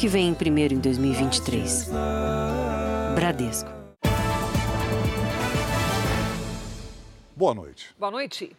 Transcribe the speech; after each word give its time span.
que 0.00 0.08
vem 0.08 0.32
primeiro 0.32 0.72
em 0.72 0.78
2023. 0.78 1.90
Bradesco. 3.14 3.68
Boa 7.36 7.52
noite. 7.52 7.94
Boa 7.98 8.10
noite. 8.10 8.56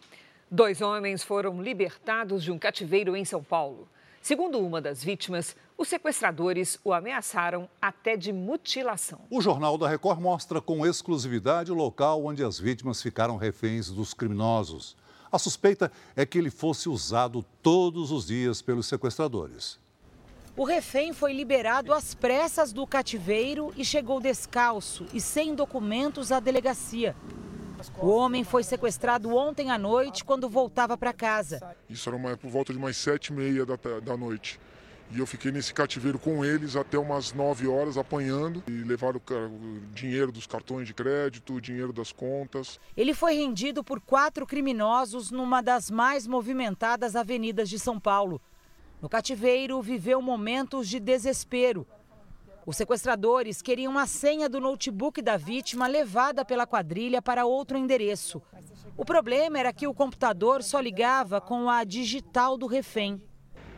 Dois 0.48 0.80
homens 0.80 1.24
foram 1.24 1.60
libertados 1.60 2.44
de 2.44 2.52
um 2.52 2.58
cativeiro 2.60 3.16
em 3.16 3.24
São 3.24 3.42
Paulo. 3.42 3.88
Segundo 4.20 4.60
uma 4.60 4.80
das 4.80 5.02
vítimas, 5.02 5.56
os 5.76 5.88
sequestradores 5.88 6.78
o 6.84 6.92
ameaçaram 6.92 7.68
até 7.80 8.16
de 8.16 8.32
mutilação. 8.32 9.18
O 9.28 9.42
Jornal 9.42 9.76
da 9.76 9.88
Record 9.88 10.20
mostra 10.20 10.60
com 10.60 10.86
exclusividade 10.86 11.72
o 11.72 11.74
local 11.74 12.24
onde 12.24 12.44
as 12.44 12.56
vítimas 12.56 13.02
ficaram 13.02 13.36
reféns 13.36 13.90
dos 13.90 14.14
criminosos. 14.14 14.96
A 15.32 15.40
suspeita 15.40 15.90
é 16.14 16.24
que 16.24 16.38
ele 16.38 16.50
fosse 16.50 16.88
usado 16.88 17.44
todos 17.60 18.12
os 18.12 18.28
dias 18.28 18.62
pelos 18.62 18.86
sequestradores. 18.86 19.81
O 20.54 20.64
refém 20.64 21.14
foi 21.14 21.32
liberado 21.32 21.94
às 21.94 22.14
pressas 22.14 22.74
do 22.74 22.86
cativeiro 22.86 23.72
e 23.74 23.82
chegou 23.82 24.20
descalço 24.20 25.06
e 25.14 25.18
sem 25.20 25.54
documentos 25.54 26.30
à 26.30 26.40
delegacia. 26.40 27.16
O 27.98 28.08
homem 28.10 28.44
foi 28.44 28.62
sequestrado 28.62 29.34
ontem 29.34 29.70
à 29.70 29.78
noite 29.78 30.22
quando 30.22 30.50
voltava 30.50 30.96
para 30.96 31.12
casa. 31.12 31.74
Isso 31.88 32.06
era 32.08 32.16
uma, 32.16 32.36
por 32.36 32.50
volta 32.50 32.70
de 32.70 32.78
umas 32.78 32.98
sete 32.98 33.28
e 33.28 33.32
meia 33.32 33.64
da, 33.64 33.76
da 34.04 34.14
noite. 34.14 34.60
E 35.10 35.18
eu 35.18 35.26
fiquei 35.26 35.50
nesse 35.50 35.72
cativeiro 35.72 36.18
com 36.18 36.44
eles 36.44 36.76
até 36.76 36.98
umas 36.98 37.32
9 37.32 37.66
horas 37.66 37.96
apanhando 37.98 38.62
e 38.66 38.70
levaram 38.70 39.20
o 39.20 39.80
dinheiro 39.94 40.30
dos 40.30 40.46
cartões 40.46 40.86
de 40.86 40.94
crédito, 40.94 41.54
o 41.54 41.60
dinheiro 41.60 41.92
das 41.92 42.12
contas. 42.12 42.78
Ele 42.96 43.12
foi 43.12 43.34
rendido 43.34 43.82
por 43.82 44.00
quatro 44.00 44.46
criminosos 44.46 45.30
numa 45.30 45.62
das 45.62 45.90
mais 45.90 46.26
movimentadas 46.26 47.16
avenidas 47.16 47.68
de 47.68 47.78
São 47.78 47.98
Paulo. 47.98 48.40
No 49.02 49.08
cativeiro, 49.08 49.82
viveu 49.82 50.22
momentos 50.22 50.88
de 50.88 51.00
desespero. 51.00 51.84
Os 52.64 52.76
sequestradores 52.76 53.60
queriam 53.60 53.98
a 53.98 54.06
senha 54.06 54.48
do 54.48 54.60
notebook 54.60 55.20
da 55.20 55.36
vítima 55.36 55.88
levada 55.88 56.44
pela 56.44 56.68
quadrilha 56.68 57.20
para 57.20 57.44
outro 57.44 57.76
endereço. 57.76 58.40
O 58.96 59.04
problema 59.04 59.58
era 59.58 59.72
que 59.72 59.88
o 59.88 59.92
computador 59.92 60.62
só 60.62 60.78
ligava 60.78 61.40
com 61.40 61.68
a 61.68 61.82
digital 61.82 62.56
do 62.56 62.68
refém. 62.68 63.20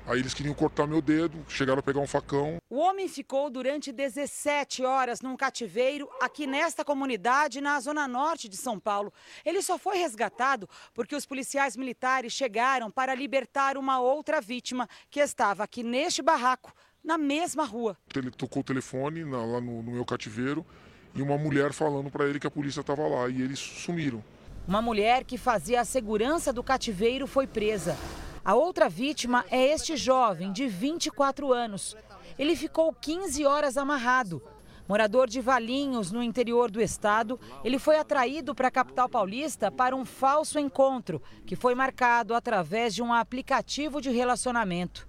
Aí 0.06 0.20
eles 0.20 0.34
queriam 0.34 0.54
cortar 0.54 0.86
meu 0.86 1.00
dedo, 1.00 1.44
chegaram 1.48 1.80
a 1.80 1.82
pegar 1.82 2.00
um 2.00 2.06
facão. 2.06 2.58
O 2.68 2.76
homem 2.76 3.08
ficou 3.08 3.48
durante 3.48 3.90
17 3.90 4.84
horas 4.84 5.22
num 5.22 5.34
cativeiro 5.34 6.08
aqui 6.20 6.46
nesta 6.46 6.84
comunidade, 6.84 7.60
na 7.62 7.80
zona 7.80 8.06
norte 8.06 8.46
de 8.46 8.56
São 8.56 8.78
Paulo. 8.78 9.10
Ele 9.46 9.62
só 9.62 9.78
foi 9.78 9.96
resgatado 9.96 10.68
porque 10.92 11.16
os 11.16 11.24
policiais 11.24 11.74
militares 11.74 12.34
chegaram 12.34 12.90
para 12.90 13.14
libertar 13.14 13.78
uma 13.78 13.98
outra 13.98 14.42
vítima 14.42 14.86
que 15.10 15.20
estava 15.20 15.64
aqui 15.64 15.82
neste 15.82 16.20
barraco, 16.20 16.74
na 17.02 17.16
mesma 17.16 17.64
rua. 17.64 17.96
Ele 18.14 18.30
tocou 18.30 18.60
o 18.60 18.64
telefone 18.64 19.24
lá 19.24 19.58
no, 19.58 19.82
no 19.82 19.92
meu 19.92 20.04
cativeiro 20.04 20.66
e 21.14 21.22
uma 21.22 21.38
mulher 21.38 21.72
falando 21.72 22.10
para 22.10 22.26
ele 22.26 22.38
que 22.38 22.46
a 22.46 22.50
polícia 22.50 22.82
estava 22.82 23.08
lá 23.08 23.26
e 23.30 23.40
eles 23.40 23.58
sumiram. 23.58 24.22
Uma 24.68 24.82
mulher 24.82 25.24
que 25.24 25.38
fazia 25.38 25.80
a 25.80 25.84
segurança 25.84 26.52
do 26.52 26.62
cativeiro 26.62 27.26
foi 27.26 27.46
presa. 27.46 27.96
A 28.44 28.54
outra 28.54 28.90
vítima 28.90 29.42
é 29.50 29.72
este 29.72 29.96
jovem, 29.96 30.52
de 30.52 30.66
24 30.66 31.50
anos. 31.50 31.96
Ele 32.38 32.54
ficou 32.54 32.92
15 32.92 33.46
horas 33.46 33.78
amarrado. 33.78 34.42
Morador 34.86 35.30
de 35.30 35.40
Valinhos, 35.40 36.12
no 36.12 36.22
interior 36.22 36.70
do 36.70 36.78
estado, 36.78 37.40
ele 37.64 37.78
foi 37.78 37.96
atraído 37.96 38.54
para 38.54 38.68
a 38.68 38.70
capital 38.70 39.08
paulista 39.08 39.72
para 39.72 39.96
um 39.96 40.04
falso 40.04 40.58
encontro, 40.58 41.22
que 41.46 41.56
foi 41.56 41.74
marcado 41.74 42.34
através 42.34 42.94
de 42.94 43.02
um 43.02 43.14
aplicativo 43.14 43.98
de 43.98 44.10
relacionamento. 44.10 45.08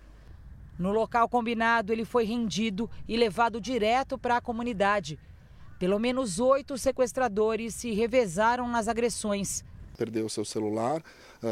No 0.79 0.93
local 0.93 1.27
combinado, 1.27 1.91
ele 1.91 2.05
foi 2.05 2.23
rendido 2.23 2.89
e 3.05 3.17
levado 3.17 3.59
direto 3.59 4.17
para 4.17 4.37
a 4.37 4.41
comunidade. 4.41 5.19
Pelo 5.77 5.99
menos 5.99 6.39
oito 6.39 6.77
sequestradores 6.77 7.75
se 7.75 7.91
revezaram 7.91 8.65
nas 8.65 8.87
agressões 8.87 9.65
perdeu 9.95 10.27
seu 10.29 10.45
celular, 10.45 11.01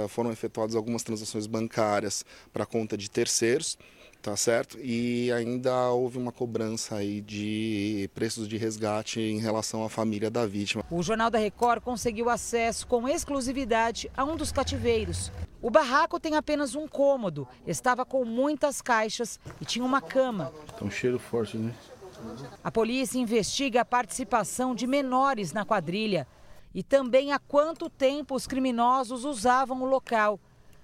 foram 0.08 0.32
efetuadas 0.32 0.76
algumas 0.76 1.04
transações 1.04 1.48
bancárias 1.48 2.26
para 2.52 2.66
conta 2.66 2.98
de 2.98 3.10
terceiros, 3.10 3.78
tá 4.22 4.36
certo? 4.38 4.80
E 4.82 5.32
ainda 5.32 5.90
houve 5.90 6.18
uma 6.18 6.32
cobrança 6.32 6.96
aí 6.96 7.22
de 7.22 8.10
preços 8.14 8.48
de 8.48 8.58
resgate 8.58 9.20
em 9.20 9.40
relação 9.40 9.84
à 9.84 9.90
família 9.90 10.32
da 10.32 10.46
vítima. 10.46 10.84
O 10.90 11.04
Jornal 11.04 11.30
da 11.30 11.38
Record 11.38 11.82
conseguiu 11.82 12.30
acesso 12.30 12.88
com 12.88 13.08
exclusividade 13.08 14.10
a 14.16 14.24
um 14.24 14.36
dos 14.36 14.52
cativeiros. 14.52 15.32
O 15.62 15.70
barraco 15.70 16.20
tem 16.20 16.36
apenas 16.36 16.76
um 16.76 16.88
cômodo, 16.88 17.48
estava 17.66 18.06
com 18.06 18.26
muitas 18.26 18.82
caixas 18.82 19.40
e 19.62 19.66
tinha 19.66 19.86
uma 19.86 20.02
cama. 20.02 20.52
Tá 20.78 20.86
um 20.86 20.92
cheiro 20.92 21.20
forte, 21.20 21.58
né? 21.58 21.74
A 22.64 22.72
polícia 22.72 23.18
investiga 23.20 23.82
a 23.82 23.86
participação 23.86 24.74
de 24.74 24.88
menores 24.88 25.52
na 25.52 25.66
quadrilha 25.66 26.28
e 26.74 26.82
também 26.82 27.32
há 27.32 27.40
quanto 27.40 27.90
tempo 27.90 28.36
os 28.36 28.48
criminosos 28.48 29.26
usavam 29.26 29.82
o 29.82 29.86
local. 29.86 30.40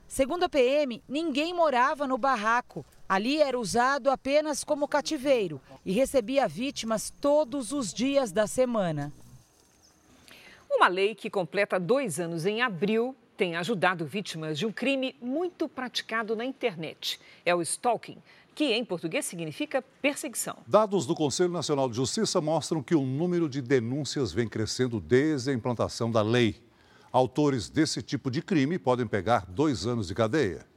Segundo 0.07 0.43
a 0.43 0.49
PM, 0.49 1.03
ninguém 1.07 1.53
morava 1.53 2.07
no 2.07 2.17
barraco. 2.17 2.85
Ali 3.07 3.41
era 3.41 3.59
usado 3.59 4.09
apenas 4.09 4.63
como 4.63 4.87
cativeiro 4.87 5.61
e 5.85 5.91
recebia 5.91 6.47
vítimas 6.47 7.13
todos 7.21 7.71
os 7.71 7.93
dias 7.93 8.31
da 8.31 8.47
semana. 8.47 9.13
Uma 10.69 10.87
lei 10.87 11.15
que 11.15 11.29
completa 11.29 11.79
dois 11.79 12.19
anos 12.19 12.45
em 12.45 12.61
abril 12.61 13.15
tem 13.35 13.55
ajudado 13.55 14.05
vítimas 14.05 14.59
de 14.59 14.65
um 14.65 14.71
crime 14.71 15.15
muito 15.21 15.69
praticado 15.69 16.35
na 16.35 16.43
internet. 16.43 17.19
É 17.45 17.55
o 17.55 17.61
stalking 17.61 18.17
que 18.59 18.73
em 18.73 18.83
português 18.83 19.23
significa 19.23 19.81
perseguição. 20.01 20.57
Dados 20.67 21.05
do 21.05 21.15
Conselho 21.15 21.49
Nacional 21.49 21.89
de 21.89 21.95
Justiça 21.95 22.41
mostram 22.41 22.83
que 22.83 22.93
o 22.93 23.05
número 23.05 23.47
de 23.47 23.61
denúncias 23.61 24.33
vem 24.33 24.49
crescendo 24.49 24.99
desde 24.99 25.49
a 25.49 25.53
implantação 25.53 26.11
da 26.11 26.21
lei. 26.21 26.61
Autores 27.09 27.69
desse 27.69 28.01
tipo 28.01 28.29
de 28.29 28.41
crime 28.41 28.77
podem 28.77 29.07
pegar 29.07 29.45
dois 29.47 29.87
anos 29.87 30.09
de 30.09 30.13
cadeia. 30.13 30.67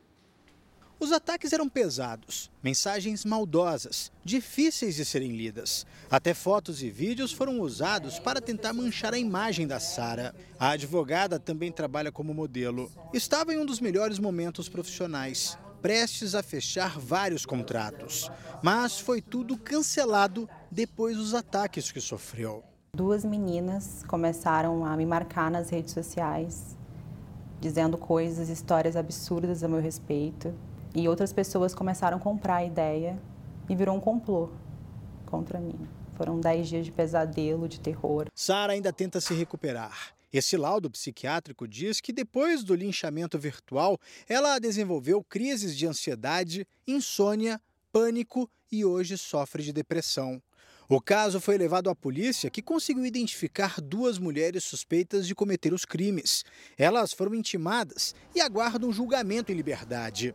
Os 1.00 1.10
ataques 1.10 1.52
eram 1.52 1.68
pesados, 1.68 2.52
mensagens 2.62 3.24
maldosas, 3.24 4.12
difíceis 4.24 4.94
de 4.94 5.04
serem 5.04 5.32
lidas. 5.32 5.84
Até 6.08 6.34
fotos 6.34 6.84
e 6.84 6.88
vídeos 6.88 7.32
foram 7.32 7.58
usados 7.58 8.20
para 8.20 8.40
tentar 8.40 8.72
manchar 8.72 9.12
a 9.12 9.18
imagem 9.18 9.66
da 9.66 9.80
Sara. 9.80 10.32
A 10.56 10.70
advogada 10.70 11.36
também 11.36 11.72
trabalha 11.72 12.12
como 12.12 12.32
modelo. 12.32 12.88
Estava 13.12 13.52
em 13.52 13.58
um 13.58 13.66
dos 13.66 13.80
melhores 13.80 14.20
momentos 14.20 14.68
profissionais 14.68 15.58
prestes 15.82 16.36
a 16.36 16.42
fechar 16.42 16.98
vários 16.98 17.44
contratos. 17.44 18.30
Mas 18.62 19.00
foi 19.00 19.20
tudo 19.20 19.58
cancelado 19.58 20.48
depois 20.70 21.16
dos 21.16 21.34
ataques 21.34 21.90
que 21.90 22.00
sofreu. 22.00 22.62
Duas 22.94 23.24
meninas 23.24 24.04
começaram 24.06 24.84
a 24.86 24.96
me 24.96 25.04
marcar 25.04 25.50
nas 25.50 25.70
redes 25.70 25.92
sociais, 25.92 26.76
dizendo 27.60 27.98
coisas, 27.98 28.48
histórias 28.48 28.94
absurdas 28.94 29.64
a 29.64 29.68
meu 29.68 29.80
respeito. 29.80 30.54
E 30.94 31.08
outras 31.08 31.32
pessoas 31.32 31.74
começaram 31.74 32.18
a 32.18 32.20
comprar 32.20 32.56
a 32.56 32.64
ideia 32.64 33.18
e 33.68 33.74
virou 33.74 33.96
um 33.96 34.00
complô 34.00 34.50
contra 35.26 35.58
mim. 35.58 35.88
Foram 36.14 36.38
dez 36.38 36.68
dias 36.68 36.84
de 36.84 36.92
pesadelo, 36.92 37.66
de 37.66 37.80
terror. 37.80 38.26
Sara 38.34 38.74
ainda 38.74 38.92
tenta 38.92 39.20
se 39.20 39.34
recuperar 39.34 40.14
esse 40.32 40.56
laudo 40.56 40.90
psiquiátrico 40.90 41.68
diz 41.68 42.00
que 42.00 42.12
depois 42.12 42.64
do 42.64 42.74
linchamento 42.74 43.38
virtual, 43.38 43.98
ela 44.28 44.58
desenvolveu 44.58 45.22
crises 45.22 45.76
de 45.76 45.86
ansiedade, 45.86 46.66
insônia, 46.86 47.60
pânico 47.92 48.50
e 48.70 48.84
hoje 48.84 49.18
sofre 49.18 49.62
de 49.62 49.72
depressão. 49.72 50.42
O 50.88 51.00
caso 51.00 51.40
foi 51.40 51.56
levado 51.56 51.88
à 51.88 51.94
polícia, 51.94 52.50
que 52.50 52.60
conseguiu 52.60 53.06
identificar 53.06 53.80
duas 53.80 54.18
mulheres 54.18 54.64
suspeitas 54.64 55.26
de 55.26 55.34
cometer 55.34 55.72
os 55.72 55.84
crimes. 55.84 56.44
Elas 56.76 57.12
foram 57.12 57.34
intimadas 57.34 58.14
e 58.34 58.40
aguardam 58.40 58.92
julgamento 58.92 59.52
em 59.52 59.54
liberdade. 59.54 60.34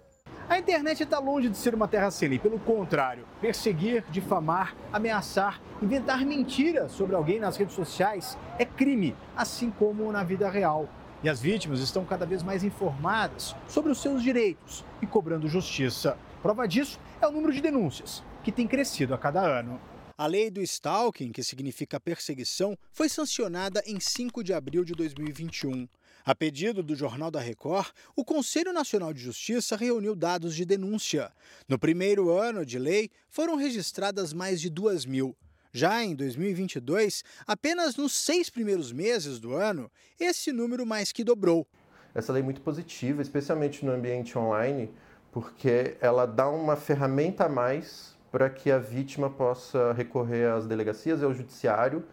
A 0.49 0.57
internet 0.57 1.03
está 1.03 1.19
longe 1.19 1.49
de 1.49 1.57
ser 1.57 1.75
uma 1.75 1.89
terra 1.89 2.09
sem 2.09 2.29
lei, 2.29 2.39
pelo 2.39 2.57
contrário, 2.57 3.27
perseguir, 3.41 4.05
difamar, 4.09 4.77
ameaçar, 4.93 5.61
inventar 5.81 6.25
mentiras 6.25 6.93
sobre 6.93 7.17
alguém 7.17 7.37
nas 7.37 7.57
redes 7.57 7.75
sociais 7.75 8.37
é 8.57 8.63
crime, 8.63 9.13
assim 9.35 9.69
como 9.69 10.09
na 10.09 10.23
vida 10.23 10.49
real. 10.49 10.87
E 11.21 11.27
as 11.27 11.41
vítimas 11.41 11.81
estão 11.81 12.05
cada 12.05 12.25
vez 12.25 12.43
mais 12.43 12.63
informadas 12.63 13.53
sobre 13.67 13.91
os 13.91 14.01
seus 14.01 14.23
direitos 14.23 14.85
e 15.01 15.05
cobrando 15.05 15.49
justiça. 15.49 16.17
Prova 16.41 16.65
disso 16.65 16.97
é 17.21 17.27
o 17.27 17.31
número 17.31 17.51
de 17.51 17.59
denúncias, 17.59 18.23
que 18.41 18.51
tem 18.51 18.65
crescido 18.65 19.13
a 19.13 19.17
cada 19.17 19.41
ano. 19.41 19.77
A 20.17 20.27
lei 20.27 20.49
do 20.49 20.61
stalking, 20.61 21.33
que 21.33 21.43
significa 21.43 21.99
perseguição, 21.99 22.77
foi 22.93 23.09
sancionada 23.09 23.83
em 23.85 23.99
5 23.99 24.41
de 24.45 24.53
abril 24.53 24.85
de 24.85 24.93
2021. 24.93 25.89
A 26.27 26.35
pedido 26.35 26.83
do 26.83 26.93
Jornal 26.93 27.31
da 27.31 27.39
Record, 27.39 27.87
o 28.13 28.25
Conselho 28.25 28.73
Nacional 28.73 29.13
de 29.13 29.21
Justiça 29.21 29.77
reuniu 29.77 30.13
dados 30.13 30.53
de 30.53 30.65
denúncia. 30.65 31.31
No 31.69 31.79
primeiro 31.79 32.37
ano 32.37 32.65
de 32.65 32.77
lei, 32.77 33.09
foram 33.29 33.55
registradas 33.55 34.33
mais 34.33 34.59
de 34.59 34.69
2 34.69 35.05
mil. 35.05 35.33
Já 35.71 36.03
em 36.03 36.13
2022, 36.13 37.23
apenas 37.47 37.95
nos 37.95 38.11
seis 38.11 38.49
primeiros 38.49 38.91
meses 38.91 39.39
do 39.39 39.53
ano, 39.53 39.89
esse 40.19 40.51
número 40.51 40.85
mais 40.85 41.13
que 41.13 41.23
dobrou. 41.23 41.65
Essa 42.13 42.33
lei 42.33 42.41
é 42.41 42.43
muito 42.43 42.59
positiva, 42.59 43.21
especialmente 43.21 43.85
no 43.85 43.93
ambiente 43.93 44.37
online, 44.37 44.91
porque 45.31 45.95
ela 46.01 46.25
dá 46.25 46.49
uma 46.49 46.75
ferramenta 46.75 47.45
a 47.45 47.49
mais 47.49 48.17
para 48.29 48.49
que 48.49 48.69
a 48.69 48.77
vítima 48.77 49.29
possa 49.29 49.93
recorrer 49.93 50.51
às 50.51 50.67
delegacias 50.67 51.21
e 51.21 51.23
ao 51.23 51.33
judiciário 51.33 52.03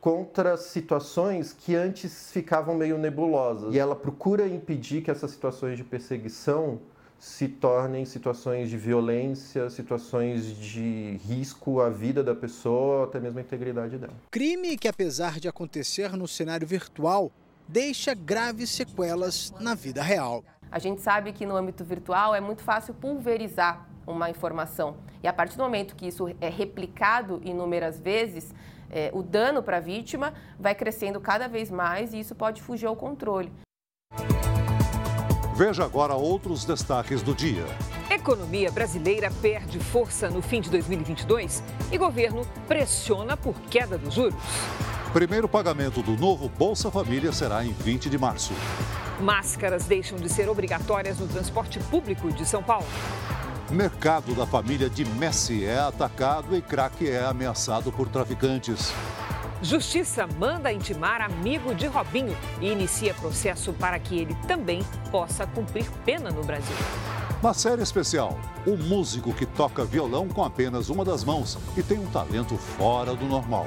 contra 0.00 0.56
situações 0.56 1.52
que 1.52 1.74
antes 1.74 2.30
ficavam 2.30 2.74
meio 2.74 2.98
nebulosas. 2.98 3.74
E 3.74 3.78
ela 3.78 3.96
procura 3.96 4.46
impedir 4.46 5.02
que 5.02 5.10
essas 5.10 5.30
situações 5.30 5.76
de 5.76 5.84
perseguição 5.84 6.80
se 7.18 7.48
tornem 7.48 8.04
situações 8.04 8.68
de 8.68 8.76
violência, 8.76 9.70
situações 9.70 10.54
de 10.56 11.18
risco 11.26 11.80
à 11.80 11.88
vida 11.88 12.22
da 12.22 12.34
pessoa, 12.34 13.04
até 13.04 13.18
mesmo 13.18 13.38
à 13.38 13.42
integridade 13.42 13.96
dela. 13.96 14.12
Crime 14.30 14.76
que, 14.76 14.86
apesar 14.86 15.40
de 15.40 15.48
acontecer 15.48 16.12
no 16.12 16.28
cenário 16.28 16.66
virtual, 16.66 17.32
deixa 17.66 18.14
graves 18.14 18.70
sequelas 18.70 19.52
na 19.58 19.74
vida 19.74 20.02
real. 20.02 20.44
A 20.70 20.78
gente 20.78 21.00
sabe 21.00 21.32
que 21.32 21.46
no 21.46 21.56
âmbito 21.56 21.84
virtual 21.84 22.34
é 22.34 22.40
muito 22.40 22.62
fácil 22.62 22.92
pulverizar 22.94 23.88
uma 24.06 24.30
informação. 24.30 24.96
E 25.22 25.26
a 25.26 25.32
partir 25.32 25.56
do 25.56 25.62
momento 25.62 25.96
que 25.96 26.06
isso 26.06 26.28
é 26.40 26.48
replicado 26.48 27.40
inúmeras 27.44 27.98
vezes, 27.98 28.54
é, 28.90 29.10
o 29.12 29.22
dano 29.22 29.62
para 29.62 29.78
a 29.78 29.80
vítima 29.80 30.32
vai 30.58 30.74
crescendo 30.74 31.20
cada 31.20 31.48
vez 31.48 31.70
mais 31.70 32.12
e 32.12 32.20
isso 32.20 32.34
pode 32.34 32.62
fugir 32.62 32.86
ao 32.86 32.96
controle. 32.96 33.52
Veja 35.56 35.84
agora 35.84 36.14
outros 36.14 36.64
destaques 36.64 37.22
do 37.22 37.34
dia. 37.34 37.64
Economia 38.10 38.70
brasileira 38.70 39.30
perde 39.40 39.78
força 39.78 40.28
no 40.28 40.42
fim 40.42 40.60
de 40.60 40.70
2022 40.70 41.62
e 41.90 41.96
governo 41.96 42.46
pressiona 42.68 43.36
por 43.36 43.58
queda 43.62 43.96
dos 43.96 44.14
juros. 44.14 44.38
Primeiro 45.12 45.48
pagamento 45.48 46.02
do 46.02 46.12
novo 46.12 46.48
Bolsa 46.48 46.90
Família 46.90 47.32
será 47.32 47.64
em 47.64 47.72
20 47.72 48.10
de 48.10 48.18
março. 48.18 48.52
Máscaras 49.18 49.86
deixam 49.86 50.18
de 50.18 50.28
ser 50.28 50.46
obrigatórias 50.48 51.18
no 51.18 51.26
transporte 51.26 51.78
público 51.78 52.30
de 52.30 52.44
São 52.44 52.62
Paulo. 52.62 52.86
Mercado 53.70 54.32
da 54.32 54.46
família 54.46 54.88
de 54.88 55.04
Messi 55.04 55.64
é 55.64 55.78
atacado 55.78 56.56
e 56.56 56.62
craque 56.62 57.10
é 57.10 57.24
ameaçado 57.24 57.90
por 57.90 58.08
traficantes. 58.08 58.92
Justiça 59.60 60.24
manda 60.38 60.72
intimar 60.72 61.20
amigo 61.20 61.74
de 61.74 61.86
Robinho 61.86 62.36
e 62.60 62.70
inicia 62.70 63.12
processo 63.14 63.72
para 63.72 63.98
que 63.98 64.18
ele 64.18 64.36
também 64.46 64.84
possa 65.10 65.46
cumprir 65.48 65.90
pena 66.04 66.30
no 66.30 66.44
Brasil. 66.44 66.76
Na 67.42 67.52
série 67.52 67.82
especial, 67.82 68.38
o 68.64 68.76
músico 68.76 69.32
que 69.32 69.44
toca 69.44 69.84
violão 69.84 70.28
com 70.28 70.44
apenas 70.44 70.88
uma 70.88 71.04
das 71.04 71.24
mãos 71.24 71.58
e 71.76 71.82
tem 71.82 71.98
um 71.98 72.06
talento 72.06 72.56
fora 72.56 73.14
do 73.16 73.24
normal. 73.24 73.66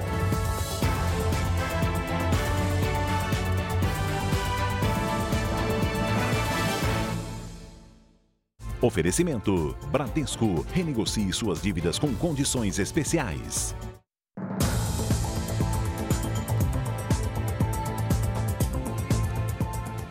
Oferecimento: 8.81 9.75
Bradesco. 9.91 10.65
Renegocie 10.73 11.33
suas 11.33 11.61
dívidas 11.61 11.99
com 11.99 12.15
condições 12.15 12.79
especiais. 12.79 13.75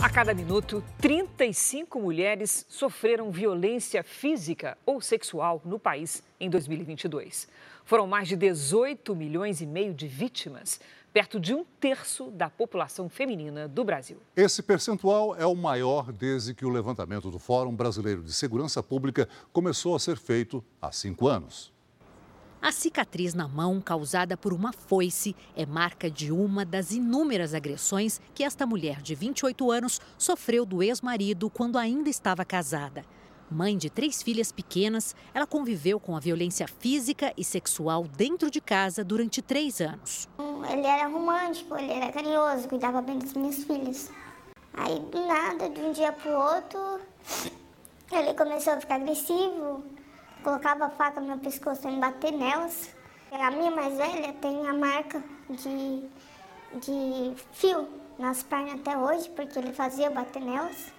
A 0.00 0.10
cada 0.10 0.34
minuto, 0.34 0.84
35 0.98 1.98
mulheres 1.98 2.66
sofreram 2.68 3.30
violência 3.30 4.02
física 4.02 4.76
ou 4.84 5.00
sexual 5.00 5.62
no 5.64 5.78
país 5.78 6.22
em 6.38 6.50
2022. 6.50 7.48
Foram 7.84 8.06
mais 8.06 8.28
de 8.28 8.36
18 8.36 9.16
milhões 9.16 9.60
e 9.62 9.66
meio 9.66 9.94
de 9.94 10.06
vítimas, 10.06 10.78
perto 11.12 11.40
de 11.40 11.54
um 11.54 11.64
terço 11.80 12.30
da 12.30 12.48
população 12.50 13.08
feminina 13.08 13.66
do 13.66 13.84
Brasil. 13.84 14.18
Esse 14.36 14.62
percentual 14.62 15.34
é 15.36 15.46
o 15.46 15.54
maior 15.54 16.12
desde 16.12 16.54
que 16.54 16.64
o 16.64 16.68
levantamento 16.68 17.30
do 17.30 17.38
Fórum 17.38 17.74
Brasileiro 17.74 18.22
de 18.22 18.32
Segurança 18.32 18.82
Pública 18.82 19.28
começou 19.52 19.94
a 19.94 19.98
ser 19.98 20.16
feito 20.16 20.64
há 20.80 20.92
cinco 20.92 21.28
anos. 21.28 21.72
A 22.60 22.72
cicatriz 22.72 23.34
na 23.34 23.46
mão 23.46 23.80
causada 23.80 24.36
por 24.36 24.52
uma 24.52 24.72
foice 24.72 25.34
é 25.54 25.64
marca 25.64 26.10
de 26.10 26.32
uma 26.32 26.64
das 26.64 26.90
inúmeras 26.90 27.54
agressões 27.54 28.20
que 28.34 28.42
esta 28.42 28.66
mulher 28.66 29.00
de 29.00 29.14
28 29.14 29.70
anos 29.70 30.00
sofreu 30.18 30.66
do 30.66 30.82
ex-marido 30.82 31.48
quando 31.48 31.78
ainda 31.78 32.10
estava 32.10 32.44
casada. 32.44 33.04
Mãe 33.50 33.78
de 33.78 33.88
três 33.88 34.22
filhas 34.22 34.52
pequenas, 34.52 35.16
ela 35.32 35.46
conviveu 35.46 35.98
com 35.98 36.14
a 36.14 36.20
violência 36.20 36.68
física 36.68 37.32
e 37.34 37.42
sexual 37.42 38.04
dentro 38.04 38.50
de 38.50 38.60
casa 38.60 39.02
durante 39.02 39.40
três 39.40 39.80
anos. 39.80 40.28
Ele 40.70 40.86
era 40.86 41.08
romântico, 41.08 41.74
ele 41.78 41.90
era 41.90 42.12
carinhoso, 42.12 42.68
cuidava 42.68 43.00
bem 43.00 43.18
das 43.18 43.32
minhas 43.32 43.64
filhas. 43.64 44.10
Aí, 44.74 45.00
do 45.00 45.26
nada, 45.26 45.70
de 45.70 45.80
um 45.80 45.92
dia 45.92 46.12
para 46.12 46.30
o 46.30 46.54
outro, 46.54 47.00
ele 48.12 48.34
começou 48.34 48.74
a 48.74 48.80
ficar 48.80 48.96
agressivo, 48.96 49.82
colocava 50.44 50.84
a 50.84 50.90
faca 50.90 51.18
no 51.18 51.28
meu 51.28 51.38
pescoço 51.38 51.80
para 51.80 51.90
me 51.90 52.00
bater 52.00 52.32
nelas. 52.32 52.90
A 53.32 53.50
minha 53.50 53.70
mais 53.70 53.96
velha 53.96 54.32
tem 54.34 54.68
a 54.68 54.74
marca 54.74 55.24
de, 55.48 56.02
de 56.80 57.34
fio 57.52 57.88
nas 58.18 58.42
pernas 58.42 58.74
até 58.74 58.96
hoje, 58.96 59.30
porque 59.30 59.58
ele 59.58 59.72
fazia 59.72 60.10
bater 60.10 60.42
nelas. 60.42 60.97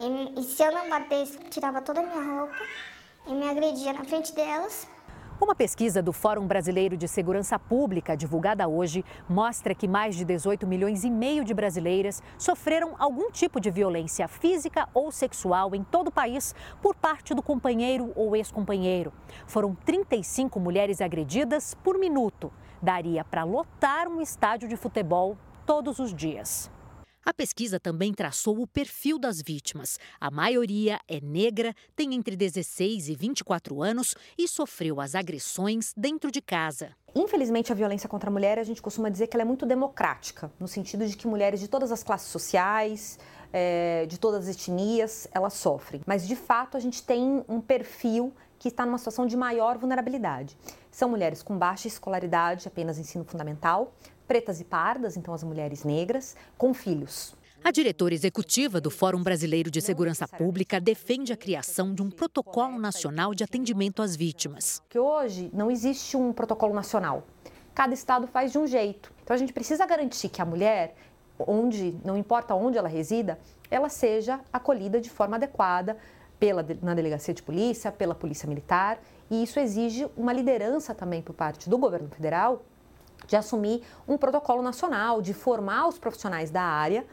E, 0.00 0.40
e 0.40 0.42
se 0.44 0.62
eu 0.62 0.72
não 0.72 0.88
batesse, 0.88 1.38
tirava 1.50 1.82
toda 1.82 2.00
a 2.00 2.02
minha 2.02 2.40
roupa 2.40 2.64
e 3.26 3.34
me 3.34 3.48
agredia 3.48 3.92
na 3.92 4.04
frente 4.04 4.34
delas. 4.34 4.88
Uma 5.40 5.54
pesquisa 5.54 6.02
do 6.02 6.12
Fórum 6.12 6.48
Brasileiro 6.48 6.96
de 6.96 7.06
Segurança 7.06 7.60
Pública, 7.60 8.16
divulgada 8.16 8.66
hoje, 8.66 9.04
mostra 9.28 9.72
que 9.72 9.86
mais 9.86 10.16
de 10.16 10.24
18 10.24 10.66
milhões 10.66 11.04
e 11.04 11.10
meio 11.10 11.44
de 11.44 11.54
brasileiras 11.54 12.20
sofreram 12.36 12.96
algum 12.98 13.30
tipo 13.30 13.60
de 13.60 13.70
violência 13.70 14.26
física 14.26 14.88
ou 14.92 15.12
sexual 15.12 15.76
em 15.76 15.84
todo 15.84 16.08
o 16.08 16.12
país 16.12 16.56
por 16.82 16.96
parte 16.96 17.34
do 17.34 17.42
companheiro 17.42 18.12
ou 18.16 18.34
ex-companheiro. 18.34 19.12
Foram 19.46 19.76
35 19.76 20.58
mulheres 20.58 21.00
agredidas 21.00 21.72
por 21.84 21.98
minuto. 21.98 22.52
Daria 22.82 23.24
para 23.24 23.44
lotar 23.44 24.08
um 24.08 24.20
estádio 24.20 24.68
de 24.68 24.76
futebol 24.76 25.38
todos 25.64 26.00
os 26.00 26.12
dias. 26.12 26.68
A 27.28 27.34
pesquisa 27.34 27.78
também 27.78 28.14
traçou 28.14 28.58
o 28.58 28.66
perfil 28.66 29.18
das 29.18 29.42
vítimas. 29.42 29.98
A 30.18 30.30
maioria 30.30 30.98
é 31.06 31.20
negra, 31.20 31.74
tem 31.94 32.14
entre 32.14 32.34
16 32.34 33.10
e 33.10 33.14
24 33.14 33.82
anos 33.82 34.14
e 34.38 34.48
sofreu 34.48 34.98
as 34.98 35.14
agressões 35.14 35.92
dentro 35.94 36.30
de 36.30 36.40
casa. 36.40 36.96
Infelizmente, 37.14 37.70
a 37.70 37.74
violência 37.74 38.08
contra 38.08 38.30
a 38.30 38.32
mulher, 38.32 38.58
a 38.58 38.62
gente 38.62 38.80
costuma 38.80 39.10
dizer 39.10 39.26
que 39.26 39.36
ela 39.36 39.42
é 39.42 39.44
muito 39.44 39.66
democrática, 39.66 40.50
no 40.58 40.66
sentido 40.66 41.06
de 41.06 41.14
que 41.18 41.26
mulheres 41.26 41.60
de 41.60 41.68
todas 41.68 41.92
as 41.92 42.02
classes 42.02 42.28
sociais, 42.28 43.18
é, 43.52 44.06
de 44.06 44.18
todas 44.18 44.48
as 44.48 44.56
etnias, 44.56 45.28
elas 45.30 45.52
sofrem. 45.52 46.00
Mas, 46.06 46.26
de 46.26 46.34
fato, 46.34 46.78
a 46.78 46.80
gente 46.80 47.02
tem 47.02 47.44
um 47.46 47.60
perfil 47.60 48.32
que 48.58 48.68
está 48.68 48.86
numa 48.86 48.96
situação 48.96 49.26
de 49.26 49.36
maior 49.36 49.76
vulnerabilidade. 49.76 50.56
São 50.90 51.10
mulheres 51.10 51.42
com 51.42 51.58
baixa 51.58 51.88
escolaridade, 51.88 52.66
apenas 52.66 52.98
ensino 52.98 53.22
fundamental, 53.22 53.92
pretas 54.28 54.60
e 54.60 54.64
pardas, 54.64 55.16
então 55.16 55.32
as 55.32 55.42
mulheres 55.42 55.82
negras, 55.82 56.36
com 56.58 56.74
filhos. 56.74 57.34
A 57.64 57.72
diretora 57.72 58.14
executiva 58.14 58.80
do 58.80 58.90
Fórum 58.90 59.22
Brasileiro 59.22 59.70
de 59.70 59.80
Segurança 59.80 60.28
Pública 60.28 60.80
defende 60.80 61.32
a 61.32 61.36
criação 61.36 61.92
de 61.92 62.02
um 62.02 62.10
protocolo 62.10 62.78
nacional 62.78 63.34
de 63.34 63.42
atendimento 63.42 64.00
às 64.00 64.14
vítimas. 64.14 64.80
Que 64.88 64.98
hoje 64.98 65.50
não 65.52 65.70
existe 65.70 66.16
um 66.16 66.32
protocolo 66.32 66.72
nacional. 66.72 67.24
Cada 67.74 67.92
estado 67.92 68.28
faz 68.28 68.52
de 68.52 68.58
um 68.58 68.66
jeito. 68.66 69.12
Então 69.24 69.34
a 69.34 69.38
gente 69.38 69.52
precisa 69.52 69.84
garantir 69.86 70.28
que 70.28 70.40
a 70.40 70.44
mulher, 70.44 70.94
onde, 71.38 71.96
não 72.04 72.16
importa 72.16 72.54
onde 72.54 72.78
ela 72.78 72.88
resida, 72.88 73.38
ela 73.70 73.88
seja 73.88 74.40
acolhida 74.52 75.00
de 75.00 75.10
forma 75.10 75.36
adequada 75.36 75.96
pela, 76.38 76.64
na 76.80 76.94
delegacia 76.94 77.34
de 77.34 77.42
polícia, 77.42 77.90
pela 77.90 78.14
polícia 78.14 78.48
militar, 78.48 79.00
e 79.30 79.42
isso 79.42 79.58
exige 79.58 80.06
uma 80.16 80.32
liderança 80.32 80.94
também 80.94 81.20
por 81.20 81.34
parte 81.34 81.68
do 81.68 81.76
governo 81.76 82.08
federal 82.08 82.64
de 83.28 83.36
assumir 83.36 83.82
um 84.08 84.16
protocolo 84.16 84.62
nacional, 84.62 85.22
de 85.22 85.32
formar 85.32 85.86
os 85.86 85.98
profissionais 85.98 86.50
da 86.50 86.62
área 86.62 87.06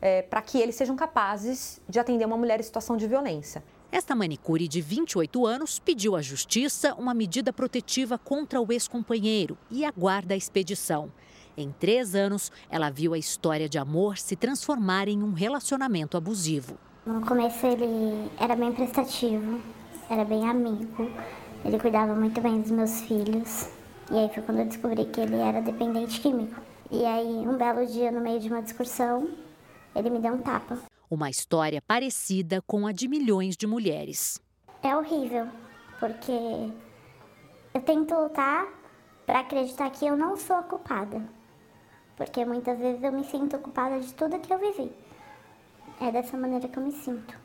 é, 0.00 0.22
para 0.22 0.40
que 0.40 0.58
eles 0.58 0.74
sejam 0.74 0.96
capazes 0.96 1.80
de 1.88 1.98
atender 1.98 2.24
uma 2.24 2.36
mulher 2.36 2.60
em 2.60 2.62
situação 2.62 2.96
de 2.96 3.06
violência. 3.06 3.62
Esta 3.90 4.14
manicure 4.14 4.66
de 4.68 4.80
28 4.80 5.46
anos 5.46 5.78
pediu 5.78 6.16
à 6.16 6.22
justiça 6.22 6.94
uma 6.94 7.14
medida 7.14 7.52
protetiva 7.52 8.18
contra 8.18 8.60
o 8.60 8.72
ex-companheiro 8.72 9.56
e 9.70 9.84
aguarda 9.84 10.34
a 10.34 10.36
expedição. 10.36 11.10
Em 11.56 11.70
três 11.70 12.14
anos, 12.14 12.52
ela 12.68 12.90
viu 12.90 13.14
a 13.14 13.18
história 13.18 13.68
de 13.68 13.78
amor 13.78 14.18
se 14.18 14.36
transformar 14.36 15.08
em 15.08 15.22
um 15.22 15.32
relacionamento 15.32 16.16
abusivo. 16.16 16.76
No 17.06 17.24
começo, 17.24 17.64
ele 17.64 18.30
era 18.38 18.54
bem 18.54 18.72
prestativo, 18.72 19.60
era 20.10 20.24
bem 20.24 20.46
amigo, 20.48 21.10
ele 21.64 21.78
cuidava 21.78 22.14
muito 22.14 22.40
bem 22.40 22.60
dos 22.60 22.70
meus 22.70 23.00
filhos. 23.02 23.75
E 24.10 24.18
aí 24.18 24.28
foi 24.32 24.42
quando 24.42 24.60
eu 24.60 24.66
descobri 24.66 25.04
que 25.06 25.20
ele 25.20 25.36
era 25.36 25.60
dependente 25.60 26.20
químico. 26.20 26.60
E 26.90 27.04
aí, 27.04 27.26
um 27.26 27.56
belo 27.56 27.84
dia, 27.84 28.12
no 28.12 28.20
meio 28.20 28.38
de 28.38 28.48
uma 28.48 28.62
discussão, 28.62 29.28
ele 29.94 30.10
me 30.10 30.20
deu 30.20 30.34
um 30.34 30.38
tapa. 30.38 30.78
Uma 31.10 31.28
história 31.28 31.82
parecida 31.82 32.62
com 32.66 32.86
a 32.86 32.92
de 32.92 33.08
milhões 33.08 33.56
de 33.56 33.66
mulheres. 33.66 34.40
É 34.82 34.96
horrível, 34.96 35.48
porque 35.98 36.32
eu 37.74 37.80
tento 37.80 38.14
lutar 38.14 38.66
para 39.26 39.40
acreditar 39.40 39.90
que 39.90 40.06
eu 40.06 40.16
não 40.16 40.36
sou 40.36 40.56
a 40.56 40.62
culpada. 40.62 41.22
Porque 42.16 42.44
muitas 42.44 42.78
vezes 42.78 43.02
eu 43.02 43.12
me 43.12 43.24
sinto 43.24 43.58
culpada 43.58 43.98
de 43.98 44.14
tudo 44.14 44.38
que 44.38 44.52
eu 44.52 44.58
vivi. 44.58 44.92
É 46.00 46.12
dessa 46.12 46.36
maneira 46.36 46.68
que 46.68 46.78
eu 46.78 46.82
me 46.82 46.92
sinto. 46.92 47.36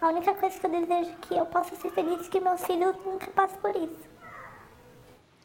A 0.00 0.08
única 0.08 0.34
coisa 0.34 0.58
que 0.58 0.66
eu 0.66 0.70
desejo 0.70 1.10
é 1.10 1.16
que 1.20 1.34
eu 1.34 1.46
possa 1.46 1.76
ser 1.76 1.90
feliz 1.90 2.26
e 2.26 2.30
que 2.30 2.40
meus 2.40 2.64
filhos 2.64 2.96
nunca 3.04 3.30
passem 3.32 3.58
por 3.60 3.76
isso. 3.76 4.15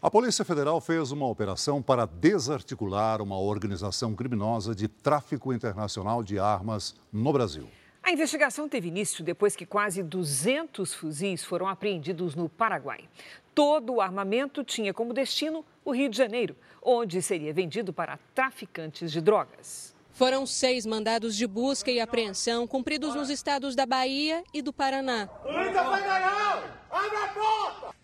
A 0.04 0.10
Polícia 0.10 0.44
Federal 0.44 0.82
fez 0.82 1.12
uma 1.12 1.28
operação 1.28 1.80
para 1.80 2.08
desarticular 2.08 3.22
uma 3.22 3.38
organização 3.40 4.16
criminosa 4.16 4.74
de 4.74 4.88
tráfico 4.88 5.54
internacional 5.54 6.24
de 6.24 6.40
armas 6.40 6.96
no 7.14 7.32
Brasil. 7.32 7.68
A 8.02 8.12
investigação 8.12 8.68
teve 8.68 8.88
início 8.88 9.24
depois 9.24 9.56
que 9.56 9.64
quase 9.64 10.02
200 10.02 10.92
fuzis 10.96 11.44
foram 11.44 11.68
apreendidos 11.68 12.34
no 12.34 12.50
Paraguai. 12.50 13.08
Todo 13.54 13.94
o 13.94 14.02
armamento 14.02 14.64
tinha 14.64 14.92
como 14.92 15.14
destino 15.14 15.64
o 15.86 15.92
Rio 15.92 16.10
de 16.10 16.18
Janeiro, 16.18 16.56
onde 16.82 17.22
seria 17.22 17.54
vendido 17.54 17.94
para 17.94 18.18
traficantes 18.34 19.12
de 19.12 19.22
drogas. 19.22 19.94
Foram 20.14 20.48
seis 20.48 20.84
mandados 20.84 21.36
de 21.36 21.46
busca 21.46 21.92
e 21.92 22.00
apreensão 22.00 22.66
cumpridos 22.66 23.14
nos 23.14 23.30
estados 23.30 23.76
da 23.76 23.86
Bahia 23.86 24.44
e 24.52 24.64
do 24.64 24.74
Paraná. 24.74 25.30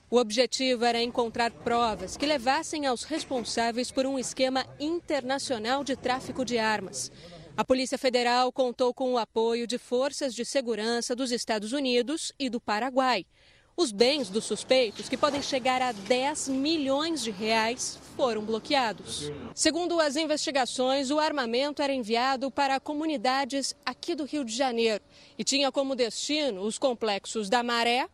O 0.10 0.16
objetivo 0.18 0.86
era 0.86 1.02
encontrar 1.02 1.52
provas 1.52 2.16
que 2.16 2.26
levassem 2.26 2.86
aos 2.86 3.04
responsáveis 3.04 3.92
por 3.92 4.06
um 4.06 4.18
esquema 4.18 4.66
internacional 4.80 5.84
de 5.84 5.98
tráfico 5.98 6.46
de 6.46 6.58
armas. 6.58 7.12
A 7.58 7.66
Polícia 7.66 7.98
Federal 7.98 8.50
contou 8.54 8.94
com 8.94 9.12
o 9.12 9.18
apoio 9.18 9.68
de 9.68 9.78
forças 9.78 10.34
de 10.34 10.46
segurança 10.46 11.14
dos 11.14 11.30
Estados 11.30 11.74
Unidos 11.74 12.32
e 12.40 12.50
do 12.50 12.62
Paraguai. 12.62 13.26
Os 13.76 13.92
bens 13.92 14.30
dos 14.30 14.46
suspeitos, 14.46 15.10
que 15.10 15.18
podem 15.18 15.42
chegar 15.42 15.82
a 15.82 15.92
10 15.92 16.48
milhões 16.48 17.22
de 17.22 17.30
reais, 17.30 18.00
foram 18.16 18.46
bloqueados. 18.46 19.30
Segundo 19.54 20.00
as 20.00 20.16
investigações, 20.16 21.12
o 21.12 21.20
armamento 21.20 21.82
era 21.82 21.94
enviado 21.94 22.50
para 22.50 22.80
comunidades 22.80 23.76
aqui 23.86 24.16
do 24.16 24.24
Rio 24.24 24.46
de 24.46 24.56
Janeiro 24.56 25.04
e 25.38 25.44
tinha 25.44 25.70
como 25.70 25.98
destino 25.98 26.62
os 26.62 26.80
complexos 26.80 27.50
da 27.50 27.62
Maré, 27.62 28.08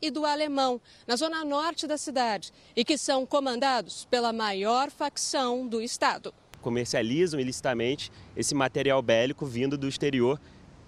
e 0.00 0.10
do 0.10 0.24
Alemão, 0.24 0.80
na 1.06 1.16
zona 1.16 1.44
norte 1.44 1.86
da 1.86 1.98
cidade, 1.98 2.52
e 2.74 2.84
que 2.84 2.96
são 2.96 3.26
comandados 3.26 4.06
pela 4.10 4.32
maior 4.32 4.90
facção 4.90 5.66
do 5.66 5.80
Estado. 5.80 6.34
Comercializam 6.60 7.40
ilicitamente 7.40 8.12
esse 8.36 8.54
material 8.54 9.00
bélico 9.02 9.46
vindo 9.46 9.78
do 9.78 9.88
exterior 9.88 10.40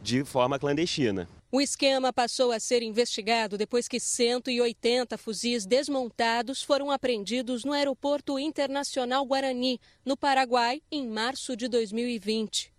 de 0.03 0.25
forma 0.25 0.59
clandestina. 0.59 1.29
O 1.55 1.61
esquema 1.61 2.13
passou 2.13 2.51
a 2.51 2.59
ser 2.59 2.83
investigado 2.83 3.59
depois 3.59 3.87
que 3.87 4.01
180 4.01 5.19
fuzis 5.19 5.67
desmontados 5.67 6.63
foram 6.63 6.91
apreendidos 6.91 7.63
no 7.63 7.75
Aeroporto 7.75 8.39
Internacional 8.39 9.25
Guarani, 9.27 9.79
no 10.03 10.17
Paraguai, 10.17 10.81
em 10.91 11.07
março 11.07 11.55
de 11.55 11.69
2020. 11.69 12.72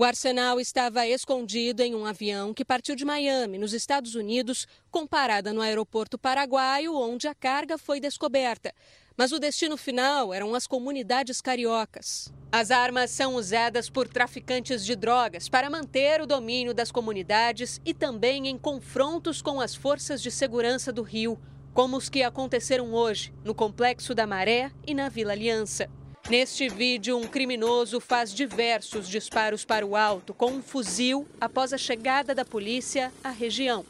O 0.00 0.04
arsenal 0.04 0.58
estava 0.58 1.06
escondido 1.06 1.82
em 1.82 1.94
um 1.94 2.06
avião 2.06 2.54
que 2.54 2.64
partiu 2.64 2.96
de 2.96 3.04
Miami, 3.04 3.58
nos 3.58 3.74
Estados 3.74 4.14
Unidos, 4.14 4.66
com 4.90 5.06
parada 5.06 5.52
no 5.52 5.60
aeroporto 5.60 6.16
paraguaio, 6.16 6.96
onde 6.96 7.28
a 7.28 7.34
carga 7.34 7.76
foi 7.76 8.00
descoberta. 8.00 8.72
Mas 9.14 9.30
o 9.30 9.38
destino 9.38 9.76
final 9.76 10.32
eram 10.32 10.54
as 10.54 10.66
comunidades 10.66 11.42
cariocas. 11.42 12.32
As 12.50 12.70
armas 12.70 13.10
são 13.10 13.34
usadas 13.34 13.90
por 13.90 14.08
traficantes 14.08 14.86
de 14.86 14.96
drogas 14.96 15.50
para 15.50 15.68
manter 15.68 16.22
o 16.22 16.26
domínio 16.26 16.72
das 16.72 16.90
comunidades 16.90 17.78
e 17.84 17.92
também 17.92 18.48
em 18.48 18.56
confrontos 18.56 19.42
com 19.42 19.60
as 19.60 19.74
forças 19.74 20.22
de 20.22 20.30
segurança 20.30 20.90
do 20.90 21.02
Rio, 21.02 21.38
como 21.74 21.98
os 21.98 22.08
que 22.08 22.22
aconteceram 22.22 22.94
hoje 22.94 23.34
no 23.44 23.54
Complexo 23.54 24.14
da 24.14 24.26
Maré 24.26 24.72
e 24.86 24.94
na 24.94 25.10
Vila 25.10 25.32
Aliança. 25.32 25.90
Neste 26.30 26.68
vídeo, 26.68 27.18
um 27.18 27.26
criminoso 27.26 27.98
faz 27.98 28.32
diversos 28.32 29.08
disparos 29.08 29.64
para 29.64 29.84
o 29.84 29.96
alto 29.96 30.32
com 30.32 30.52
um 30.52 30.62
fuzil 30.62 31.26
após 31.40 31.72
a 31.72 31.76
chegada 31.76 32.32
da 32.32 32.44
polícia 32.44 33.12
à 33.24 33.30
região. 33.30 33.84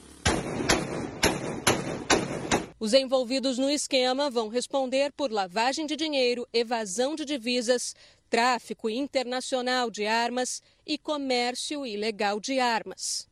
Os 2.79 2.95
envolvidos 2.95 3.59
no 3.59 3.69
esquema 3.69 4.31
vão 4.31 4.49
responder 4.49 5.13
por 5.13 5.31
lavagem 5.31 5.85
de 5.85 5.95
dinheiro, 5.97 6.49
evasão 6.51 7.15
de 7.15 7.27
divisas, 7.27 7.95
tráfico 8.31 8.89
internacional 8.89 9.91
de 9.91 10.07
armas 10.07 10.63
e 10.87 10.97
comércio 10.97 11.85
ilegal 11.85 12.41
de 12.41 12.59
armas. 12.59 13.30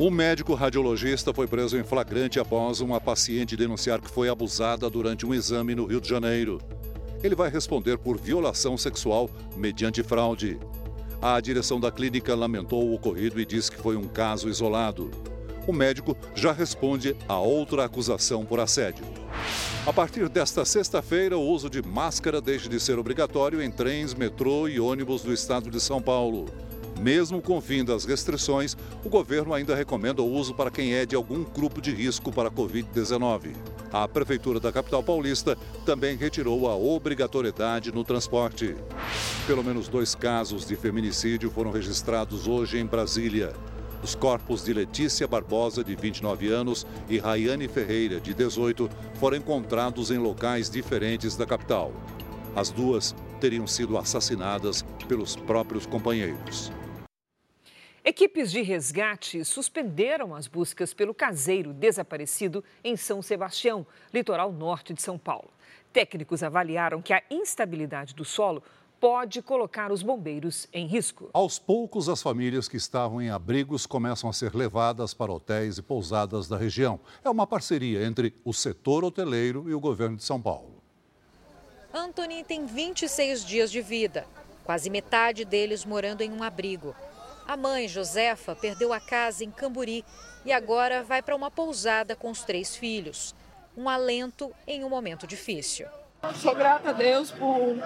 Um 0.00 0.10
médico 0.10 0.54
radiologista 0.54 1.30
foi 1.30 1.46
preso 1.46 1.76
em 1.76 1.84
flagrante 1.84 2.40
após 2.40 2.80
uma 2.80 2.98
paciente 2.98 3.54
denunciar 3.54 4.00
que 4.00 4.08
foi 4.08 4.30
abusada 4.30 4.88
durante 4.88 5.26
um 5.26 5.34
exame 5.34 5.74
no 5.74 5.84
Rio 5.84 6.00
de 6.00 6.08
Janeiro. 6.08 6.58
Ele 7.22 7.34
vai 7.34 7.50
responder 7.50 7.98
por 7.98 8.16
violação 8.16 8.78
sexual 8.78 9.28
mediante 9.54 10.02
fraude. 10.02 10.58
A 11.20 11.38
direção 11.38 11.78
da 11.78 11.92
clínica 11.92 12.34
lamentou 12.34 12.88
o 12.88 12.94
ocorrido 12.94 13.38
e 13.38 13.44
disse 13.44 13.70
que 13.70 13.76
foi 13.76 13.94
um 13.94 14.08
caso 14.08 14.48
isolado. 14.48 15.10
O 15.66 15.72
médico 15.72 16.16
já 16.34 16.50
responde 16.50 17.14
a 17.28 17.38
outra 17.38 17.84
acusação 17.84 18.46
por 18.46 18.58
assédio. 18.58 19.04
A 19.86 19.92
partir 19.92 20.30
desta 20.30 20.64
sexta-feira, 20.64 21.36
o 21.36 21.46
uso 21.46 21.68
de 21.68 21.82
máscara 21.82 22.40
deixa 22.40 22.70
de 22.70 22.80
ser 22.80 22.98
obrigatório 22.98 23.60
em 23.60 23.70
trens, 23.70 24.14
metrô 24.14 24.66
e 24.66 24.80
ônibus 24.80 25.20
do 25.20 25.30
estado 25.30 25.70
de 25.70 25.78
São 25.78 26.00
Paulo. 26.00 26.46
Mesmo 27.00 27.40
com 27.40 27.56
o 27.56 27.60
fim 27.62 27.82
das 27.82 28.04
restrições, 28.04 28.76
o 29.02 29.08
governo 29.08 29.54
ainda 29.54 29.74
recomenda 29.74 30.20
o 30.20 30.30
uso 30.30 30.52
para 30.52 30.70
quem 30.70 30.92
é 30.92 31.06
de 31.06 31.16
algum 31.16 31.42
grupo 31.44 31.80
de 31.80 31.90
risco 31.90 32.30
para 32.30 32.50
a 32.50 32.52
Covid-19. 32.52 33.54
A 33.90 34.06
Prefeitura 34.06 34.60
da 34.60 34.70
capital 34.70 35.02
paulista 35.02 35.56
também 35.86 36.14
retirou 36.14 36.68
a 36.68 36.76
obrigatoriedade 36.76 37.90
no 37.90 38.04
transporte. 38.04 38.76
Pelo 39.46 39.64
menos 39.64 39.88
dois 39.88 40.14
casos 40.14 40.66
de 40.66 40.76
feminicídio 40.76 41.50
foram 41.50 41.70
registrados 41.70 42.46
hoje 42.46 42.76
em 42.76 42.84
Brasília. 42.84 43.54
Os 44.02 44.14
corpos 44.14 44.62
de 44.62 44.74
Letícia 44.74 45.26
Barbosa, 45.26 45.82
de 45.82 45.96
29 45.96 46.48
anos, 46.48 46.86
e 47.08 47.18
Rayane 47.18 47.66
Ferreira, 47.66 48.20
de 48.20 48.34
18, 48.34 48.90
foram 49.14 49.38
encontrados 49.38 50.10
em 50.10 50.18
locais 50.18 50.68
diferentes 50.68 51.34
da 51.34 51.46
capital. 51.46 51.92
As 52.54 52.68
duas 52.70 53.14
teriam 53.40 53.66
sido 53.66 53.96
assassinadas 53.96 54.84
pelos 55.08 55.34
próprios 55.34 55.86
companheiros. 55.86 56.70
Equipes 58.02 58.50
de 58.50 58.62
resgate 58.62 59.44
suspenderam 59.44 60.34
as 60.34 60.46
buscas 60.46 60.94
pelo 60.94 61.12
caseiro 61.12 61.74
desaparecido 61.74 62.64
em 62.82 62.96
São 62.96 63.20
Sebastião, 63.20 63.86
litoral 64.12 64.50
norte 64.50 64.94
de 64.94 65.02
São 65.02 65.18
Paulo. 65.18 65.50
Técnicos 65.92 66.42
avaliaram 66.42 67.02
que 67.02 67.12
a 67.12 67.22
instabilidade 67.30 68.14
do 68.14 68.24
solo 68.24 68.62
pode 68.98 69.42
colocar 69.42 69.92
os 69.92 70.02
bombeiros 70.02 70.66
em 70.72 70.86
risco. 70.86 71.28
Aos 71.34 71.58
poucos, 71.58 72.08
as 72.08 72.22
famílias 72.22 72.68
que 72.68 72.76
estavam 72.78 73.20
em 73.20 73.28
abrigos 73.28 73.84
começam 73.84 74.30
a 74.30 74.32
ser 74.32 74.54
levadas 74.54 75.12
para 75.12 75.32
hotéis 75.32 75.76
e 75.76 75.82
pousadas 75.82 76.48
da 76.48 76.56
região. 76.56 76.98
É 77.22 77.28
uma 77.28 77.46
parceria 77.46 78.04
entre 78.04 78.34
o 78.44 78.54
setor 78.54 79.04
hoteleiro 79.04 79.68
e 79.68 79.74
o 79.74 79.80
governo 79.80 80.16
de 80.16 80.24
São 80.24 80.40
Paulo. 80.40 80.82
Anthony 81.92 82.44
tem 82.44 82.64
26 82.64 83.44
dias 83.44 83.70
de 83.70 83.82
vida, 83.82 84.26
quase 84.64 84.88
metade 84.88 85.44
deles 85.44 85.84
morando 85.84 86.22
em 86.22 86.32
um 86.32 86.42
abrigo. 86.42 86.94
A 87.50 87.56
mãe, 87.56 87.88
Josefa, 87.88 88.54
perdeu 88.54 88.92
a 88.92 89.00
casa 89.00 89.42
em 89.42 89.50
Camburi 89.50 90.04
e 90.44 90.52
agora 90.52 91.02
vai 91.02 91.20
para 91.20 91.34
uma 91.34 91.50
pousada 91.50 92.14
com 92.14 92.30
os 92.30 92.44
três 92.44 92.76
filhos. 92.76 93.34
Um 93.76 93.88
alento 93.88 94.54
em 94.68 94.84
um 94.84 94.88
momento 94.88 95.26
difícil. 95.26 95.88
Sou 96.36 96.54
grata 96.54 96.90
a 96.90 96.92
Deus 96.92 97.32
por 97.32 97.76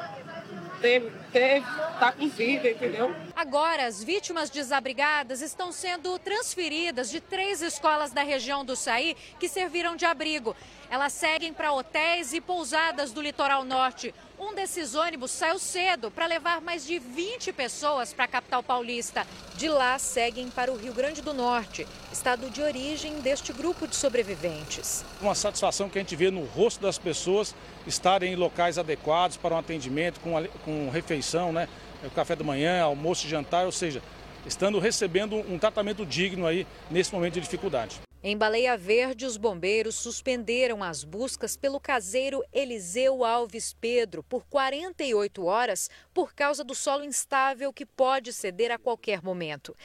ter, 0.83 1.11
ter 1.33 1.63
tá 1.99 2.13
com 2.13 2.29
vida, 2.29 2.69
entendeu? 2.69 3.17
Agora, 3.35 3.87
as 3.87 4.05
vítimas 4.05 4.51
desabrigadas 4.51 5.41
estão 5.41 5.73
sendo 5.73 6.19
transferidas 6.19 7.09
de 7.09 7.19
três 7.19 7.63
escolas 7.63 8.11
da 8.11 8.23
região 8.23 8.67
do 8.67 8.77
Saí 8.77 9.17
que 9.41 9.49
serviram 9.49 9.97
de 9.97 10.05
abrigo. 10.05 10.55
Elas 10.91 11.15
seguem 11.15 11.55
para 11.55 11.73
hotéis 11.73 12.35
e 12.35 12.41
pousadas 12.41 13.13
do 13.13 13.23
litoral 13.23 13.65
norte. 13.65 14.15
Um 14.47 14.55
desses 14.55 14.95
ônibus 14.95 15.31
saiu 15.31 15.59
cedo 15.59 16.11
para 16.11 16.27
levar 16.27 16.61
mais 16.61 16.87
de 16.87 16.99
20 16.99 17.51
pessoas 17.51 18.13
para 18.13 18.27
a 18.27 18.29
capital 18.29 18.63
paulista. 18.63 19.27
De 19.57 19.71
lá, 19.71 19.99
seguem 19.99 20.51
para 20.51 20.71
o 20.71 20.77
Rio 20.77 20.93
Grande 20.93 21.23
do 21.23 21.33
Norte, 21.33 21.87
estado 22.13 22.51
de 22.51 22.61
origem 22.61 23.21
deste 23.21 23.55
grupo 23.55 23.89
de 23.89 23.97
sobreviventes. 23.97 25.03
Uma 25.19 25.35
satisfação 25.35 25.89
que 25.89 25.99
a 25.99 26.03
gente 26.03 26.15
vê 26.15 26.31
no 26.31 26.45
rosto 26.45 26.83
das 26.83 26.99
pessoas 26.99 27.55
estarem 27.87 28.35
em 28.35 28.37
locais 28.37 28.77
adequados 28.77 29.39
para 29.39 29.55
um 29.55 29.59
atendimento, 29.59 30.21
com, 30.21 30.35
com 30.63 30.91
refeição, 30.91 31.51
né? 31.51 31.67
O 32.05 32.11
café 32.11 32.37
da 32.37 32.45
manhã, 32.45 32.83
almoço 32.83 33.27
e 33.27 33.31
jantar, 33.31 33.65
ou 33.65 33.73
seja, 33.73 34.03
estando 34.45 34.79
recebendo 34.79 35.37
um 35.37 35.59
tratamento 35.59 36.05
digno 36.05 36.47
aí 36.47 36.67
nesse 36.91 37.15
momento 37.15 37.35
de 37.35 37.41
dificuldade. 37.41 37.99
Em 38.27 38.39
Baleia 38.39 38.75
Verde, 38.75 39.27
os 39.27 39.37
bombeiros 39.37 39.97
suspenderam 39.97 40.83
as 40.83 41.05
buscas 41.05 41.59
pelo 41.59 41.79
caseiro 41.79 42.43
Eliseu 42.55 43.23
Alves 43.23 43.77
Pedro 43.79 44.23
por 44.23 44.47
48 44.47 45.45
horas 45.45 45.91
por 46.15 46.33
causa 46.33 46.65
do 46.65 46.75
solo 46.75 47.05
instável 47.05 47.71
que 47.71 47.85
pode 47.85 48.33
ceder 48.33 48.71
a 48.71 48.79
qualquer 48.79 49.23
momento. 49.23 49.77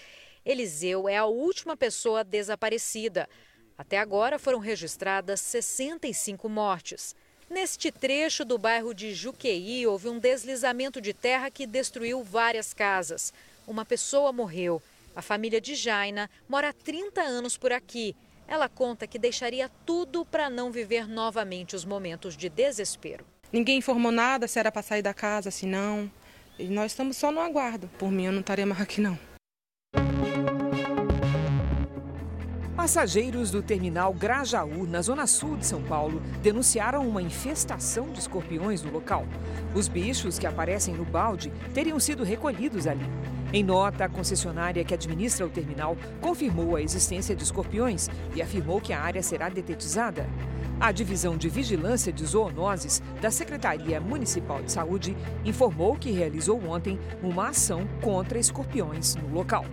Eliseu 0.45 1.09
é 1.09 1.17
a 1.17 1.25
última 1.25 1.75
pessoa 1.75 2.23
desaparecida. 2.23 3.27
Até 3.77 3.97
agora 3.97 4.39
foram 4.39 4.59
registradas 4.59 5.41
65 5.41 6.47
mortes. 6.47 7.13
Neste 7.49 7.91
trecho 7.91 8.45
do 8.45 8.57
bairro 8.57 8.93
de 8.93 9.13
Juqueí, 9.13 9.85
houve 9.85 10.07
um 10.07 10.17
deslizamento 10.17 11.01
de 11.01 11.13
terra 11.13 11.51
que 11.51 11.67
destruiu 11.67 12.23
várias 12.23 12.73
casas. 12.73 13.33
Uma 13.67 13.83
pessoa 13.83 14.31
morreu. 14.31 14.81
A 15.13 15.21
família 15.21 15.59
de 15.59 15.75
Jaina 15.75 16.29
mora 16.47 16.69
há 16.69 16.73
30 16.73 17.21
anos 17.21 17.57
por 17.57 17.73
aqui 17.73 18.15
Ela 18.49 18.67
conta 18.67 19.05
que 19.05 19.19
deixaria 19.19 19.69
tudo 19.85 20.25
para 20.25 20.49
não 20.49 20.71
viver 20.71 21.07
novamente 21.07 21.75
os 21.75 21.85
momentos 21.85 22.35
de 22.35 22.49
desespero. 22.49 23.23
Ninguém 23.53 23.77
informou 23.77 24.11
nada 24.11 24.47
se 24.47 24.57
era 24.57 24.71
para 24.71 24.81
sair 24.81 25.03
da 25.03 25.13
casa, 25.13 25.51
se 25.51 25.67
não. 25.67 26.11
E 26.57 26.65
nós 26.65 26.91
estamos 26.91 27.15
só 27.15 27.31
no 27.31 27.39
aguardo. 27.39 27.87
Por 27.99 28.11
mim, 28.11 28.25
eu 28.25 28.31
não 28.31 28.39
estaria 28.39 28.65
mais 28.65 28.81
aqui, 28.81 28.99
não. 28.99 29.17
Passageiros 32.79 33.51
do 33.51 33.61
terminal 33.61 34.13
Grajaú, 34.13 34.87
na 34.87 35.01
zona 35.01 35.27
sul 35.27 35.57
de 35.57 35.65
São 35.65 35.83
Paulo, 35.83 36.21
denunciaram 36.41 37.05
uma 37.05 37.21
infestação 37.21 38.09
de 38.09 38.19
escorpiões 38.19 38.81
no 38.81 38.89
local. 38.89 39.25
Os 39.75 39.89
bichos 39.89 40.39
que 40.39 40.47
aparecem 40.47 40.95
no 40.95 41.03
balde 41.03 41.51
teriam 41.73 41.99
sido 41.99 42.23
recolhidos 42.23 42.87
ali. 42.87 43.05
Em 43.51 43.63
nota, 43.63 44.05
a 44.05 44.09
concessionária 44.09 44.81
que 44.85 44.93
administra 44.93 45.45
o 45.45 45.49
terminal 45.49 45.97
confirmou 46.21 46.77
a 46.77 46.81
existência 46.81 47.35
de 47.35 47.43
escorpiões 47.43 48.09
e 48.33 48.41
afirmou 48.41 48.79
que 48.79 48.93
a 48.93 49.01
área 49.01 49.21
será 49.21 49.49
detetizada. 49.49 50.25
A 50.79 50.93
Divisão 50.93 51.35
de 51.35 51.49
Vigilância 51.49 52.13
de 52.13 52.25
Zoonoses 52.25 53.03
da 53.19 53.29
Secretaria 53.29 53.99
Municipal 53.99 54.63
de 54.63 54.71
Saúde 54.71 55.17
informou 55.43 55.97
que 55.97 56.11
realizou 56.11 56.65
ontem 56.65 56.97
uma 57.21 57.49
ação 57.49 57.85
contra 58.01 58.39
escorpiões 58.39 59.15
no 59.15 59.33
local. 59.33 59.65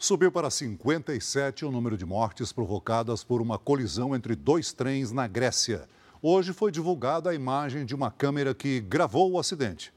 Subiu 0.00 0.30
para 0.30 0.48
57 0.48 1.64
o 1.64 1.72
número 1.72 1.98
de 1.98 2.06
mortes 2.06 2.52
provocadas 2.52 3.24
por 3.24 3.42
uma 3.42 3.58
colisão 3.58 4.14
entre 4.14 4.36
dois 4.36 4.72
trens 4.72 5.10
na 5.10 5.26
Grécia. 5.26 5.88
Hoje 6.22 6.52
foi 6.52 6.70
divulgada 6.70 7.30
a 7.30 7.34
imagem 7.34 7.84
de 7.84 7.96
uma 7.96 8.08
câmera 8.08 8.54
que 8.54 8.78
gravou 8.78 9.32
o 9.32 9.40
acidente. 9.40 9.92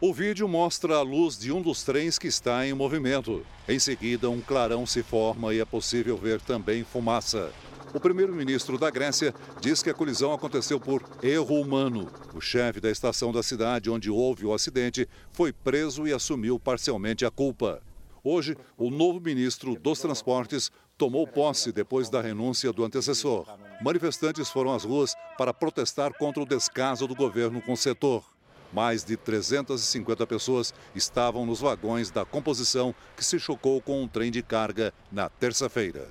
O 0.00 0.14
vídeo 0.14 0.48
mostra 0.48 0.96
a 0.96 1.02
luz 1.02 1.38
de 1.38 1.52
um 1.52 1.60
dos 1.60 1.82
trens 1.82 2.18
que 2.18 2.26
está 2.26 2.66
em 2.66 2.72
movimento. 2.72 3.44
Em 3.68 3.78
seguida, 3.78 4.30
um 4.30 4.40
clarão 4.40 4.86
se 4.86 5.02
forma 5.02 5.52
e 5.52 5.60
é 5.60 5.64
possível 5.66 6.16
ver 6.16 6.40
também 6.40 6.82
fumaça. 6.82 7.52
O 7.92 8.00
primeiro-ministro 8.00 8.78
da 8.78 8.88
Grécia 8.88 9.34
diz 9.60 9.82
que 9.82 9.90
a 9.90 9.94
colisão 9.94 10.32
aconteceu 10.32 10.80
por 10.80 11.04
erro 11.22 11.60
humano. 11.60 12.10
O 12.32 12.40
chefe 12.40 12.80
da 12.80 12.90
estação 12.90 13.30
da 13.30 13.42
cidade 13.42 13.90
onde 13.90 14.10
houve 14.10 14.46
o 14.46 14.54
acidente 14.54 15.06
foi 15.32 15.52
preso 15.52 16.06
e 16.06 16.14
assumiu 16.14 16.58
parcialmente 16.58 17.26
a 17.26 17.30
culpa. 17.30 17.82
Hoje, 18.24 18.56
o 18.78 18.88
novo 18.88 19.20
ministro 19.20 19.74
dos 19.74 19.98
Transportes 19.98 20.70
tomou 20.96 21.26
posse 21.26 21.72
depois 21.72 22.08
da 22.08 22.20
renúncia 22.20 22.72
do 22.72 22.84
antecessor. 22.84 23.44
Manifestantes 23.82 24.48
foram 24.48 24.72
às 24.72 24.84
ruas 24.84 25.16
para 25.36 25.52
protestar 25.52 26.14
contra 26.16 26.40
o 26.40 26.46
descaso 26.46 27.08
do 27.08 27.16
governo 27.16 27.60
com 27.60 27.72
o 27.72 27.76
setor. 27.76 28.24
Mais 28.72 29.02
de 29.02 29.16
350 29.16 30.24
pessoas 30.24 30.72
estavam 30.94 31.44
nos 31.44 31.60
vagões 31.60 32.12
da 32.12 32.24
composição 32.24 32.94
que 33.16 33.24
se 33.24 33.40
chocou 33.40 33.82
com 33.82 34.00
um 34.00 34.06
trem 34.06 34.30
de 34.30 34.40
carga 34.40 34.94
na 35.10 35.28
terça-feira. 35.28 36.08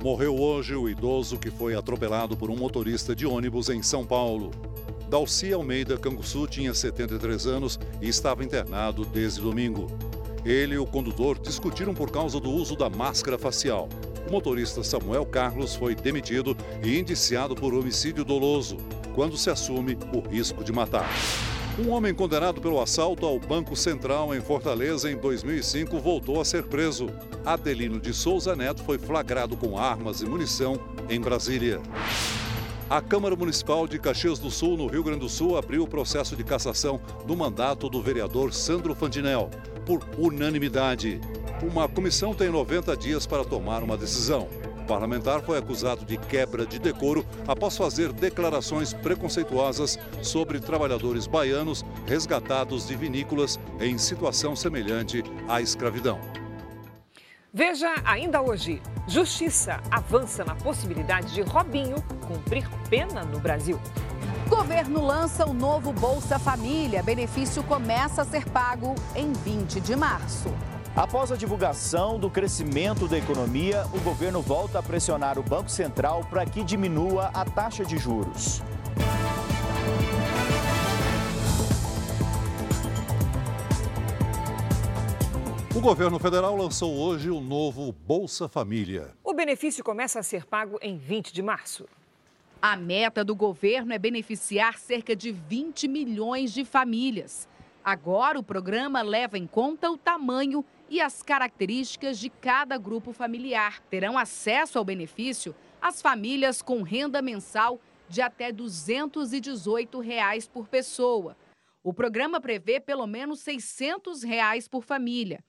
Morreu 0.00 0.36
hoje 0.36 0.76
o 0.76 0.88
idoso 0.88 1.38
que 1.38 1.50
foi 1.50 1.74
atropelado 1.74 2.36
por 2.36 2.50
um 2.50 2.56
motorista 2.56 3.16
de 3.16 3.26
ônibus 3.26 3.68
em 3.68 3.82
São 3.82 4.06
Paulo. 4.06 4.52
Dalci 5.12 5.52
Almeida 5.52 5.98
Canguçu 5.98 6.46
tinha 6.46 6.72
73 6.72 7.46
anos 7.46 7.78
e 8.00 8.08
estava 8.08 8.42
internado 8.42 9.04
desde 9.04 9.42
domingo. 9.42 9.88
Ele 10.42 10.76
e 10.76 10.78
o 10.78 10.86
condutor 10.86 11.38
discutiram 11.38 11.92
por 11.92 12.10
causa 12.10 12.40
do 12.40 12.48
uso 12.48 12.74
da 12.74 12.88
máscara 12.88 13.36
facial. 13.36 13.90
O 14.26 14.32
motorista 14.32 14.82
Samuel 14.82 15.26
Carlos 15.26 15.74
foi 15.74 15.94
demitido 15.94 16.56
e 16.82 16.98
indiciado 16.98 17.54
por 17.54 17.74
homicídio 17.74 18.24
doloso, 18.24 18.78
quando 19.14 19.36
se 19.36 19.50
assume 19.50 19.98
o 20.14 20.20
risco 20.20 20.64
de 20.64 20.72
matar. 20.72 21.10
Um 21.78 21.90
homem 21.90 22.14
condenado 22.14 22.58
pelo 22.58 22.80
assalto 22.80 23.26
ao 23.26 23.38
Banco 23.38 23.76
Central 23.76 24.34
em 24.34 24.40
Fortaleza 24.40 25.10
em 25.10 25.16
2005 25.18 25.98
voltou 26.00 26.40
a 26.40 26.44
ser 26.44 26.62
preso. 26.62 27.10
Adelino 27.44 28.00
de 28.00 28.14
Souza 28.14 28.56
Neto 28.56 28.82
foi 28.82 28.96
flagrado 28.96 29.58
com 29.58 29.76
armas 29.76 30.22
e 30.22 30.24
munição 30.24 30.80
em 31.10 31.20
Brasília. 31.20 31.82
A 32.92 33.00
Câmara 33.00 33.34
Municipal 33.34 33.88
de 33.88 33.98
Caxias 33.98 34.38
do 34.38 34.50
Sul, 34.50 34.76
no 34.76 34.86
Rio 34.86 35.02
Grande 35.02 35.20
do 35.20 35.28
Sul, 35.30 35.56
abriu 35.56 35.82
o 35.82 35.88
processo 35.88 36.36
de 36.36 36.44
cassação 36.44 37.00
do 37.26 37.34
mandato 37.34 37.88
do 37.88 38.02
vereador 38.02 38.52
Sandro 38.52 38.94
Fantinel, 38.94 39.48
por 39.86 40.06
unanimidade. 40.18 41.18
Uma 41.62 41.88
comissão 41.88 42.34
tem 42.34 42.50
90 42.50 42.94
dias 42.98 43.26
para 43.26 43.46
tomar 43.46 43.82
uma 43.82 43.96
decisão. 43.96 44.46
O 44.82 44.84
parlamentar 44.84 45.40
foi 45.40 45.56
acusado 45.56 46.04
de 46.04 46.18
quebra 46.18 46.66
de 46.66 46.78
decoro 46.78 47.24
após 47.48 47.78
fazer 47.78 48.12
declarações 48.12 48.92
preconceituosas 48.92 49.98
sobre 50.20 50.60
trabalhadores 50.60 51.26
baianos 51.26 51.86
resgatados 52.06 52.86
de 52.86 52.94
vinícolas 52.94 53.58
em 53.80 53.96
situação 53.96 54.54
semelhante 54.54 55.24
à 55.48 55.62
escravidão. 55.62 56.41
Veja 57.54 57.94
ainda 58.06 58.40
hoje: 58.40 58.80
Justiça 59.06 59.78
avança 59.90 60.42
na 60.42 60.54
possibilidade 60.54 61.34
de 61.34 61.42
Robinho 61.42 61.96
cumprir 62.26 62.66
pena 62.88 63.24
no 63.24 63.38
Brasil. 63.38 63.78
Governo 64.48 65.04
lança 65.04 65.46
o 65.46 65.52
novo 65.52 65.92
Bolsa 65.92 66.38
Família. 66.38 67.02
Benefício 67.02 67.62
começa 67.62 68.22
a 68.22 68.24
ser 68.24 68.48
pago 68.48 68.94
em 69.14 69.34
20 69.34 69.80
de 69.80 69.94
março. 69.94 70.48
Após 70.96 71.30
a 71.30 71.36
divulgação 71.36 72.18
do 72.18 72.30
crescimento 72.30 73.06
da 73.06 73.18
economia, 73.18 73.86
o 73.92 74.00
governo 74.00 74.40
volta 74.40 74.78
a 74.78 74.82
pressionar 74.82 75.38
o 75.38 75.42
Banco 75.42 75.70
Central 75.70 76.24
para 76.30 76.46
que 76.46 76.64
diminua 76.64 77.30
a 77.34 77.44
taxa 77.44 77.84
de 77.84 77.98
juros. 77.98 78.62
O 85.74 85.80
governo 85.80 86.18
federal 86.18 86.54
lançou 86.54 86.94
hoje 86.94 87.30
o 87.30 87.40
novo 87.40 87.92
Bolsa 87.92 88.46
Família. 88.46 89.16
O 89.24 89.32
benefício 89.32 89.82
começa 89.82 90.20
a 90.20 90.22
ser 90.22 90.44
pago 90.44 90.78
em 90.82 90.98
20 90.98 91.32
de 91.32 91.40
março. 91.40 91.88
A 92.60 92.76
meta 92.76 93.24
do 93.24 93.34
governo 93.34 93.94
é 93.94 93.98
beneficiar 93.98 94.78
cerca 94.78 95.16
de 95.16 95.32
20 95.32 95.88
milhões 95.88 96.52
de 96.52 96.62
famílias. 96.62 97.48
Agora, 97.82 98.38
o 98.38 98.42
programa 98.42 99.00
leva 99.00 99.38
em 99.38 99.46
conta 99.46 99.90
o 99.90 99.96
tamanho 99.96 100.62
e 100.90 101.00
as 101.00 101.22
características 101.22 102.18
de 102.18 102.28
cada 102.28 102.76
grupo 102.76 103.10
familiar. 103.14 103.80
Terão 103.88 104.18
acesso 104.18 104.76
ao 104.76 104.84
benefício 104.84 105.54
as 105.80 106.02
famílias 106.02 106.60
com 106.60 106.82
renda 106.82 107.22
mensal 107.22 107.80
de 108.10 108.20
até 108.20 108.52
218 108.52 110.00
reais 110.00 110.46
por 110.46 110.68
pessoa. 110.68 111.34
O 111.82 111.94
programa 111.94 112.42
prevê 112.42 112.78
pelo 112.78 113.06
menos 113.06 113.40
600 113.40 114.22
reais 114.22 114.68
por 114.68 114.84
família. 114.84 115.42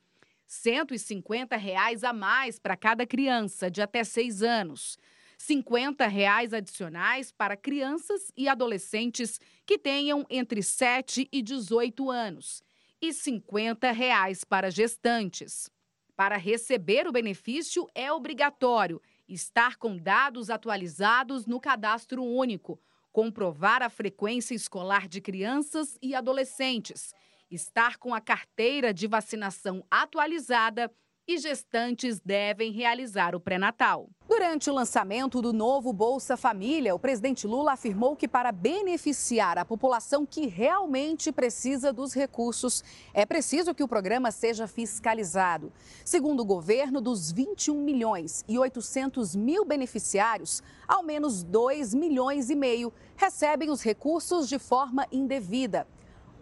150 0.54 1.58
reais 1.58 2.04
a 2.04 2.14
mais 2.14 2.60
para 2.60 2.78
cada 2.78 3.08
criança 3.08 3.72
de 3.72 3.82
até 3.82 4.04
6 4.04 4.44
anos. 4.44 4.98
50 5.38 6.06
reais 6.08 6.54
adicionais 6.54 7.32
para 7.32 7.58
crianças 7.58 8.32
e 8.38 8.48
adolescentes 8.48 9.42
que 9.66 9.80
tenham 9.80 10.26
entre 10.30 10.62
7 10.62 11.28
e 11.32 11.42
18 11.42 12.10
anos 12.10 12.64
e 13.02 13.12
50 13.12 13.92
reais 13.92 14.44
para 14.44 14.70
gestantes. 14.70 15.70
Para 16.16 16.38
receber 16.38 17.08
o 17.08 17.12
benefício, 17.12 17.88
é 17.96 18.12
obrigatório 18.14 19.02
estar 19.28 19.78
com 19.78 19.98
dados 19.98 20.52
atualizados 20.52 21.48
no 21.48 21.60
cadastro 21.60 22.24
único, 22.24 22.80
comprovar 23.12 23.82
a 23.82 23.90
frequência 23.90 24.54
escolar 24.54 25.08
de 25.08 25.20
crianças 25.20 25.98
e 26.02 26.14
adolescentes, 26.14 27.14
estar 27.56 27.98
com 27.98 28.14
a 28.14 28.22
carteira 28.22 28.94
de 28.94 29.08
vacinação 29.08 29.86
atualizada 29.90 30.92
e 31.28 31.38
gestantes 31.38 32.20
devem 32.20 32.72
realizar 32.72 33.34
o 33.34 33.40
pré-natal. 33.40 34.10
Durante 34.28 34.70
o 34.70 34.74
lançamento 34.74 35.42
do 35.42 35.54
novo 35.54 35.94
Bolsa 35.94 36.36
Família, 36.36 36.94
o 36.94 37.00
presidente 37.00 37.48
Lula 37.48 37.74
afirmou 37.74 38.16
que 38.16 38.28
para 38.28 38.52
beneficiar 38.52 39.58
a 39.58 39.64
população 39.64 40.26
que 40.26 40.48
realmente 40.48 41.32
precisa 41.32 41.94
dos 41.94 42.14
recursos, 42.14 42.84
é 43.14 43.26
preciso 43.26 43.74
que 43.74 43.84
o 43.84 43.88
programa 43.88 44.32
seja 44.32 44.68
fiscalizado. 44.68 45.72
Segundo 46.04 46.42
o 46.42 46.46
governo, 46.46 47.00
dos 47.00 47.32
21 47.32 47.82
milhões 47.82 48.44
e 48.48 48.58
800 48.60 49.36
mil 49.36 49.64
beneficiários, 49.64 50.62
ao 50.88 51.04
menos 51.04 51.44
2 51.44 51.94
milhões 51.94 52.50
e 52.50 52.56
meio 52.56 52.92
recebem 53.16 53.70
os 53.70 53.82
recursos 53.82 54.50
de 54.50 54.60
forma 54.60 55.08
indevida. 55.12 55.88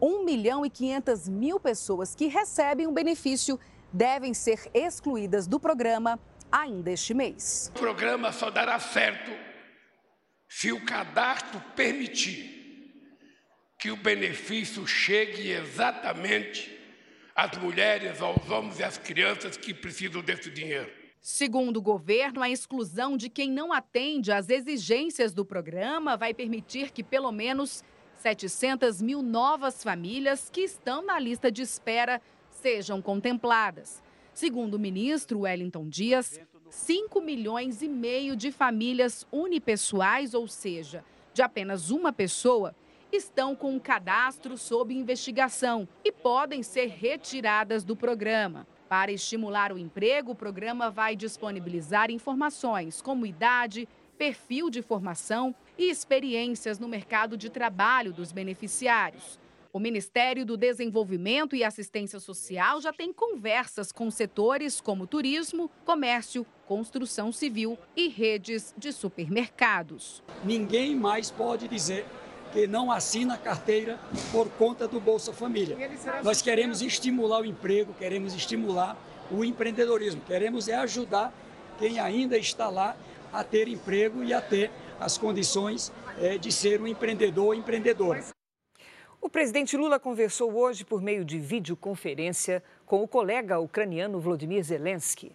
1 0.01 0.25
milhão 0.25 0.65
e 0.65 0.69
500 0.69 1.29
mil 1.29 1.59
pessoas 1.59 2.15
que 2.15 2.27
recebem 2.27 2.87
o 2.87 2.91
benefício 2.91 3.59
devem 3.93 4.33
ser 4.33 4.69
excluídas 4.73 5.45
do 5.45 5.59
programa 5.59 6.19
ainda 6.51 6.91
este 6.91 7.13
mês. 7.13 7.71
O 7.75 7.79
programa 7.79 8.31
só 8.31 8.49
dará 8.49 8.79
certo 8.79 9.31
se 10.47 10.71
o 10.71 10.83
cadastro 10.83 11.61
permitir 11.75 12.59
que 13.77 13.89
o 13.91 13.95
benefício 13.95 14.85
chegue 14.85 15.51
exatamente 15.51 16.77
às 17.35 17.57
mulheres, 17.57 18.21
aos 18.21 18.49
homens 18.49 18.79
e 18.79 18.83
às 18.83 18.97
crianças 18.97 19.55
que 19.57 19.73
precisam 19.73 20.21
desse 20.21 20.49
dinheiro. 20.51 20.91
Segundo 21.21 21.77
o 21.77 21.81
governo, 21.81 22.41
a 22.41 22.49
exclusão 22.49 23.15
de 23.15 23.29
quem 23.29 23.49
não 23.51 23.71
atende 23.71 24.31
às 24.31 24.49
exigências 24.49 25.33
do 25.33 25.45
programa 25.45 26.17
vai 26.17 26.33
permitir 26.33 26.91
que 26.91 27.03
pelo 27.03 27.31
menos 27.31 27.83
700 28.21 29.01
mil 29.01 29.23
novas 29.23 29.83
famílias 29.83 30.47
que 30.47 30.61
estão 30.61 31.03
na 31.03 31.17
lista 31.17 31.51
de 31.51 31.63
espera 31.63 32.21
sejam 32.51 33.01
contempladas. 33.01 34.01
Segundo 34.31 34.75
o 34.75 34.79
ministro 34.79 35.39
Wellington 35.39 35.89
Dias, 35.89 36.39
5 36.69 37.19
milhões 37.19 37.81
e 37.81 37.87
meio 37.87 38.35
de 38.35 38.51
famílias 38.51 39.25
unipessoais, 39.31 40.35
ou 40.35 40.47
seja, 40.47 41.03
de 41.33 41.41
apenas 41.41 41.89
uma 41.89 42.13
pessoa, 42.13 42.75
estão 43.11 43.55
com 43.55 43.75
o 43.75 43.81
cadastro 43.81 44.55
sob 44.55 44.93
investigação 44.93 45.87
e 46.05 46.11
podem 46.11 46.61
ser 46.61 46.89
retiradas 46.89 47.83
do 47.83 47.95
programa. 47.95 48.67
Para 48.87 49.11
estimular 49.11 49.73
o 49.73 49.79
emprego, 49.79 50.33
o 50.33 50.35
programa 50.35 50.91
vai 50.91 51.15
disponibilizar 51.15 52.11
informações 52.11 53.01
como 53.01 53.25
idade, 53.25 53.89
perfil 54.15 54.69
de 54.69 54.83
formação 54.83 55.55
e 55.81 55.89
experiências 55.89 56.77
no 56.77 56.87
mercado 56.87 57.35
de 57.35 57.49
trabalho 57.49 58.13
dos 58.13 58.31
beneficiários. 58.31 59.39
O 59.73 59.79
Ministério 59.79 60.45
do 60.45 60.55
Desenvolvimento 60.55 61.55
e 61.55 61.63
Assistência 61.63 62.19
Social 62.19 62.79
já 62.79 62.93
tem 62.93 63.11
conversas 63.11 63.91
com 63.91 64.11
setores 64.11 64.79
como 64.79 65.07
turismo, 65.07 65.71
comércio, 65.83 66.45
construção 66.67 67.31
civil 67.31 67.79
e 67.95 68.09
redes 68.09 68.75
de 68.77 68.91
supermercados. 68.91 70.21
Ninguém 70.43 70.95
mais 70.95 71.31
pode 71.31 71.67
dizer 71.67 72.05
que 72.53 72.67
não 72.67 72.91
assina 72.91 73.33
a 73.33 73.37
carteira 73.37 73.99
por 74.31 74.49
conta 74.51 74.87
do 74.87 74.99
Bolsa 74.99 75.33
Família. 75.33 75.75
Nós 76.21 76.43
queremos 76.43 76.83
estimular 76.83 77.41
o 77.41 77.45
emprego, 77.45 77.91
queremos 77.95 78.35
estimular 78.35 78.95
o 79.31 79.43
empreendedorismo, 79.43 80.21
queremos 80.27 80.67
é 80.67 80.75
ajudar 80.75 81.33
quem 81.79 81.97
ainda 81.97 82.37
está 82.37 82.69
lá 82.69 82.95
a 83.33 83.43
ter 83.43 83.67
emprego 83.67 84.23
e 84.23 84.33
a 84.33 84.41
ter 84.41 84.69
as 85.01 85.17
condições 85.17 85.91
é, 86.19 86.37
de 86.37 86.51
ser 86.51 86.79
um 86.79 86.87
empreendedor 86.87 87.47
ou 87.47 87.53
empreendedora. 87.55 88.23
O 89.19 89.29
presidente 89.29 89.75
Lula 89.75 89.99
conversou 89.99 90.53
hoje 90.53 90.85
por 90.85 91.01
meio 91.01 91.25
de 91.25 91.39
videoconferência 91.39 92.63
com 92.85 93.03
o 93.03 93.07
colega 93.07 93.59
ucraniano 93.59 94.19
Volodymyr 94.19 94.63
Zelensky. 94.63 95.31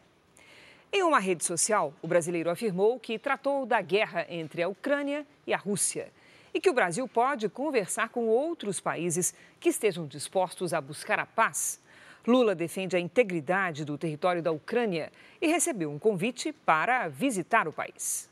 Em 0.92 1.02
uma 1.02 1.18
rede 1.18 1.44
social, 1.44 1.92
o 2.00 2.06
brasileiro 2.06 2.48
afirmou 2.48 2.98
que 2.98 3.18
tratou 3.18 3.66
da 3.66 3.82
guerra 3.82 4.24
entre 4.28 4.62
a 4.62 4.68
Ucrânia 4.68 5.26
e 5.46 5.52
a 5.52 5.56
Rússia 5.56 6.12
e 6.54 6.60
que 6.60 6.70
o 6.70 6.72
Brasil 6.72 7.06
pode 7.06 7.48
conversar 7.48 8.08
com 8.08 8.28
outros 8.28 8.80
países 8.80 9.34
que 9.58 9.68
estejam 9.68 10.06
dispostos 10.06 10.72
a 10.72 10.80
buscar 10.80 11.18
a 11.18 11.26
paz. 11.26 11.80
Lula 12.26 12.54
defende 12.54 12.96
a 12.96 13.00
integridade 13.00 13.84
do 13.84 13.98
território 13.98 14.42
da 14.42 14.52
Ucrânia 14.52 15.12
e 15.40 15.48
recebeu 15.48 15.90
um 15.90 15.98
convite 15.98 16.52
para 16.52 17.08
visitar 17.08 17.68
o 17.68 17.72
país. 17.72 18.28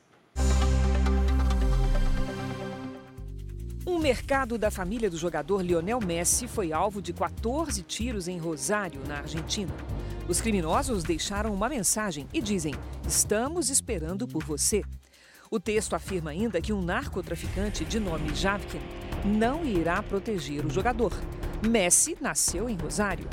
Um 3.86 3.98
mercado 3.98 4.56
da 4.56 4.70
família 4.70 5.10
do 5.10 5.16
jogador 5.18 5.60
Lionel 5.60 6.00
Messi 6.00 6.48
foi 6.48 6.72
alvo 6.72 7.02
de 7.02 7.12
14 7.12 7.82
tiros 7.82 8.28
em 8.28 8.38
Rosário, 8.38 9.02
na 9.06 9.18
Argentina. 9.18 9.74
Os 10.26 10.40
criminosos 10.40 11.04
deixaram 11.04 11.52
uma 11.52 11.68
mensagem 11.68 12.26
e 12.32 12.40
dizem: 12.40 12.74
Estamos 13.06 13.68
esperando 13.68 14.26
por 14.26 14.42
você. 14.42 14.82
O 15.50 15.60
texto 15.60 15.94
afirma 15.94 16.30
ainda 16.30 16.62
que 16.62 16.72
um 16.72 16.80
narcotraficante 16.80 17.84
de 17.84 18.00
nome 18.00 18.34
Javkin 18.34 18.80
não 19.22 19.62
irá 19.66 20.02
proteger 20.02 20.64
o 20.64 20.70
jogador. 20.70 21.12
Messi 21.62 22.16
nasceu 22.22 22.70
em 22.70 22.76
Rosário. 22.76 23.28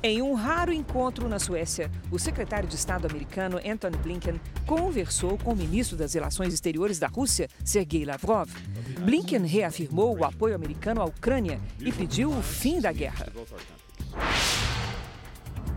Em 0.00 0.22
um 0.22 0.34
raro 0.34 0.72
encontro 0.72 1.28
na 1.28 1.40
Suécia, 1.40 1.90
o 2.08 2.20
secretário 2.20 2.68
de 2.68 2.76
Estado 2.76 3.08
americano 3.08 3.58
Antony 3.66 3.96
Blinken 3.96 4.40
conversou 4.64 5.36
com 5.38 5.52
o 5.52 5.56
ministro 5.56 5.96
das 5.96 6.14
Relações 6.14 6.54
Exteriores 6.54 7.00
da 7.00 7.08
Rússia, 7.08 7.48
Sergei 7.64 8.04
Lavrov. 8.04 8.48
Blinken 9.00 9.44
reafirmou 9.44 10.16
o 10.16 10.24
apoio 10.24 10.54
americano 10.54 11.02
à 11.02 11.04
Ucrânia 11.04 11.60
e 11.80 11.90
pediu 11.90 12.30
o 12.30 12.40
fim 12.40 12.80
da 12.80 12.92
guerra. 12.92 13.26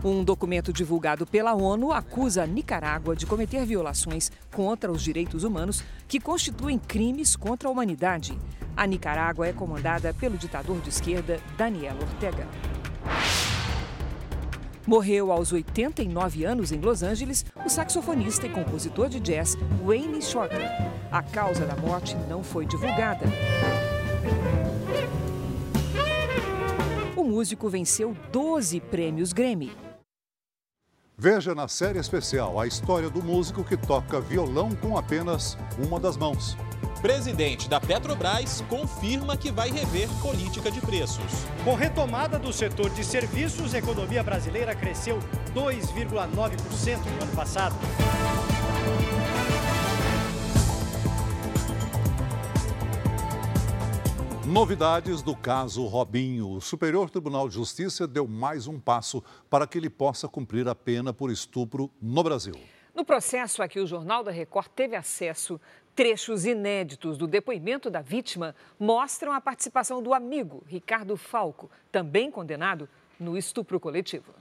Um 0.04 0.22
documento 0.22 0.72
divulgado 0.72 1.26
pela 1.26 1.54
ONU 1.54 1.92
acusa 1.92 2.44
a 2.44 2.46
Nicarágua 2.46 3.16
de 3.16 3.26
cometer 3.26 3.66
violações 3.66 4.30
contra 4.52 4.90
os 4.90 5.02
direitos 5.02 5.42
humanos 5.42 5.82
que 6.06 6.20
constituem 6.20 6.78
crimes 6.78 7.34
contra 7.34 7.68
a 7.68 7.72
humanidade. 7.72 8.38
A 8.76 8.86
Nicarágua 8.86 9.48
é 9.48 9.52
comandada 9.52 10.14
pelo 10.14 10.38
ditador 10.38 10.80
de 10.80 10.90
esquerda 10.90 11.40
Daniel 11.56 11.96
Ortega. 12.00 12.46
Morreu 14.86 15.30
aos 15.30 15.52
89 15.52 16.44
anos 16.44 16.72
em 16.72 16.80
Los 16.80 17.02
Angeles 17.02 17.44
o 17.64 17.68
saxofonista 17.68 18.46
e 18.46 18.50
compositor 18.50 19.08
de 19.08 19.20
jazz 19.20 19.56
Wayne 19.84 20.20
Shorter. 20.20 20.68
A 21.10 21.22
causa 21.22 21.64
da 21.64 21.76
morte 21.76 22.16
não 22.28 22.42
foi 22.42 22.66
divulgada. 22.66 23.24
O 27.16 27.22
músico 27.22 27.68
venceu 27.68 28.16
12 28.32 28.80
prêmios 28.80 29.32
Grammy. 29.32 29.70
Veja 31.16 31.54
na 31.54 31.68
série 31.68 32.00
especial 32.00 32.58
a 32.58 32.66
história 32.66 33.08
do 33.08 33.22
músico 33.22 33.62
que 33.62 33.76
toca 33.76 34.20
violão 34.20 34.74
com 34.74 34.98
apenas 34.98 35.56
uma 35.78 36.00
das 36.00 36.16
mãos. 36.16 36.56
Presidente 37.02 37.68
da 37.68 37.80
Petrobras 37.80 38.60
confirma 38.68 39.36
que 39.36 39.50
vai 39.50 39.72
rever 39.72 40.08
política 40.20 40.70
de 40.70 40.80
preços. 40.80 41.44
Com 41.64 41.74
retomada 41.74 42.38
do 42.38 42.52
setor 42.52 42.90
de 42.90 43.02
serviços, 43.02 43.74
a 43.74 43.78
economia 43.78 44.22
brasileira 44.22 44.72
cresceu 44.72 45.18
2,9% 45.52 46.98
no 46.98 47.22
ano 47.24 47.34
passado. 47.34 47.74
Novidades 54.46 55.22
do 55.22 55.34
caso 55.34 55.84
Robinho. 55.86 56.50
O 56.50 56.60
Superior 56.60 57.10
Tribunal 57.10 57.48
de 57.48 57.56
Justiça 57.56 58.06
deu 58.06 58.28
mais 58.28 58.68
um 58.68 58.78
passo 58.78 59.24
para 59.50 59.66
que 59.66 59.76
ele 59.76 59.90
possa 59.90 60.28
cumprir 60.28 60.68
a 60.68 60.74
pena 60.74 61.12
por 61.12 61.32
estupro 61.32 61.90
no 62.00 62.22
Brasil. 62.22 62.54
No 62.94 63.06
processo 63.06 63.62
a 63.62 63.68
que 63.68 63.80
o 63.80 63.86
Jornal 63.86 64.22
da 64.22 64.30
Record 64.30 64.68
teve 64.68 64.94
acesso, 64.94 65.58
trechos 65.94 66.44
inéditos 66.44 67.18
do 67.18 67.26
depoimento 67.26 67.90
da 67.90 68.00
vítima 68.00 68.54
mostram 68.78 69.32
a 69.32 69.40
participação 69.40 70.02
do 70.02 70.14
amigo 70.14 70.64
Ricardo 70.66 71.16
Falco, 71.16 71.70
também 71.90 72.30
condenado 72.30 72.88
no 73.18 73.36
estupro 73.36 73.78
coletivo. 73.78 74.34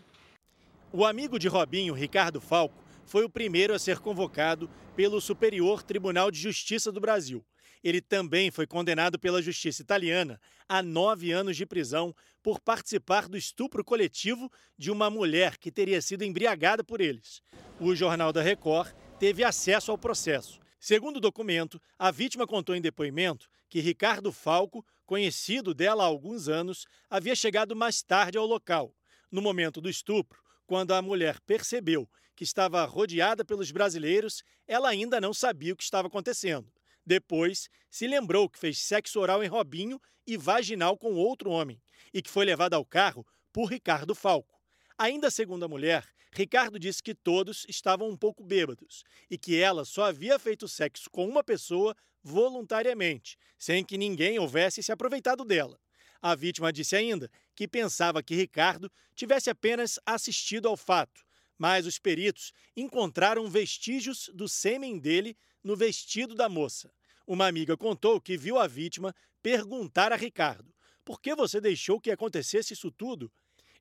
O 0.91 1.05
amigo 1.05 1.37
de 1.37 1.47
Robinho, 1.47 1.93
Ricardo 1.93 2.41
Falco, 2.41 2.83
foi 3.05 3.23
o 3.23 3.29
primeiro 3.29 3.73
a 3.73 3.79
ser 3.79 3.99
convocado 3.99 4.69
pelo 4.95 5.19
Superior 5.19 5.83
Tribunal 5.83 6.31
de 6.31 6.39
Justiça 6.39 6.91
do 6.91 7.01
Brasil. 7.01 7.43
Ele 7.83 7.99
também 7.99 8.51
foi 8.51 8.67
condenado 8.67 9.17
pela 9.17 9.41
justiça 9.41 9.81
italiana 9.81 10.39
a 10.69 10.83
nove 10.83 11.31
anos 11.31 11.57
de 11.57 11.65
prisão 11.65 12.15
por 12.43 12.59
participar 12.59 13.27
do 13.27 13.35
estupro 13.35 13.83
coletivo 13.83 14.51
de 14.77 14.91
uma 14.91 15.09
mulher 15.09 15.57
que 15.57 15.71
teria 15.71 16.01
sido 16.01 16.23
embriagada 16.23 16.83
por 16.83 17.01
eles. 17.01 17.41
O 17.79 17.95
Jornal 17.95 18.31
da 18.31 18.41
Record 18.41 18.93
teve 19.19 19.43
acesso 19.43 19.91
ao 19.91 19.97
processo. 19.97 20.59
Segundo 20.83 21.17
o 21.17 21.21
documento, 21.21 21.79
a 21.99 22.09
vítima 22.09 22.47
contou 22.47 22.75
em 22.75 22.81
depoimento 22.81 23.47
que 23.69 23.79
Ricardo 23.79 24.31
Falco, 24.31 24.83
conhecido 25.05 25.75
dela 25.75 26.01
há 26.01 26.07
alguns 26.07 26.47
anos, 26.47 26.87
havia 27.07 27.35
chegado 27.35 27.75
mais 27.75 28.01
tarde 28.01 28.35
ao 28.35 28.47
local. 28.47 28.91
No 29.29 29.43
momento 29.43 29.79
do 29.79 29.87
estupro, 29.87 30.41
quando 30.65 30.95
a 30.95 31.01
mulher 31.01 31.39
percebeu 31.41 32.09
que 32.35 32.43
estava 32.43 32.83
rodeada 32.85 33.45
pelos 33.45 33.69
brasileiros, 33.69 34.41
ela 34.67 34.89
ainda 34.89 35.21
não 35.21 35.35
sabia 35.35 35.71
o 35.73 35.75
que 35.75 35.83
estava 35.83 36.07
acontecendo. 36.07 36.67
Depois, 37.05 37.69
se 37.87 38.07
lembrou 38.07 38.49
que 38.49 38.57
fez 38.57 38.79
sexo 38.79 39.19
oral 39.19 39.43
em 39.43 39.47
Robinho 39.47 40.01
e 40.25 40.35
vaginal 40.35 40.97
com 40.97 41.13
outro 41.13 41.51
homem 41.51 41.79
e 42.11 42.23
que 42.23 42.29
foi 42.31 42.43
levado 42.43 42.73
ao 42.73 42.83
carro 42.83 43.23
por 43.53 43.65
Ricardo 43.65 44.15
Falco. 44.15 44.59
Ainda 45.01 45.31
segundo 45.31 45.65
a 45.65 45.67
mulher, 45.67 46.07
Ricardo 46.31 46.77
disse 46.77 47.01
que 47.01 47.15
todos 47.15 47.65
estavam 47.67 48.07
um 48.07 48.15
pouco 48.15 48.43
bêbados 48.43 49.03
e 49.31 49.35
que 49.35 49.57
ela 49.57 49.83
só 49.83 50.03
havia 50.03 50.37
feito 50.37 50.67
sexo 50.67 51.09
com 51.09 51.27
uma 51.27 51.43
pessoa 51.43 51.95
voluntariamente, 52.23 53.35
sem 53.57 53.83
que 53.83 53.97
ninguém 53.97 54.37
houvesse 54.37 54.83
se 54.83 54.91
aproveitado 54.91 55.43
dela. 55.43 55.79
A 56.21 56.35
vítima 56.35 56.71
disse 56.71 56.95
ainda 56.95 57.31
que 57.55 57.67
pensava 57.67 58.21
que 58.21 58.35
Ricardo 58.35 58.91
tivesse 59.15 59.49
apenas 59.49 59.97
assistido 60.05 60.67
ao 60.67 60.77
fato, 60.77 61.25
mas 61.57 61.87
os 61.87 61.97
peritos 61.97 62.53
encontraram 62.77 63.49
vestígios 63.49 64.29
do 64.35 64.47
sêmen 64.47 64.99
dele 64.99 65.35
no 65.63 65.75
vestido 65.75 66.35
da 66.35 66.47
moça. 66.47 66.93
Uma 67.25 67.47
amiga 67.47 67.75
contou 67.75 68.21
que 68.21 68.37
viu 68.37 68.59
a 68.59 68.67
vítima 68.67 69.15
perguntar 69.41 70.11
a 70.11 70.15
Ricardo: 70.15 70.71
por 71.03 71.19
que 71.19 71.33
você 71.33 71.59
deixou 71.59 71.99
que 71.99 72.11
acontecesse 72.11 72.73
isso 72.73 72.91
tudo? 72.91 73.31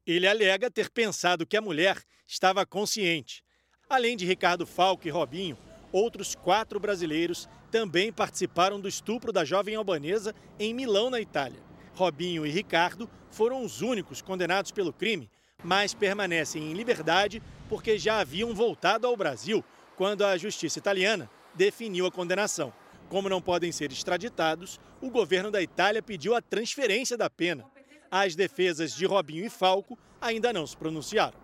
Ele 0.06 0.26
alega 0.26 0.70
ter 0.70 0.90
pensado 0.90 1.46
que 1.46 1.56
a 1.56 1.60
mulher 1.60 2.02
estava 2.26 2.64
consciente. 2.64 3.42
Além 3.88 4.16
de 4.16 4.24
Ricardo 4.24 4.66
Falco 4.66 5.06
e 5.06 5.10
Robinho, 5.10 5.58
outros 5.92 6.34
quatro 6.34 6.78
brasileiros 6.78 7.48
também 7.70 8.12
participaram 8.12 8.80
do 8.80 8.88
estupro 8.88 9.32
da 9.32 9.44
jovem 9.44 9.74
albanesa 9.74 10.34
em 10.58 10.72
Milão, 10.72 11.10
na 11.10 11.20
Itália. 11.20 11.60
Robinho 11.94 12.46
e 12.46 12.50
Ricardo 12.50 13.08
foram 13.30 13.64
os 13.64 13.82
únicos 13.82 14.22
condenados 14.22 14.70
pelo 14.70 14.92
crime, 14.92 15.30
mas 15.62 15.94
permanecem 15.94 16.70
em 16.70 16.74
liberdade 16.74 17.42
porque 17.68 17.98
já 17.98 18.20
haviam 18.20 18.54
voltado 18.54 19.06
ao 19.06 19.16
Brasil 19.16 19.64
quando 19.96 20.24
a 20.24 20.36
justiça 20.36 20.78
italiana 20.78 21.30
definiu 21.54 22.06
a 22.06 22.10
condenação. 22.10 22.72
Como 23.08 23.28
não 23.28 23.42
podem 23.42 23.72
ser 23.72 23.90
extraditados, 23.92 24.80
o 25.00 25.10
governo 25.10 25.50
da 25.50 25.60
Itália 25.60 26.02
pediu 26.02 26.34
a 26.34 26.40
transferência 26.40 27.16
da 27.16 27.28
pena. 27.28 27.66
As 28.10 28.34
defesas 28.34 28.92
de 28.92 29.06
Robinho 29.06 29.44
e 29.44 29.48
Falco 29.48 29.96
ainda 30.20 30.52
não 30.52 30.66
se 30.66 30.76
pronunciaram. 30.76 31.38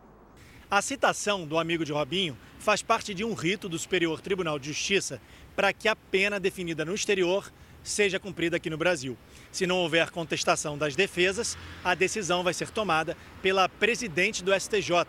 A 0.68 0.83
citação 0.83 1.46
do 1.46 1.59
amigo 1.59 1.85
de 1.85 1.92
Robinho 1.92 2.37
faz 2.59 2.83
parte 2.83 3.14
de 3.14 3.22
um 3.22 3.35
rito 3.35 3.68
do 3.68 3.79
Superior 3.79 4.20
Tribunal 4.20 4.59
de 4.59 4.72
Justiça 4.72 5.20
para 5.55 5.72
que 5.72 5.87
a 5.87 5.94
pena 5.94 6.40
definida 6.40 6.85
no 6.85 6.92
exterior 6.92 7.52
seja 7.85 8.18
cumprida 8.18 8.57
aqui 8.57 8.68
no 8.68 8.76
Brasil. 8.76 9.16
Se 9.52 9.64
não 9.64 9.76
houver 9.76 10.11
contestação 10.11 10.76
das 10.76 10.96
defesas, 10.96 11.57
a 11.85 11.94
decisão 11.94 12.42
vai 12.42 12.52
ser 12.52 12.70
tomada 12.70 13.16
pela 13.40 13.68
presidente 13.68 14.42
do 14.42 14.52
STJ. 14.52 15.07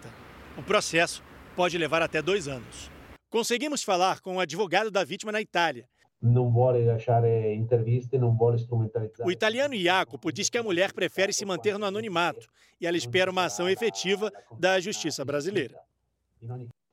O 0.55 0.61
processo 0.61 1.23
pode 1.55 1.75
levar 1.75 2.03
até 2.03 2.21
dois 2.21 2.47
anos. 2.47 2.91
Conseguimos 3.31 3.81
falar 3.81 4.19
com 4.19 4.35
o 4.35 4.39
advogado 4.39 4.91
da 4.91 5.03
vítima 5.03 5.31
na 5.31 5.41
Itália. 5.41 5.89
Não 6.19 6.51
vuole 6.51 6.83
lasciare 6.83 7.53
interviste, 7.53 8.17
não 8.17 8.35
vuole 8.35 8.57
strumentalizzare. 8.57 9.27
O 9.27 9.31
italiano 9.31 9.75
Jacopo 9.75 10.31
diz 10.31 10.49
que 10.49 10.57
a 10.57 10.63
mulher 10.63 10.91
prefere 10.91 11.31
se 11.31 11.45
manter 11.45 11.77
no 11.77 11.85
anonimato 11.85 12.47
e 12.81 12.87
ela 12.87 12.97
espera 12.97 13.29
uma 13.29 13.45
ação 13.45 13.69
efetiva 13.69 14.31
da 14.59 14.79
justiça 14.79 15.23
brasileira. 15.23 15.79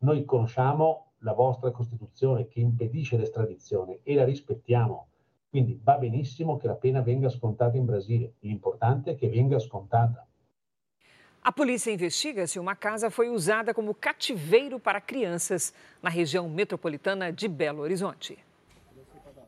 Noi 0.00 0.24
conosciamo 0.24 1.12
la 1.20 1.32
vostra 1.32 1.70
Costituzione 1.70 2.46
che 2.48 2.60
impedisce 2.60 3.16
l'estradizione 3.16 4.00
e 4.02 4.14
la 4.14 4.24
rispettiamo. 4.24 5.08
Quindi 5.48 5.80
va 5.82 5.96
benissimo 5.96 6.58
che 6.58 6.66
la 6.66 6.74
pena 6.74 7.00
venga 7.00 7.30
scontata 7.30 7.76
in 7.76 7.86
Brasile. 7.86 8.34
L'importante 8.40 9.12
è 9.12 9.14
che 9.14 9.28
venga 9.28 9.58
scontata. 9.58 10.26
A 11.46 11.52
polícia 11.52 11.90
investiga 11.90 12.46
se 12.46 12.58
uma 12.58 12.74
casa 12.74 13.10
foi 13.10 13.28
usada 13.28 13.74
como 13.74 13.94
cativeiro 13.94 14.80
para 14.80 15.00
crianças 15.00 15.72
na 16.02 16.10
região 16.10 16.48
metropolitana 16.48 17.30
de 17.30 17.48
Belo 17.48 17.82
Horizonte. 17.82 18.38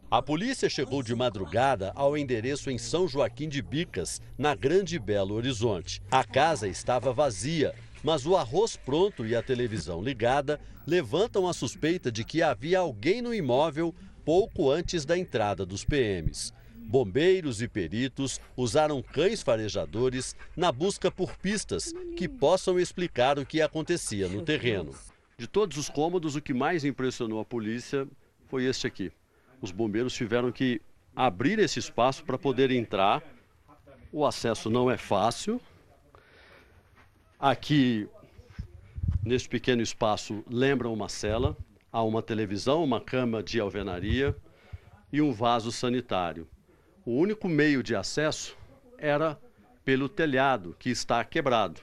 A 0.08 0.22
polícia 0.22 0.70
chegou 0.70 1.02
de 1.02 1.16
madrugada 1.16 1.90
ao 1.96 2.16
endereço 2.16 2.70
em 2.70 2.78
São 2.78 3.08
Joaquim 3.08 3.48
de 3.48 3.60
Bicas, 3.60 4.22
na 4.38 4.54
Grande 4.54 5.00
Belo 5.00 5.34
Horizonte. 5.34 6.00
A 6.08 6.22
casa 6.22 6.68
estava 6.68 7.12
vazia, 7.12 7.74
mas 8.04 8.24
o 8.24 8.36
arroz 8.36 8.76
pronto 8.76 9.26
e 9.26 9.34
a 9.34 9.42
televisão 9.42 10.00
ligada 10.00 10.60
levantam 10.86 11.48
a 11.48 11.52
suspeita 11.52 12.12
de 12.12 12.22
que 12.22 12.40
havia 12.40 12.78
alguém 12.78 13.20
no 13.20 13.34
imóvel 13.34 13.92
pouco 14.24 14.70
antes 14.70 15.04
da 15.04 15.18
entrada 15.18 15.66
dos 15.66 15.84
PMs. 15.84 16.54
Bombeiros 16.76 17.60
e 17.60 17.66
peritos 17.66 18.40
usaram 18.56 19.02
cães 19.02 19.42
farejadores 19.42 20.36
na 20.56 20.70
busca 20.70 21.10
por 21.10 21.36
pistas 21.36 21.92
que 22.16 22.28
possam 22.28 22.78
explicar 22.78 23.40
o 23.40 23.44
que 23.44 23.60
acontecia 23.60 24.28
no 24.28 24.42
terreno. 24.42 24.94
De 25.36 25.48
todos 25.48 25.76
os 25.76 25.88
cômodos, 25.88 26.36
o 26.36 26.40
que 26.40 26.54
mais 26.54 26.84
impressionou 26.84 27.40
a 27.40 27.44
polícia 27.44 28.06
foi 28.46 28.66
este 28.66 28.86
aqui 28.86 29.10
os 29.66 29.72
bombeiros 29.72 30.14
tiveram 30.14 30.52
que 30.52 30.80
abrir 31.14 31.58
esse 31.58 31.80
espaço 31.80 32.24
para 32.24 32.38
poder 32.38 32.70
entrar. 32.70 33.22
O 34.12 34.24
acesso 34.24 34.70
não 34.70 34.88
é 34.88 34.96
fácil. 34.96 35.60
Aqui, 37.38 38.08
nesse 39.24 39.48
pequeno 39.48 39.82
espaço, 39.82 40.44
lembra 40.48 40.88
uma 40.88 41.08
cela. 41.08 41.56
Há 41.92 42.02
uma 42.02 42.22
televisão, 42.22 42.84
uma 42.84 43.00
cama 43.00 43.42
de 43.42 43.58
alvenaria 43.58 44.36
e 45.12 45.20
um 45.20 45.32
vaso 45.32 45.72
sanitário. 45.72 46.46
O 47.04 47.12
único 47.12 47.48
meio 47.48 47.82
de 47.82 47.96
acesso 47.96 48.56
era 48.98 49.38
pelo 49.84 50.08
telhado, 50.08 50.76
que 50.78 50.90
está 50.90 51.24
quebrado, 51.24 51.80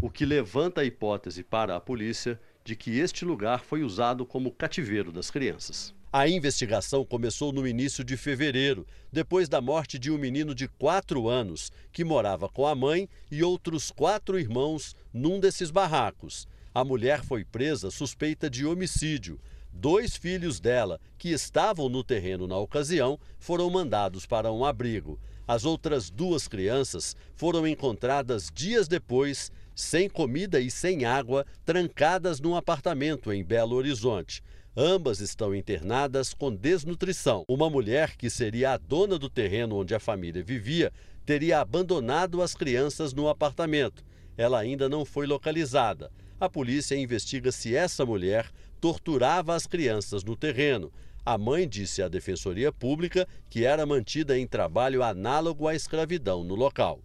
o 0.00 0.10
que 0.10 0.24
levanta 0.24 0.80
a 0.80 0.84
hipótese 0.84 1.42
para 1.42 1.76
a 1.76 1.80
polícia 1.80 2.40
de 2.64 2.74
que 2.76 2.98
este 2.98 3.24
lugar 3.24 3.60
foi 3.60 3.82
usado 3.82 4.24
como 4.24 4.50
cativeiro 4.50 5.10
das 5.10 5.30
crianças. 5.30 5.94
A 6.10 6.26
investigação 6.26 7.04
começou 7.04 7.52
no 7.52 7.68
início 7.68 8.02
de 8.02 8.16
fevereiro, 8.16 8.86
depois 9.12 9.46
da 9.46 9.60
morte 9.60 9.98
de 9.98 10.10
um 10.10 10.16
menino 10.16 10.54
de 10.54 10.66
4 10.66 11.28
anos 11.28 11.70
que 11.92 12.02
morava 12.02 12.48
com 12.48 12.66
a 12.66 12.74
mãe 12.74 13.06
e 13.30 13.42
outros 13.42 13.90
quatro 13.90 14.38
irmãos 14.38 14.96
num 15.12 15.38
desses 15.38 15.70
barracos. 15.70 16.48
A 16.74 16.82
mulher 16.82 17.22
foi 17.22 17.44
presa 17.44 17.90
suspeita 17.90 18.48
de 18.48 18.64
homicídio. 18.64 19.38
Dois 19.70 20.16
filhos 20.16 20.58
dela, 20.58 20.98
que 21.18 21.28
estavam 21.28 21.90
no 21.90 22.02
terreno 22.02 22.46
na 22.46 22.56
ocasião, 22.56 23.20
foram 23.38 23.68
mandados 23.68 24.24
para 24.24 24.50
um 24.50 24.64
abrigo. 24.64 25.20
As 25.46 25.66
outras 25.66 26.08
duas 26.08 26.48
crianças 26.48 27.14
foram 27.34 27.66
encontradas 27.66 28.50
dias 28.50 28.88
depois, 28.88 29.52
sem 29.74 30.08
comida 30.08 30.58
e 30.58 30.70
sem 30.70 31.04
água, 31.04 31.44
trancadas 31.66 32.40
num 32.40 32.56
apartamento 32.56 33.30
em 33.30 33.44
Belo 33.44 33.76
Horizonte. 33.76 34.42
Ambas 34.80 35.18
estão 35.18 35.52
internadas 35.52 36.32
com 36.32 36.54
desnutrição. 36.54 37.44
Uma 37.48 37.68
mulher 37.68 38.16
que 38.16 38.30
seria 38.30 38.74
a 38.74 38.76
dona 38.76 39.18
do 39.18 39.28
terreno 39.28 39.74
onde 39.74 39.92
a 39.92 39.98
família 39.98 40.40
vivia 40.40 40.92
teria 41.26 41.58
abandonado 41.58 42.40
as 42.40 42.54
crianças 42.54 43.12
no 43.12 43.28
apartamento. 43.28 44.04
Ela 44.36 44.60
ainda 44.60 44.88
não 44.88 45.04
foi 45.04 45.26
localizada. 45.26 46.12
A 46.38 46.48
polícia 46.48 46.94
investiga 46.94 47.50
se 47.50 47.74
essa 47.74 48.06
mulher 48.06 48.52
torturava 48.80 49.52
as 49.52 49.66
crianças 49.66 50.22
no 50.22 50.36
terreno. 50.36 50.92
A 51.26 51.36
mãe 51.36 51.68
disse 51.68 52.00
à 52.00 52.06
Defensoria 52.06 52.70
Pública 52.70 53.26
que 53.50 53.64
era 53.64 53.84
mantida 53.84 54.38
em 54.38 54.46
trabalho 54.46 55.02
análogo 55.02 55.66
à 55.66 55.74
escravidão 55.74 56.44
no 56.44 56.54
local. 56.54 57.00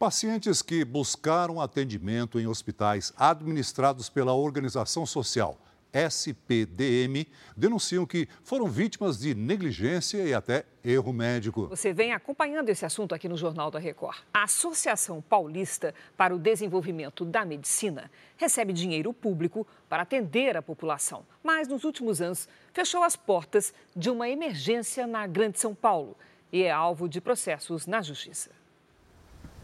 Pacientes 0.00 0.62
que 0.62 0.84
buscaram 0.84 1.60
atendimento 1.60 2.40
em 2.40 2.48
hospitais 2.48 3.12
administrados 3.16 4.10
pela 4.10 4.34
organização 4.34 5.06
social 5.06 5.60
SPDM, 5.96 7.26
denunciam 7.56 8.04
que 8.04 8.28
foram 8.44 8.66
vítimas 8.66 9.18
de 9.18 9.34
negligência 9.34 10.18
e 10.18 10.34
até 10.34 10.64
erro 10.84 11.12
médico. 11.12 11.66
Você 11.68 11.92
vem 11.92 12.12
acompanhando 12.12 12.68
esse 12.68 12.84
assunto 12.84 13.14
aqui 13.14 13.28
no 13.28 13.36
Jornal 13.36 13.70
da 13.70 13.78
Record. 13.78 14.18
A 14.32 14.44
Associação 14.44 15.22
Paulista 15.22 15.94
para 16.16 16.34
o 16.34 16.38
Desenvolvimento 16.38 17.24
da 17.24 17.44
Medicina 17.44 18.10
recebe 18.36 18.72
dinheiro 18.72 19.12
público 19.12 19.66
para 19.88 20.02
atender 20.02 20.56
a 20.56 20.62
população, 20.62 21.24
mas 21.42 21.66
nos 21.66 21.84
últimos 21.84 22.20
anos 22.20 22.48
fechou 22.72 23.02
as 23.02 23.16
portas 23.16 23.72
de 23.94 24.10
uma 24.10 24.28
emergência 24.28 25.06
na 25.06 25.26
Grande 25.26 25.58
São 25.58 25.74
Paulo 25.74 26.16
e 26.52 26.62
é 26.62 26.70
alvo 26.70 27.08
de 27.08 27.20
processos 27.20 27.86
na 27.86 28.02
Justiça. 28.02 28.50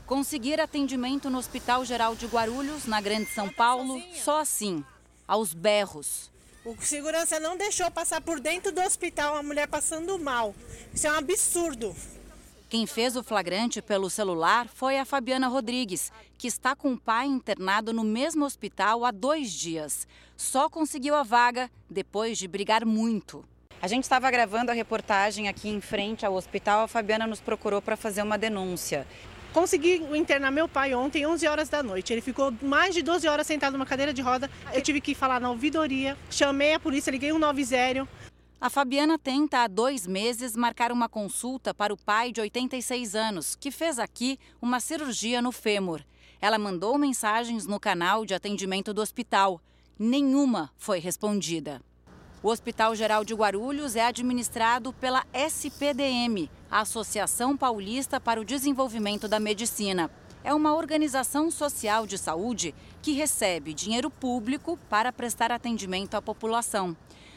Conseguir 0.07 0.61
atendimento 0.61 1.31
no 1.31 1.39
Hospital 1.39 1.85
Geral 1.85 2.15
de 2.15 2.27
Guarulhos, 2.27 2.87
na 2.87 3.01
Grande 3.01 3.27
São 3.27 3.49
Paulo, 3.49 4.01
só 4.13 4.41
assim 4.41 4.85
aos 5.33 5.55
berros. 5.55 6.31
O 6.63 6.77
segurança 6.83 7.41
não 7.41 7.57
deixou 7.57 7.91
passar 7.91 8.21
por 8.21 8.39
dentro 8.39 8.71
do 8.71 8.83
hospital 8.83 9.33
uma 9.33 9.43
mulher 9.43 9.67
passando 9.67 10.19
mal. 10.19 10.55
Isso 10.93 11.07
é 11.07 11.11
um 11.11 11.17
absurdo. 11.17 11.97
Quem 12.69 12.87
fez 12.87 13.17
o 13.17 13.23
flagrante 13.23 13.81
pelo 13.81 14.11
celular 14.11 14.69
foi 14.69 14.99
a 14.99 15.07
Fabiana 15.07 15.49
Rodrigues, 15.49 16.13
que 16.37 16.47
está 16.47 16.77
com 16.77 16.93
o 16.93 16.99
pai 16.99 17.27
internado 17.27 17.95
no 17.95 18.05
mesmo 18.05 18.45
hospital 18.45 19.07
há 19.07 19.11
dois 19.11 19.51
dias. 19.51 20.07
Só 20.37 20.69
conseguiu 20.69 21.15
a 21.15 21.23
vaga 21.23 21.71
depois 21.89 22.37
de 22.37 22.47
brigar 22.47 22.85
muito. 22.85 23.43
A 23.81 23.89
gente 23.89 24.05
estava 24.05 24.31
gravando 24.31 24.71
a 24.71 24.75
reportagem 24.75 25.49
aqui 25.49 25.71
em 25.71 25.81
frente 25.81 26.27
ao 26.27 26.35
hospital. 26.35 26.83
A 26.83 26.89
Fabiana 26.89 27.27
nos 27.27 27.41
procurou 27.41 27.81
para 27.81 27.97
fazer 27.97 28.23
uma 28.23 28.37
denúncia. 28.37 29.07
Consegui 29.53 30.03
internar 30.15 30.51
meu 30.51 30.67
pai 30.67 30.95
ontem, 30.95 31.27
11 31.27 31.47
horas 31.47 31.69
da 31.69 31.83
noite. 31.83 32.11
Ele 32.11 32.23
ficou 32.23 32.53
mais 32.63 32.95
de 32.95 33.03
12 33.03 33.29
horas 33.29 33.47
sentado 33.47 33.75
numa 33.75 33.85
cadeira 33.85 34.13
de 34.13 34.23
roda. 34.23 34.51
Eu 34.73 34.81
tive 34.81 34.99
que 34.99 35.15
falar 35.15 35.41
na 35.41 35.51
ouvidoria, 35.51 36.17
chamei 36.31 36.73
a 36.73 36.81
polícia, 36.81 37.11
liguei 37.11 37.31
190. 37.31 38.09
A 38.59 38.71
Fabiana 38.71 39.19
tenta 39.19 39.59
há 39.59 39.67
dois 39.69 40.07
meses 40.07 40.57
marcar 40.57 40.91
uma 40.91 41.09
consulta 41.09 41.75
para 41.75 41.93
o 41.93 41.99
pai 41.99 42.33
de 42.33 42.41
86 42.41 43.15
anos, 43.15 43.55
que 43.55 43.71
fez 43.71 43.99
aqui 43.99 44.39
uma 44.61 44.81
cirurgia 44.81 45.43
no 45.43 45.53
fêmur. 45.53 46.01
Ela 46.41 46.59
mandou 46.59 46.97
mensagens 46.97 47.67
no 47.67 47.79
canal 47.79 48.25
de 48.25 48.35
atendimento 48.35 48.95
do 48.95 49.03
hospital. 49.03 49.61
Nenhuma 49.99 50.71
foi 50.79 50.99
respondida. 50.99 51.83
O 52.43 52.49
Hospital 52.49 52.97
Geral 52.97 53.25
de 53.25 53.35
Guarulhos 53.35 53.95
é 53.95 54.05
administrado 54.05 54.93
pela 54.95 55.25
SPDM, 55.33 56.51
a 56.69 56.81
Associação 56.81 57.57
Paulista 57.57 58.21
para 58.21 58.41
o 58.41 58.45
Desenvolvimento 58.45 59.29
da 59.29 59.39
Medicina. 59.39 60.11
É 60.43 60.53
uma 60.53 60.75
organização 60.75 61.53
social 61.53 62.05
de 62.05 62.19
saúde 62.19 62.75
que 63.01 63.13
recebe 63.13 63.73
dinheiro 63.73 64.11
público 64.11 64.77
para 64.91 65.13
prestar 65.13 65.53
atendimento 65.53 66.17
à 66.17 66.23
população. 66.23 66.97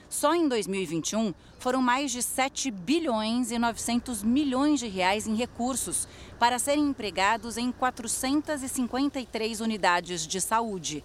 Só 0.10 0.34
em 0.34 0.48
2021 0.48 1.36
foram 1.60 1.84
mais 1.84 2.12
de 2.12 2.24
7 2.24 2.72
bilhões 2.72 3.52
e 3.52 3.60
900 3.60 4.24
milhões 4.24 4.80
de 4.80 4.88
reais 4.88 5.28
em 5.28 5.36
recursos 5.36 6.08
para 6.40 6.58
serem 6.58 6.84
empregados 6.84 7.58
em 7.58 7.72
453 7.72 9.62
unidades 9.62 10.26
de 10.26 10.42
saúde. 10.42 11.04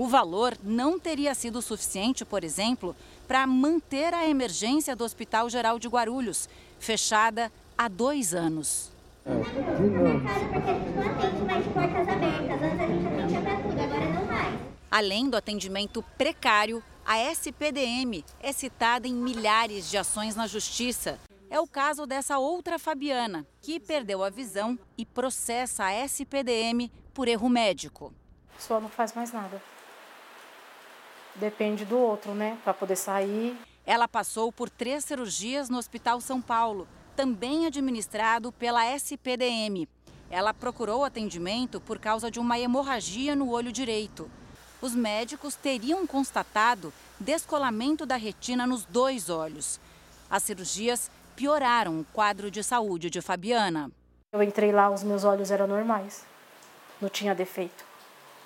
O 0.00 0.06
valor 0.06 0.56
não 0.64 0.98
teria 0.98 1.34
sido 1.34 1.60
suficiente, 1.60 2.24
por 2.24 2.42
exemplo, 2.42 2.96
para 3.28 3.46
manter 3.46 4.14
a 4.14 4.26
emergência 4.26 4.96
do 4.96 5.04
Hospital 5.04 5.50
Geral 5.50 5.78
de 5.78 5.88
Guarulhos, 5.88 6.48
fechada 6.78 7.52
há 7.76 7.86
dois 7.86 8.32
anos. 8.32 8.90
Além 14.90 15.28
do 15.28 15.36
atendimento 15.36 16.02
precário, 16.16 16.82
a 17.04 17.18
SPDM 17.18 18.24
é 18.42 18.52
citada 18.52 19.06
em 19.06 19.12
milhares 19.12 19.90
de 19.90 19.98
ações 19.98 20.34
na 20.34 20.46
justiça. 20.46 21.18
é 21.50 21.60
o 21.60 21.66
caso 21.66 22.06
dessa 22.06 22.38
outra 22.38 22.78
Fabiana, 22.78 23.46
que 23.60 23.78
perdeu 23.78 24.24
a 24.24 24.30
visão 24.30 24.78
e 24.96 25.04
processa 25.04 25.84
a 25.84 25.92
SPDM 25.92 26.90
por 27.12 27.28
erro 27.28 27.50
médico. 27.50 28.14
Só 28.58 28.80
não 28.80 28.88
faz 28.88 29.12
mais 29.12 29.30
nada. 29.30 29.60
Depende 31.40 31.86
do 31.86 31.96
outro, 31.96 32.34
né? 32.34 32.58
Para 32.62 32.74
poder 32.74 32.96
sair. 32.96 33.56
Ela 33.86 34.06
passou 34.06 34.52
por 34.52 34.68
três 34.68 35.06
cirurgias 35.06 35.70
no 35.70 35.78
Hospital 35.78 36.20
São 36.20 36.38
Paulo, 36.38 36.86
também 37.16 37.64
administrado 37.66 38.52
pela 38.52 38.84
SPDM. 38.84 39.88
Ela 40.30 40.52
procurou 40.52 41.02
atendimento 41.02 41.80
por 41.80 41.98
causa 41.98 42.30
de 42.30 42.38
uma 42.38 42.58
hemorragia 42.58 43.34
no 43.34 43.50
olho 43.50 43.72
direito. 43.72 44.30
Os 44.82 44.94
médicos 44.94 45.54
teriam 45.54 46.06
constatado 46.06 46.92
descolamento 47.18 48.04
da 48.04 48.16
retina 48.16 48.66
nos 48.66 48.84
dois 48.84 49.30
olhos. 49.30 49.80
As 50.28 50.42
cirurgias 50.42 51.10
pioraram 51.34 52.00
o 52.00 52.04
quadro 52.12 52.50
de 52.50 52.62
saúde 52.62 53.08
de 53.08 53.22
Fabiana. 53.22 53.90
Eu 54.30 54.42
entrei 54.42 54.72
lá, 54.72 54.90
os 54.90 55.02
meus 55.02 55.24
olhos 55.24 55.50
eram 55.50 55.66
normais, 55.66 56.22
não 57.00 57.08
tinha 57.08 57.34
defeito. 57.34 57.82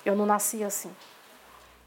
Eu 0.05 0.15
não 0.15 0.25
nasci 0.27 0.63
assim. 0.63 0.91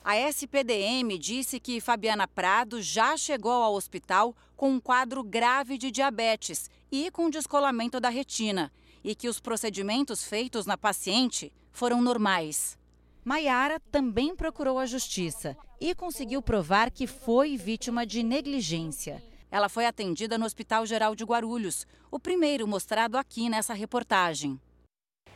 A 0.09 0.15
SPDM 0.15 1.19
disse 1.19 1.59
que 1.59 1.81
Fabiana 1.81 2.25
Prado 2.29 2.81
já 2.81 3.17
chegou 3.17 3.51
ao 3.51 3.73
hospital 3.73 4.33
com 4.55 4.71
um 4.71 4.79
quadro 4.79 5.21
grave 5.21 5.77
de 5.77 5.91
diabetes 5.91 6.69
e 6.89 7.11
com 7.11 7.29
descolamento 7.29 7.99
da 7.99 8.07
retina, 8.07 8.71
e 9.03 9.13
que 9.13 9.27
os 9.27 9.41
procedimentos 9.41 10.23
feitos 10.23 10.65
na 10.65 10.77
paciente 10.77 11.51
foram 11.73 12.01
normais. 12.01 12.77
Maiara 13.21 13.81
também 13.91 14.33
procurou 14.33 14.79
a 14.79 14.85
justiça 14.85 15.57
e 15.77 15.93
conseguiu 15.93 16.41
provar 16.41 16.89
que 16.89 17.05
foi 17.05 17.57
vítima 17.57 18.05
de 18.05 18.23
negligência. 18.23 19.21
Ela 19.51 19.67
foi 19.67 19.85
atendida 19.85 20.37
no 20.37 20.45
Hospital 20.45 20.85
Geral 20.85 21.15
de 21.15 21.25
Guarulhos, 21.25 21.85
o 22.09 22.17
primeiro 22.17 22.65
mostrado 22.65 23.17
aqui 23.17 23.49
nessa 23.49 23.73
reportagem. 23.73 24.57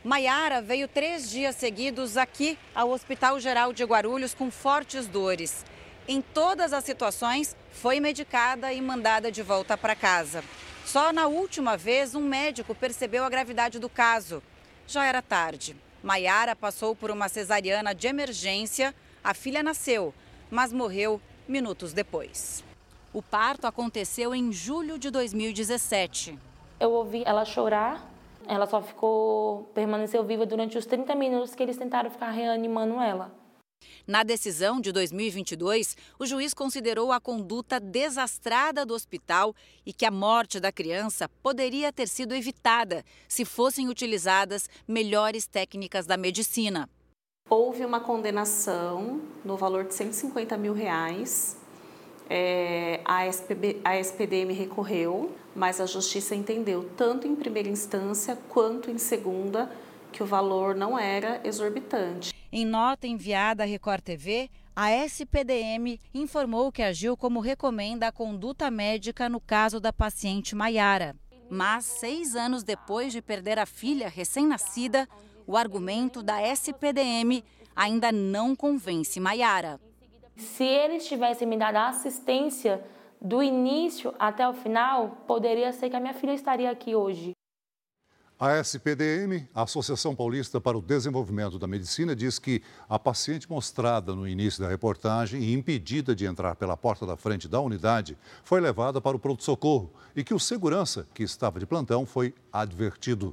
Maiara 0.04 0.60
veio 0.60 0.88
três 0.88 1.30
dias 1.30 1.54
seguidos 1.54 2.16
aqui 2.16 2.58
ao 2.74 2.90
Hospital 2.90 3.38
Geral 3.38 3.72
de 3.72 3.84
Guarulhos 3.84 4.34
com 4.34 4.50
fortes 4.50 5.06
dores. 5.06 5.64
Em 6.08 6.20
todas 6.20 6.72
as 6.72 6.82
situações, 6.82 7.56
foi 7.70 8.00
medicada 8.00 8.72
e 8.72 8.80
mandada 8.80 9.30
de 9.30 9.42
volta 9.42 9.78
para 9.78 9.94
casa. 9.94 10.42
Só 10.84 11.12
na 11.12 11.28
última 11.28 11.76
vez, 11.76 12.16
um 12.16 12.20
médico 12.20 12.74
percebeu 12.74 13.22
a 13.22 13.30
gravidade 13.30 13.78
do 13.78 13.88
caso. 13.88 14.42
Já 14.88 15.06
era 15.06 15.22
tarde. 15.22 15.76
Maiara 16.02 16.56
passou 16.56 16.96
por 16.96 17.12
uma 17.12 17.28
cesariana 17.28 17.94
de 17.94 18.08
emergência. 18.08 18.92
A 19.22 19.32
filha 19.32 19.62
nasceu, 19.62 20.12
mas 20.50 20.72
morreu 20.72 21.20
minutos 21.46 21.92
depois. 21.92 22.64
O 23.12 23.22
parto 23.22 23.68
aconteceu 23.68 24.34
em 24.34 24.52
julho 24.52 24.98
de 24.98 25.10
2017. 25.10 26.36
Eu 26.80 26.90
ouvi 26.90 27.22
ela 27.24 27.44
chorar. 27.44 28.11
Ela 28.46 28.66
só 28.66 28.82
ficou, 28.82 29.64
permaneceu 29.74 30.24
viva 30.24 30.44
durante 30.44 30.76
os 30.76 30.86
30 30.86 31.14
minutos 31.14 31.54
que 31.54 31.62
eles 31.62 31.76
tentaram 31.76 32.10
ficar 32.10 32.30
reanimando 32.30 33.00
ela. 33.00 33.32
Na 34.06 34.22
decisão 34.22 34.80
de 34.80 34.92
2022, 34.92 35.96
o 36.18 36.26
juiz 36.26 36.54
considerou 36.54 37.12
a 37.12 37.20
conduta 37.20 37.78
desastrada 37.78 38.84
do 38.84 38.94
hospital 38.94 39.54
e 39.84 39.92
que 39.92 40.04
a 40.04 40.10
morte 40.10 40.60
da 40.60 40.72
criança 40.72 41.28
poderia 41.42 41.92
ter 41.92 42.08
sido 42.08 42.34
evitada 42.34 43.04
se 43.28 43.44
fossem 43.44 43.88
utilizadas 43.88 44.68
melhores 44.86 45.46
técnicas 45.46 46.06
da 46.06 46.16
medicina. 46.16 46.88
Houve 47.48 47.84
uma 47.84 48.00
condenação 48.00 49.20
no 49.44 49.56
valor 49.56 49.84
de 49.84 49.94
150 49.94 50.56
mil 50.56 50.72
reais 50.72 51.56
é, 52.28 53.00
a, 53.04 53.26
SPB, 53.26 53.80
a 53.84 53.96
SPDM 53.98 54.52
recorreu, 54.52 55.32
mas 55.54 55.80
a 55.80 55.86
Justiça 55.86 56.34
entendeu, 56.34 56.90
tanto 56.96 57.26
em 57.26 57.34
primeira 57.34 57.68
instância 57.68 58.36
quanto 58.48 58.90
em 58.90 58.98
segunda, 58.98 59.70
que 60.10 60.22
o 60.22 60.26
valor 60.26 60.74
não 60.74 60.98
era 60.98 61.40
exorbitante. 61.44 62.32
Em 62.50 62.66
nota 62.66 63.06
enviada 63.06 63.62
à 63.62 63.66
Record 63.66 64.02
TV, 64.02 64.50
a 64.74 64.90
SPDM 64.90 65.98
informou 66.14 66.72
que 66.72 66.82
agiu 66.82 67.16
como 67.16 67.40
recomenda 67.40 68.08
a 68.08 68.12
conduta 68.12 68.70
médica 68.70 69.28
no 69.28 69.40
caso 69.40 69.80
da 69.80 69.92
paciente 69.92 70.54
Maiara. 70.54 71.14
Mas, 71.50 71.84
seis 71.84 72.34
anos 72.34 72.62
depois 72.62 73.12
de 73.12 73.20
perder 73.20 73.58
a 73.58 73.66
filha 73.66 74.08
recém-nascida, 74.08 75.06
o 75.46 75.56
argumento 75.56 76.22
da 76.22 76.40
SPDM 76.40 77.44
ainda 77.76 78.10
não 78.10 78.56
convence 78.56 79.20
Maiara. 79.20 79.78
Se 80.36 80.64
eles 80.64 81.06
tivessem 81.06 81.46
me 81.46 81.56
dado 81.56 81.76
a 81.76 81.88
assistência 81.88 82.82
do 83.20 83.42
início 83.42 84.14
até 84.18 84.48
o 84.48 84.52
final, 84.52 85.24
poderia 85.26 85.72
ser 85.72 85.90
que 85.90 85.96
a 85.96 86.00
minha 86.00 86.14
filha 86.14 86.34
estaria 86.34 86.70
aqui 86.70 86.94
hoje. 86.94 87.32
A 88.44 88.58
SPDM, 88.58 89.48
a 89.54 89.62
Associação 89.62 90.16
Paulista 90.16 90.60
para 90.60 90.76
o 90.76 90.82
Desenvolvimento 90.82 91.60
da 91.60 91.68
Medicina, 91.68 92.16
diz 92.16 92.40
que 92.40 92.60
a 92.88 92.98
paciente 92.98 93.48
mostrada 93.48 94.16
no 94.16 94.26
início 94.26 94.60
da 94.60 94.68
reportagem 94.68 95.40
e 95.40 95.52
impedida 95.52 96.12
de 96.12 96.26
entrar 96.26 96.56
pela 96.56 96.76
porta 96.76 97.06
da 97.06 97.16
frente 97.16 97.46
da 97.46 97.60
unidade 97.60 98.18
foi 98.42 98.60
levada 98.60 99.00
para 99.00 99.16
o 99.16 99.20
pronto-socorro 99.20 99.92
e 100.16 100.24
que 100.24 100.34
o 100.34 100.40
segurança, 100.40 101.06
que 101.14 101.22
estava 101.22 101.60
de 101.60 101.66
plantão, 101.66 102.04
foi 102.04 102.34
advertido. 102.52 103.32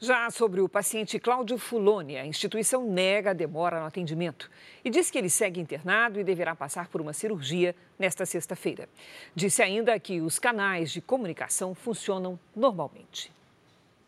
Já 0.00 0.30
sobre 0.30 0.60
o 0.60 0.68
paciente 0.68 1.18
Cláudio 1.18 1.58
Fuloni, 1.58 2.16
a 2.16 2.24
instituição 2.24 2.88
nega 2.88 3.30
a 3.30 3.32
demora 3.32 3.80
no 3.80 3.86
atendimento 3.86 4.48
e 4.84 4.90
diz 4.90 5.10
que 5.10 5.18
ele 5.18 5.28
segue 5.28 5.60
internado 5.60 6.20
e 6.20 6.24
deverá 6.24 6.54
passar 6.54 6.86
por 6.86 7.00
uma 7.00 7.12
cirurgia 7.12 7.74
nesta 7.98 8.24
sexta-feira. 8.24 8.88
Disse 9.34 9.60
ainda 9.60 9.98
que 9.98 10.20
os 10.20 10.38
canais 10.38 10.92
de 10.92 11.00
comunicação 11.00 11.74
funcionam 11.74 12.38
normalmente. 12.54 13.32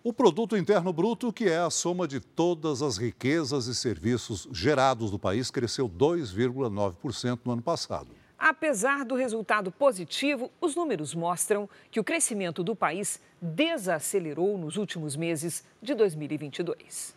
O 0.04 0.12
produto 0.12 0.56
interno 0.56 0.92
bruto, 0.92 1.32
que 1.32 1.48
é 1.48 1.58
a 1.58 1.70
soma 1.70 2.06
de 2.06 2.20
todas 2.20 2.82
as 2.82 2.96
riquezas 2.96 3.66
e 3.66 3.74
serviços 3.74 4.46
gerados 4.52 5.10
no 5.10 5.18
país, 5.18 5.50
cresceu 5.50 5.88
2,9% 5.88 7.40
no 7.44 7.52
ano 7.52 7.62
passado. 7.62 8.19
Apesar 8.40 9.04
do 9.04 9.14
resultado 9.14 9.70
positivo, 9.70 10.50
os 10.62 10.74
números 10.74 11.14
mostram 11.14 11.68
que 11.90 12.00
o 12.00 12.04
crescimento 12.04 12.64
do 12.64 12.74
país 12.74 13.20
desacelerou 13.38 14.56
nos 14.56 14.78
últimos 14.78 15.14
meses 15.14 15.62
de 15.82 15.94
2022. 15.94 17.14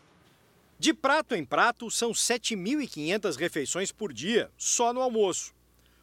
De 0.78 0.94
prato 0.94 1.34
em 1.34 1.46
prato, 1.46 1.90
são 1.90 2.12
7.500 2.12 3.38
refeições 3.38 3.90
por 3.90 4.12
dia, 4.12 4.52
só 4.58 4.92
no 4.92 5.00
almoço. 5.00 5.56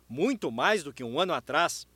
Muito 0.08 0.50
mais 0.50 0.82
do 0.82 0.90
que 0.90 1.04
um 1.04 1.20
ano 1.20 1.34
atrás. 1.34 1.86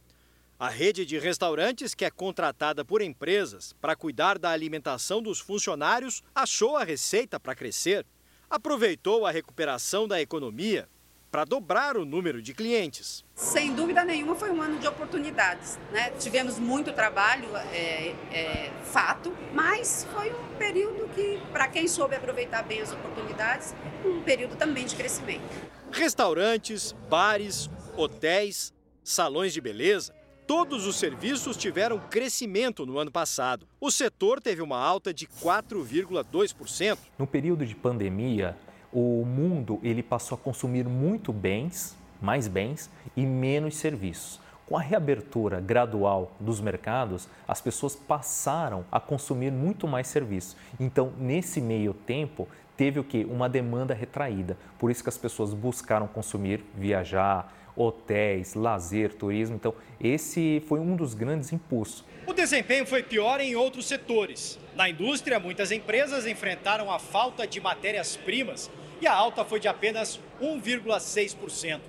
A 0.58 0.68
rede 0.68 1.06
de 1.06 1.18
restaurantes, 1.18 1.94
que 1.94 2.04
é 2.04 2.10
contratada 2.10 2.84
por 2.84 3.00
empresas 3.00 3.72
para 3.80 3.96
cuidar 3.96 4.38
da 4.38 4.50
alimentação 4.50 5.22
dos 5.22 5.40
funcionários, 5.40 6.22
achou 6.34 6.76
a 6.76 6.84
receita 6.84 7.40
para 7.40 7.54
crescer. 7.54 8.04
Aproveitou 8.50 9.24
a 9.24 9.30
recuperação 9.30 10.06
da 10.06 10.20
economia 10.20 10.86
para 11.34 11.44
dobrar 11.44 11.96
o 11.96 12.04
número 12.04 12.40
de 12.40 12.54
clientes. 12.54 13.24
Sem 13.34 13.74
dúvida 13.74 14.04
nenhuma, 14.04 14.36
foi 14.36 14.52
um 14.52 14.62
ano 14.62 14.78
de 14.78 14.86
oportunidades. 14.86 15.80
Né? 15.90 16.10
Tivemos 16.10 16.60
muito 16.60 16.92
trabalho, 16.92 17.48
é, 17.72 18.14
é, 18.32 18.70
fato, 18.84 19.36
mas 19.52 20.06
foi 20.14 20.30
um 20.30 20.56
período 20.56 21.08
que, 21.12 21.40
para 21.50 21.66
quem 21.66 21.88
soube 21.88 22.14
aproveitar 22.14 22.62
bem 22.62 22.80
as 22.80 22.92
oportunidades, 22.92 23.74
um 24.04 24.22
período 24.22 24.54
também 24.54 24.86
de 24.86 24.94
crescimento. 24.94 25.42
Restaurantes, 25.90 26.92
bares, 27.10 27.68
hotéis, 27.96 28.72
salões 29.02 29.52
de 29.52 29.60
beleza. 29.60 30.14
Todos 30.46 30.86
os 30.86 30.94
serviços 30.94 31.56
tiveram 31.56 31.98
crescimento 31.98 32.86
no 32.86 32.96
ano 32.96 33.10
passado. 33.10 33.66
O 33.80 33.90
setor 33.90 34.40
teve 34.40 34.62
uma 34.62 34.78
alta 34.78 35.12
de 35.12 35.26
4,2%. 35.26 36.96
No 37.18 37.26
período 37.26 37.66
de 37.66 37.74
pandemia, 37.74 38.56
o 38.94 39.24
mundo 39.26 39.80
ele 39.82 40.02
passou 40.02 40.36
a 40.36 40.38
consumir 40.38 40.88
muito 40.88 41.32
bens, 41.32 41.96
mais 42.22 42.46
bens 42.46 42.88
e 43.16 43.26
menos 43.26 43.76
serviços. 43.76 44.40
Com 44.66 44.78
a 44.78 44.80
reabertura 44.80 45.60
gradual 45.60 46.32
dos 46.40 46.60
mercados, 46.60 47.28
as 47.46 47.60
pessoas 47.60 47.94
passaram 47.96 48.84
a 48.90 48.98
consumir 48.98 49.50
muito 49.50 49.86
mais 49.86 50.06
serviços. 50.06 50.56
Então, 50.80 51.12
nesse 51.18 51.60
meio 51.60 51.92
tempo, 51.92 52.48
teve 52.76 52.98
o 52.98 53.04
que? 53.04 53.24
Uma 53.24 53.48
demanda 53.48 53.92
retraída. 53.92 54.56
Por 54.78 54.90
isso 54.90 55.02
que 55.02 55.08
as 55.10 55.18
pessoas 55.18 55.52
buscaram 55.52 56.06
consumir, 56.06 56.64
viajar, 56.74 57.52
hotéis, 57.76 58.54
lazer, 58.54 59.12
turismo. 59.14 59.56
Então, 59.56 59.74
esse 60.00 60.62
foi 60.66 60.78
um 60.78 60.96
dos 60.96 61.12
grandes 61.12 61.52
impulsos. 61.52 62.04
O 62.26 62.32
desempenho 62.32 62.86
foi 62.86 63.02
pior 63.02 63.40
em 63.40 63.54
outros 63.56 63.86
setores. 63.86 64.58
Na 64.74 64.88
indústria, 64.88 65.38
muitas 65.38 65.70
empresas 65.72 66.26
enfrentaram 66.26 66.90
a 66.90 66.98
falta 66.98 67.46
de 67.46 67.60
matérias-primas 67.60 68.70
e 69.04 69.06
a 69.06 69.14
alta 69.14 69.44
foi 69.44 69.60
de 69.60 69.68
apenas 69.68 70.18
1,6%. 70.40 71.80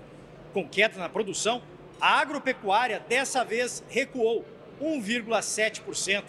Com 0.53 0.67
queda 0.67 0.99
na 0.99 1.07
produção, 1.07 1.61
a 1.99 2.19
agropecuária 2.19 2.99
dessa 2.99 3.43
vez 3.43 3.81
recuou 3.89 4.45
1,7%. 4.81 6.23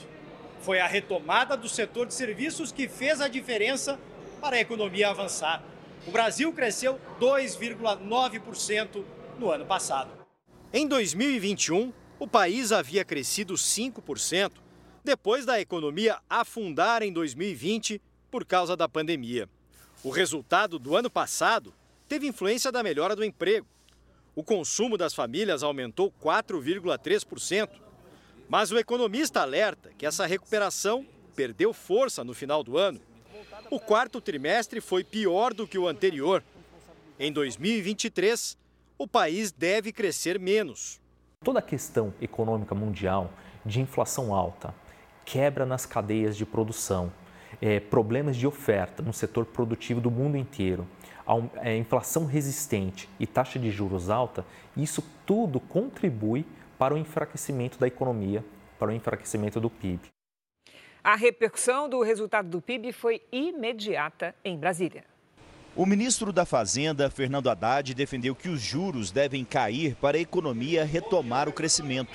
Foi 0.61 0.78
a 0.78 0.87
retomada 0.87 1.57
do 1.57 1.68
setor 1.68 2.07
de 2.07 2.14
serviços 2.14 2.70
que 2.70 2.89
fez 2.89 3.20
a 3.20 3.26
diferença 3.28 3.99
para 4.41 4.57
a 4.57 4.61
economia 4.61 5.11
avançar. 5.11 5.62
O 6.07 6.11
Brasil 6.12 6.53
cresceu 6.53 7.01
2,9% 7.20 9.05
no 9.39 9.51
ano 9.51 9.66
passado. 9.66 10.11
Em 10.72 10.87
2021, 10.87 11.93
O 12.18 12.26
país 12.26 12.72
havia 12.72 13.05
crescido 13.05 13.53
5% 13.53 14.53
depois 15.05 15.45
da 15.45 15.61
economia 15.61 16.18
afundar 16.30 17.03
em 17.03 17.12
2020 17.12 18.01
por 18.30 18.43
causa 18.43 18.74
da 18.74 18.89
pandemia. 18.89 19.47
O 20.03 20.11
resultado 20.11 20.78
do 20.78 20.97
ano 20.97 21.11
passado 21.11 21.74
teve 22.09 22.26
influência 22.26 22.70
da 22.70 22.82
melhora 22.82 23.16
do 23.16 23.24
emprego. 23.24 23.66
O 24.34 24.42
consumo 24.42 24.97
das 24.97 25.14
famílias 25.14 25.62
aumentou 25.62 26.12
4,3%. 26.22 27.68
Mas 28.49 28.70
o 28.70 28.78
economista 28.78 29.40
alerta 29.40 29.90
que 29.99 30.07
essa 30.07 30.26
recuperação 30.26 31.07
perdeu 31.34 31.72
força 31.72 32.22
no 32.22 32.34
final 32.34 32.62
do 32.62 32.78
ano. 32.78 33.01
O 33.70 33.80
quarto 33.80 34.20
trimestre 34.20 34.80
foi 34.80 35.03
pior 35.03 35.53
do 35.53 35.66
que 35.66 35.78
o 35.78 35.88
anterior. 35.88 36.44
Em 37.18 37.32
2023, 37.32 38.57
o 38.99 39.09
país 39.09 39.51
deve 39.51 39.92
crescer 39.92 40.38
menos. 40.38 41.01
Toda 41.42 41.59
a 41.59 41.62
questão 41.62 42.14
econômica 42.20 42.74
mundial 42.74 43.32
de 43.64 43.80
inflação 43.80 44.32
alta, 44.32 44.74
quebra 45.24 45.66
nas 45.66 45.84
cadeias 45.84 46.36
de 46.36 46.47
produção, 46.47 47.12
é, 47.61 47.80
problemas 47.80 48.36
de 48.36 48.46
oferta 48.46 49.02
no 49.02 49.12
setor 49.12 49.46
produtivo 49.46 50.00
do 50.00 50.11
mundo 50.11 50.36
inteiro, 50.36 50.86
a, 51.26 51.34
é, 51.68 51.76
inflação 51.76 52.24
resistente 52.24 53.09
e 53.18 53.26
taxa 53.26 53.59
de 53.59 53.70
juros 53.70 54.11
alta, 54.11 54.44
isso 54.76 55.02
tudo 55.24 55.59
contribui 55.59 56.44
para 56.78 56.94
o 56.94 56.98
enfraquecimento 56.98 57.78
da 57.78 57.86
economia, 57.86 58.44
para 58.78 58.90
o 58.90 58.94
enfraquecimento 58.94 59.61
do 59.61 59.70
PIB. 59.70 60.00
A 61.02 61.14
repercussão 61.14 61.88
do 61.88 62.02
resultado 62.02 62.48
do 62.48 62.61
PIB 62.61 62.92
foi 62.92 63.22
imediata 63.30 64.34
em 64.44 64.59
Brasília. 64.59 65.04
O 65.76 65.84
ministro 65.84 66.32
da 66.32 66.46
Fazenda, 66.46 67.11
Fernando 67.11 67.50
Haddad, 67.50 67.94
defendeu 67.94 68.34
que 68.34 68.48
os 68.48 68.61
juros 68.61 69.11
devem 69.11 69.44
cair 69.44 69.94
para 69.96 70.16
a 70.16 70.20
economia 70.20 70.84
retomar 70.84 71.48
o 71.48 71.52
crescimento. 71.52 72.11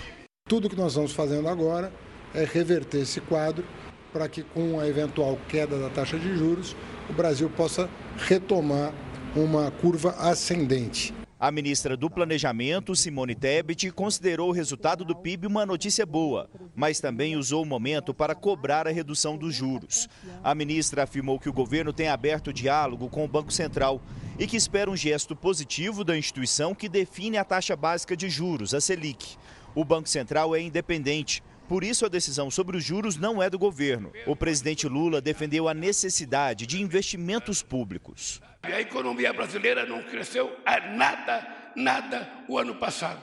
Tudo 0.49 0.69
que 0.69 0.75
nós 0.75 0.95
vamos 0.95 1.13
fazendo 1.13 1.47
agora 1.47 1.93
é 2.33 2.43
reverter 2.43 3.01
esse 3.01 3.21
quadro 3.21 3.63
para 4.12 4.28
que, 4.28 4.43
com 4.43 4.80
a 4.80 4.88
eventual 4.88 5.38
queda 5.47 5.78
da 5.80 5.89
taxa 5.89 6.18
de 6.18 6.38
juros, 6.38 6.76
o 7.09 7.14
Brasil 7.14 7.49
possa 7.49 7.89
retomar 8.18 8.93
uma 9.36 9.72
curva 9.72 10.12
ascendente. 10.18 11.14
A 11.39 11.49
ministra 11.49 11.97
do 11.97 12.07
Planejamento, 12.07 12.95
Simone 12.95 13.34
Tebet, 13.34 13.89
considerou 13.89 14.49
o 14.49 14.51
resultado 14.51 15.03
do 15.03 15.16
PIB 15.16 15.47
uma 15.47 15.66
notícia 15.66 16.05
boa, 16.05 16.47
mas 16.76 16.99
também 16.99 17.36
usou 17.36 17.64
o 17.64 17.66
momento 17.66 18.14
para 18.14 18.36
cobrar 18.36 18.88
a 18.88 18.91
redução 18.91 19.36
dos 19.36 19.55
juros. 19.55 20.07
A 20.43 20.53
ministra 20.53 21.01
afirmou 21.01 21.39
que 21.39 21.49
o 21.49 21.53
governo 21.53 21.91
tem 21.91 22.09
aberto 22.09 22.53
diálogo 22.53 23.09
com 23.09 23.26
o 23.26 23.28
Banco 23.28 23.51
Central 23.51 23.99
e 24.38 24.45
que 24.45 24.55
espera 24.55 24.91
um 24.91 24.95
gesto 24.95 25.36
positivo 25.36 26.03
da 26.03 26.16
instituição 26.16 26.76
que 26.76 26.88
define 26.88 27.39
a 27.39 27.43
taxa 27.43 27.76
básica 27.76 28.16
de 28.16 28.30
juros, 28.30 28.76
a 28.76 28.80
Selic. 28.80 29.36
O 29.74 29.84
Banco 29.84 30.09
Central 30.09 30.55
é 30.55 30.62
independente, 30.62 31.41
por 31.72 31.86
isso, 31.86 32.05
a 32.05 32.09
decisão 32.09 32.51
sobre 32.51 32.76
os 32.76 32.84
juros 32.84 33.15
não 33.15 33.41
é 33.41 33.49
do 33.49 33.57
governo. 33.57 34.11
O 34.28 34.36
presidente 34.36 34.89
Lula 34.89 35.22
defendeu 35.22 35.69
a 35.69 35.74
necessidade 35.74 36.67
de 36.67 36.82
investimentos 36.82 37.63
públicos. 37.63 38.41
A 38.61 38.82
economia 38.82 39.32
brasileira 39.32 39.86
não 39.86 40.03
cresceu 40.03 40.53
a 40.65 40.82
nada, 40.82 41.72
nada 41.74 42.30
o 42.49 42.59
ano 42.59 42.76
passado. 42.76 43.22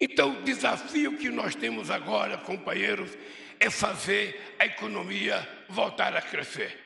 Então, 0.00 0.38
o 0.38 0.42
desafio 0.44 1.18
que 1.18 1.28
nós 1.28 1.54
temos 1.54 1.90
agora, 1.90 2.38
companheiros, 2.38 3.10
é 3.60 3.68
fazer 3.68 4.56
a 4.58 4.64
economia 4.64 5.46
voltar 5.68 6.16
a 6.16 6.22
crescer. 6.22 6.84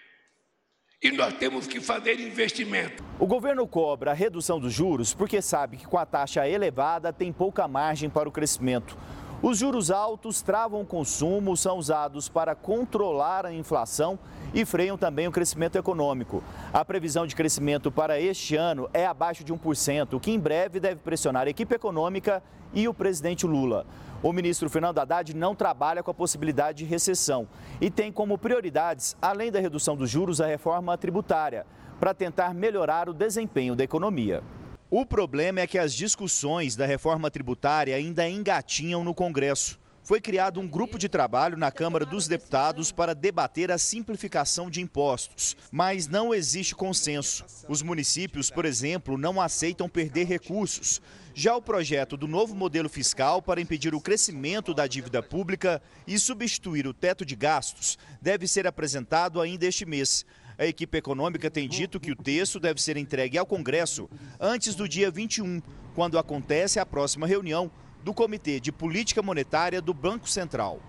E 1.01 1.13
nós 1.13 1.33
temos 1.35 1.69
que 1.69 1.81
fazer 1.81 2.19
investimento. 2.19 3.05
O 3.21 3.27
governo 3.27 3.69
cobra 3.69 4.11
a 4.11 4.15
redução 4.15 4.59
dos 4.59 4.73
juros 4.73 5.15
porque 5.15 5.41
sabe 5.41 5.77
que 5.77 5.87
com 5.87 5.97
a 5.97 6.05
taxa 6.05 6.49
elevada 6.49 7.13
tem 7.13 7.33
pouca 7.33 7.69
margem 7.69 8.11
para 8.11 8.29
o 8.29 8.33
crescimento. 8.33 8.99
Os 9.41 9.57
juros 9.57 9.89
altos 9.89 10.43
travam 10.43 10.81
o 10.81 10.85
consumo, 10.85 11.57
são 11.57 11.79
usados 11.79 12.29
para 12.29 12.57
controlar 12.57 13.47
a 13.47 13.53
inflação 13.53 14.19
e 14.53 14.65
freiam 14.65 14.99
também 14.99 15.29
o 15.29 15.33
crescimento 15.33 15.79
econômico. 15.79 16.43
A 16.73 16.85
previsão 16.85 17.25
de 17.25 17.37
crescimento 17.37 17.89
para 17.89 18.21
este 18.21 18.57
ano 18.57 18.91
é 18.93 19.07
abaixo 19.07 19.45
de 19.45 19.55
1%, 19.55 20.15
o 20.15 20.19
que 20.19 20.33
em 20.33 20.41
breve 20.41 20.81
deve 20.81 20.97
pressionar 20.97 21.47
a 21.47 21.51
equipe 21.51 21.73
econômica 21.73 22.43
e 22.75 22.89
o 22.89 22.95
presidente 22.95 23.47
Lula. 23.47 23.87
O 24.25 24.33
ministro 24.33 24.69
Fernando 24.69 24.99
Haddad 24.99 25.33
não 25.37 25.55
trabalha 25.55 26.03
com 26.03 26.11
a 26.11 26.15
possibilidade 26.15 26.79
de 26.79 26.85
recessão 26.85 27.47
e 27.81 27.89
tem 27.89 28.11
como 28.11 28.37
prioridades, 28.37 29.17
além 29.23 29.53
da 29.53 29.61
redução 29.61 29.97
dos 29.97 30.11
juros, 30.11 30.41
a 30.41 30.49
reforma 30.49 30.99
tributária, 30.99 31.65
para 32.01 32.13
tentar 32.13 32.53
melhorar 32.53 33.09
o 33.09 33.15
desempenho 33.15 33.77
da 33.77 33.85
economia. 33.85 34.43
O 34.91 35.05
problema 35.05 35.61
é 35.61 35.67
que 35.67 35.77
as 35.77 35.93
discussões 35.93 36.75
da 36.75 36.87
reforma 36.87 37.31
tributária 37.31 37.95
ainda 37.95 38.27
engatinham 38.27 39.05
no 39.05 39.13
Congresso. 39.13 39.79
Foi 40.03 40.19
criado 40.19 40.59
um 40.59 40.67
grupo 40.67 40.99
de 40.99 41.11
trabalho 41.11 41.59
na 41.59 41.71
Câmara 41.71 42.07
dos 42.07 42.27
Deputados 42.27 42.91
para 42.91 43.15
debater 43.15 43.71
a 43.71 43.77
simplificação 43.77 44.71
de 44.71 44.81
impostos, 44.81 45.55
mas 45.71 46.07
não 46.07 46.33
existe 46.33 46.75
consenso. 46.75 47.45
Os 47.69 47.83
municípios, 47.83 48.51
por 48.51 48.65
exemplo, 48.65 49.19
não 49.19 49.39
aceitam 49.39 49.91
perder 49.91 50.27
recursos. 50.27 51.03
Já 51.35 51.55
o 51.55 51.61
projeto 51.61 52.17
do 52.17 52.27
novo 52.27 52.55
modelo 52.55 52.89
fiscal 52.89 53.43
para 53.43 53.61
impedir 53.61 53.95
o 53.95 54.01
crescimento 54.01 54.73
da 54.73 54.87
dívida 54.87 55.23
pública 55.23 55.83
e 56.07 56.19
substituir 56.19 56.87
o 56.87 56.95
teto 56.95 57.27
de 57.27 57.37
gastos 57.37 57.99
deve 58.23 58.49
ser 58.49 58.67
apresentado 58.67 59.39
ainda 59.39 59.67
este 59.67 59.85
mês. 59.85 60.25
A 60.59 60.67
equipe 60.67 60.99
econômica 60.99 61.49
tem 61.49 61.69
dito 61.69 62.01
que 62.01 62.11
o 62.11 62.17
texto 62.17 62.59
deve 62.59 62.83
ser 62.83 62.97
entregue 62.97 63.39
ao 63.39 63.47
Congresso 63.47 64.11
antes 64.41 64.75
do 64.75 64.89
dia 64.89 65.09
21, 65.09 65.63
quando 65.95 66.19
acontece 66.19 66.81
a 66.81 66.85
próxima 66.85 67.29
reunião 67.29 67.71
do 68.03 68.13
Comitê 68.13 68.59
de 68.59 68.73
Política 68.73 69.23
Monetária 69.23 69.81
do 69.81 69.95
Banco 69.95 70.29
Central. 70.29 70.81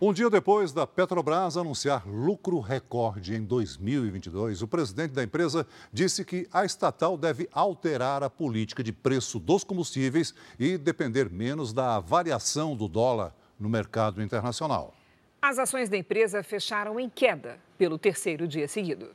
Um 0.00 0.10
dia 0.10 0.30
depois 0.30 0.72
da 0.72 0.86
Petrobras 0.86 1.58
anunciar 1.58 2.08
lucro 2.08 2.60
recorde 2.60 3.34
em 3.34 3.44
2022, 3.44 4.62
o 4.62 4.68
presidente 4.68 5.12
da 5.12 5.22
empresa 5.22 5.66
disse 5.92 6.24
que 6.24 6.48
a 6.50 6.64
estatal 6.64 7.18
deve 7.18 7.46
alterar 7.52 8.22
a 8.22 8.30
política 8.30 8.82
de 8.82 8.92
preço 8.92 9.38
dos 9.38 9.64
combustíveis 9.64 10.32
e 10.58 10.78
depender 10.78 11.28
menos 11.28 11.74
da 11.74 12.00
variação 12.00 12.74
do 12.74 12.88
dólar 12.88 13.34
no 13.60 13.68
mercado 13.68 14.22
internacional. 14.22 14.94
As 15.40 15.56
ações 15.58 15.88
da 15.88 15.96
empresa 15.96 16.42
fecharam 16.42 16.98
em 16.98 17.08
queda 17.08 17.60
pelo 17.78 17.96
terceiro 17.96 18.46
dia 18.46 18.66
seguido. 18.66 19.14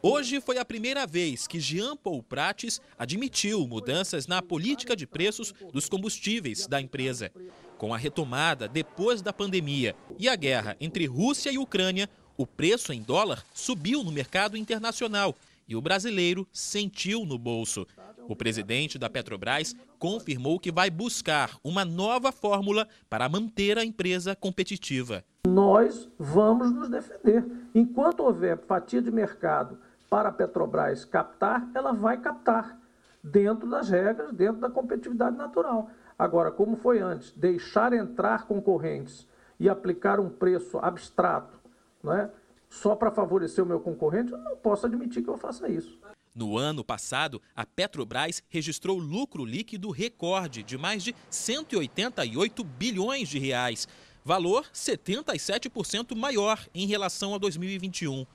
Hoje 0.00 0.40
foi 0.40 0.58
a 0.58 0.64
primeira 0.64 1.04
vez 1.04 1.48
que 1.48 1.58
Jean 1.58 1.96
Paul 1.96 2.22
Prates 2.22 2.80
admitiu 2.96 3.66
mudanças 3.66 4.28
na 4.28 4.40
política 4.40 4.94
de 4.94 5.08
preços 5.08 5.52
dos 5.72 5.88
combustíveis 5.88 6.68
da 6.68 6.80
empresa. 6.80 7.32
Com 7.76 7.92
a 7.92 7.98
retomada 7.98 8.68
depois 8.68 9.20
da 9.20 9.32
pandemia 9.32 9.96
e 10.16 10.28
a 10.28 10.36
guerra 10.36 10.76
entre 10.80 11.04
Rússia 11.06 11.50
e 11.50 11.58
Ucrânia, 11.58 12.08
o 12.36 12.46
preço 12.46 12.92
em 12.92 13.02
dólar 13.02 13.44
subiu 13.52 14.04
no 14.04 14.12
mercado 14.12 14.56
internacional 14.56 15.34
e 15.68 15.74
o 15.74 15.80
brasileiro 15.80 16.46
sentiu 16.52 17.24
no 17.24 17.38
bolso. 17.38 17.86
O 18.28 18.34
presidente 18.34 18.98
da 18.98 19.08
Petrobras 19.08 19.74
confirmou 19.98 20.58
que 20.58 20.72
vai 20.72 20.90
buscar 20.90 21.56
uma 21.62 21.84
nova 21.84 22.32
fórmula 22.32 22.88
para 23.08 23.28
manter 23.28 23.78
a 23.78 23.84
empresa 23.84 24.34
competitiva 24.34 25.24
nós 25.46 26.10
vamos 26.18 26.72
nos 26.72 26.88
defender. 26.90 27.44
Enquanto 27.74 28.20
houver 28.20 28.58
fatia 28.58 29.00
de 29.00 29.10
mercado 29.10 29.78
para 30.10 30.28
a 30.28 30.32
Petrobras 30.32 31.04
captar, 31.04 31.68
ela 31.74 31.92
vai 31.92 32.20
captar 32.20 32.78
dentro 33.22 33.68
das 33.68 33.88
regras, 33.88 34.32
dentro 34.32 34.60
da 34.60 34.68
competitividade 34.68 35.36
natural. 35.36 35.88
Agora, 36.18 36.50
como 36.50 36.76
foi 36.76 37.00
antes, 37.00 37.32
deixar 37.32 37.92
entrar 37.92 38.46
concorrentes 38.46 39.26
e 39.58 39.68
aplicar 39.68 40.20
um 40.20 40.28
preço 40.28 40.78
abstrato, 40.78 41.58
não 42.02 42.12
é? 42.12 42.30
Só 42.68 42.94
para 42.94 43.10
favorecer 43.10 43.62
o 43.62 43.66
meu 43.66 43.80
concorrente, 43.80 44.32
eu 44.32 44.38
não 44.38 44.56
posso 44.56 44.86
admitir 44.86 45.22
que 45.22 45.28
eu 45.28 45.38
faça 45.38 45.68
isso. 45.68 45.98
No 46.34 46.58
ano 46.58 46.84
passado, 46.84 47.40
a 47.54 47.64
Petrobras 47.64 48.42
registrou 48.48 48.98
lucro 48.98 49.44
líquido 49.44 49.90
recorde 49.90 50.62
de 50.62 50.76
mais 50.76 51.02
de 51.02 51.14
188 51.30 52.62
bilhões 52.62 53.28
de 53.28 53.38
reais 53.38 53.88
valor 54.26 54.66
77% 54.74 56.14
maior 56.16 56.66
em 56.74 56.84
relação 56.84 57.32
a 57.32 57.38
2021. 57.38 58.26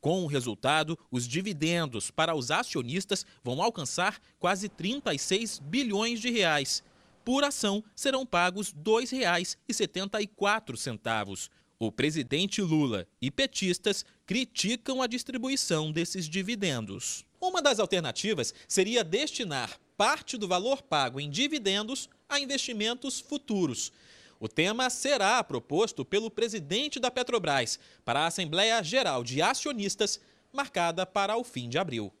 Com 0.00 0.24
o 0.24 0.26
resultado, 0.26 0.98
os 1.10 1.28
dividendos 1.28 2.10
para 2.10 2.34
os 2.34 2.50
acionistas 2.50 3.26
vão 3.42 3.62
alcançar 3.62 4.18
quase 4.38 4.70
36 4.70 5.58
bilhões 5.58 6.18
de 6.18 6.30
reais. 6.30 6.82
Por 7.22 7.44
ação, 7.44 7.84
serão 7.94 8.24
pagos 8.24 8.68
R$ 8.68 8.76
2,74. 8.84 11.50
O 11.78 11.90
presidente 11.90 12.62
Lula 12.62 13.06
e 13.20 13.30
petistas 13.30 14.04
criticam 14.24 15.02
a 15.02 15.06
distribuição 15.06 15.90
desses 15.90 16.28
dividendos. 16.28 17.24
Uma 17.40 17.60
das 17.60 17.80
alternativas 17.80 18.54
seria 18.68 19.02
destinar 19.02 19.78
parte 19.96 20.36
do 20.36 20.46
valor 20.46 20.82
pago 20.82 21.20
em 21.20 21.28
dividendos 21.28 22.08
a 22.28 22.38
investimentos 22.38 23.20
futuros. 23.20 23.92
O 24.38 24.48
tema 24.48 24.88
será 24.88 25.42
proposto 25.42 26.04
pelo 26.04 26.30
presidente 26.30 27.00
da 27.00 27.10
Petrobras 27.10 27.78
para 28.04 28.20
a 28.20 28.26
Assembleia 28.26 28.82
Geral 28.82 29.24
de 29.24 29.42
Acionistas, 29.42 30.20
marcada 30.52 31.04
para 31.04 31.36
o 31.36 31.44
fim 31.44 31.68
de 31.68 31.78
abril. 31.78 32.12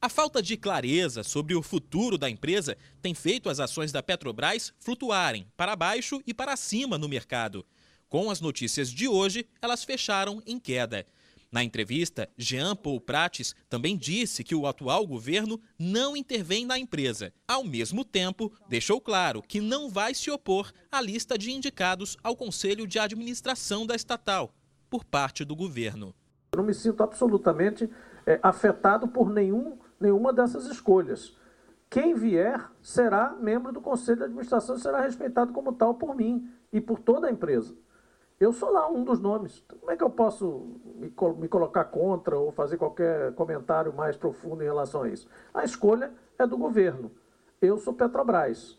A 0.00 0.08
falta 0.08 0.42
de 0.42 0.56
clareza 0.56 1.22
sobre 1.22 1.54
o 1.54 1.62
futuro 1.62 2.18
da 2.18 2.28
empresa 2.28 2.76
tem 3.00 3.14
feito 3.14 3.48
as 3.48 3.60
ações 3.60 3.92
da 3.92 4.02
Petrobras 4.02 4.72
flutuarem 4.80 5.46
para 5.56 5.76
baixo 5.76 6.20
e 6.26 6.34
para 6.34 6.56
cima 6.56 6.98
no 6.98 7.08
mercado. 7.08 7.64
Com 8.12 8.30
as 8.30 8.42
notícias 8.42 8.90
de 8.90 9.08
hoje, 9.08 9.48
elas 9.62 9.84
fecharam 9.84 10.42
em 10.46 10.60
queda. 10.60 11.06
Na 11.50 11.64
entrevista, 11.64 12.28
Jean 12.36 12.76
Paul 12.76 13.00
Prates 13.00 13.54
também 13.70 13.96
disse 13.96 14.44
que 14.44 14.54
o 14.54 14.66
atual 14.66 15.06
governo 15.06 15.58
não 15.78 16.14
intervém 16.14 16.66
na 16.66 16.78
empresa. 16.78 17.32
Ao 17.48 17.64
mesmo 17.64 18.04
tempo, 18.04 18.52
deixou 18.68 19.00
claro 19.00 19.40
que 19.40 19.62
não 19.62 19.88
vai 19.88 20.12
se 20.12 20.30
opor 20.30 20.70
à 20.90 21.00
lista 21.00 21.38
de 21.38 21.52
indicados 21.52 22.18
ao 22.22 22.36
Conselho 22.36 22.86
de 22.86 22.98
Administração 22.98 23.86
da 23.86 23.94
estatal, 23.94 24.52
por 24.90 25.06
parte 25.06 25.42
do 25.42 25.56
governo. 25.56 26.14
Eu 26.52 26.58
não 26.58 26.66
me 26.66 26.74
sinto 26.74 27.02
absolutamente 27.02 27.88
é, 28.26 28.38
afetado 28.42 29.08
por 29.08 29.30
nenhum 29.30 29.78
nenhuma 29.98 30.34
dessas 30.34 30.66
escolhas. 30.66 31.34
Quem 31.88 32.12
vier 32.12 32.70
será 32.82 33.34
membro 33.40 33.72
do 33.72 33.80
conselho 33.80 34.18
de 34.18 34.24
administração 34.24 34.76
e 34.76 34.80
será 34.80 35.00
respeitado 35.00 35.54
como 35.54 35.72
tal 35.72 35.94
por 35.94 36.14
mim 36.14 36.46
e 36.70 36.78
por 36.78 36.98
toda 36.98 37.28
a 37.28 37.30
empresa. 37.30 37.74
Eu 38.42 38.52
sou 38.52 38.72
lá 38.72 38.90
um 38.90 39.04
dos 39.04 39.20
nomes. 39.20 39.62
Como 39.68 39.88
é 39.92 39.96
que 39.96 40.02
eu 40.02 40.10
posso 40.10 40.80
me, 40.96 41.14
me 41.38 41.46
colocar 41.46 41.84
contra 41.84 42.36
ou 42.36 42.50
fazer 42.50 42.76
qualquer 42.76 43.32
comentário 43.36 43.94
mais 43.94 44.16
profundo 44.16 44.64
em 44.64 44.66
relação 44.66 45.04
a 45.04 45.08
isso? 45.08 45.28
A 45.54 45.62
escolha 45.62 46.12
é 46.36 46.44
do 46.44 46.58
governo. 46.58 47.12
Eu 47.60 47.78
sou 47.78 47.94
Petrobras. 47.94 48.76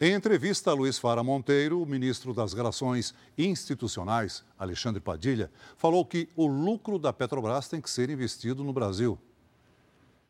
Em 0.00 0.14
entrevista 0.14 0.70
a 0.70 0.72
Luiz 0.74 0.98
Fara 0.98 1.22
Monteiro, 1.22 1.82
o 1.82 1.84
ministro 1.84 2.32
das 2.32 2.54
Relações 2.54 3.14
Institucionais, 3.36 4.42
Alexandre 4.58 4.98
Padilha, 4.98 5.50
falou 5.76 6.02
que 6.02 6.30
o 6.34 6.46
lucro 6.46 6.98
da 6.98 7.12
Petrobras 7.12 7.68
tem 7.68 7.82
que 7.82 7.90
ser 7.90 8.08
investido 8.08 8.64
no 8.64 8.72
Brasil 8.72 9.18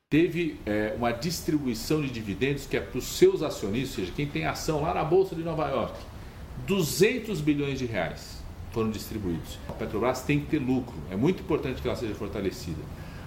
teve 0.09 0.61
é, 0.67 0.93
uma 0.97 1.13
distribuição 1.13 2.03
de 2.03 2.11
dividendos 2.11 2.67
que 2.67 2.77
é 2.77 2.81
para 2.81 2.99
os 2.99 3.17
seus 3.17 3.45
acionistas, 3.45 3.97
ou 3.97 4.05
seja, 4.07 4.17
quem 4.17 4.27
tem 4.27 4.45
ação 4.45 4.83
lá 4.83 4.93
na 4.93 5.05
Bolsa 5.05 5.37
de 5.37 5.45
Nova 5.45 5.69
York. 5.69 5.97
200 6.67 7.41
bilhões 7.41 7.79
de 7.79 7.87
reais 7.87 8.40
foram 8.73 8.91
distribuídos. 8.91 9.59
A 9.69 9.73
Petrobras 9.73 10.23
tem 10.23 10.41
que 10.41 10.47
ter 10.47 10.59
lucro, 10.59 10.95
é 11.11 11.17
muito 11.17 11.43
importante 11.43 11.81
que 11.81 11.89
ela 11.89 11.97
seja 11.97 12.15
fortalecida. 12.15 12.81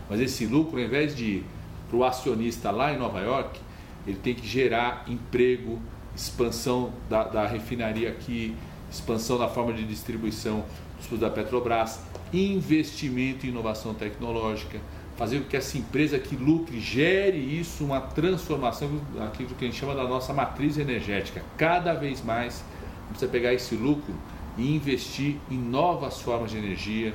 Mas 0.10 0.20
esse 0.20 0.46
lucro, 0.46 0.80
ao 0.80 0.86
invés 0.86 1.16
de 1.16 1.24
ir 1.26 1.46
para 1.90 1.98
o 1.98 2.04
acionista 2.04 2.72
lá 2.72 2.94
em 2.94 2.98
Nova 2.98 3.20
York, 3.20 3.60
ele 4.06 4.18
tem 4.18 4.34
que 4.34 4.46
gerar 4.46 5.06
emprego, 5.08 5.80
expansão 6.16 6.92
da, 7.10 7.24
da 7.24 7.48
refinaria 7.48 8.10
aqui, 8.10 8.56
expansão 8.92 9.38
da 9.38 9.48
forma 9.48 9.74
de 9.74 9.84
distribuição 9.84 10.64
dos 10.98 11.08
produtos 11.08 11.20
da 11.20 11.30
Petrobras, 11.30 12.00
investimento 12.34 13.46
em 13.46 13.50
inovação 13.50 13.94
tecnológica, 13.94 14.80
fazer 15.16 15.40
com 15.40 15.48
que 15.48 15.56
essa 15.56 15.78
empresa 15.78 16.18
que 16.18 16.36
lucre 16.36 16.80
gere 16.80 17.38
isso, 17.38 17.84
uma 17.84 18.02
transformação, 18.02 18.90
aquilo 19.22 19.50
que 19.50 19.66
a 19.66 19.68
gente 19.68 19.80
chama 19.80 19.96
da 19.96 20.04
nossa 20.04 20.34
matriz 20.34 20.78
energética. 20.78 21.44
Cada 21.58 21.94
vez 21.94 22.24
mais 22.24 22.64
precisa 23.10 23.32
pegar 23.32 23.54
esse 23.54 23.76
lucro 23.76 24.14
e 24.58 24.76
investir 24.76 25.38
em 25.50 25.58
novas 25.58 26.22
formas 26.22 26.52
de 26.52 26.58
energia, 26.58 27.14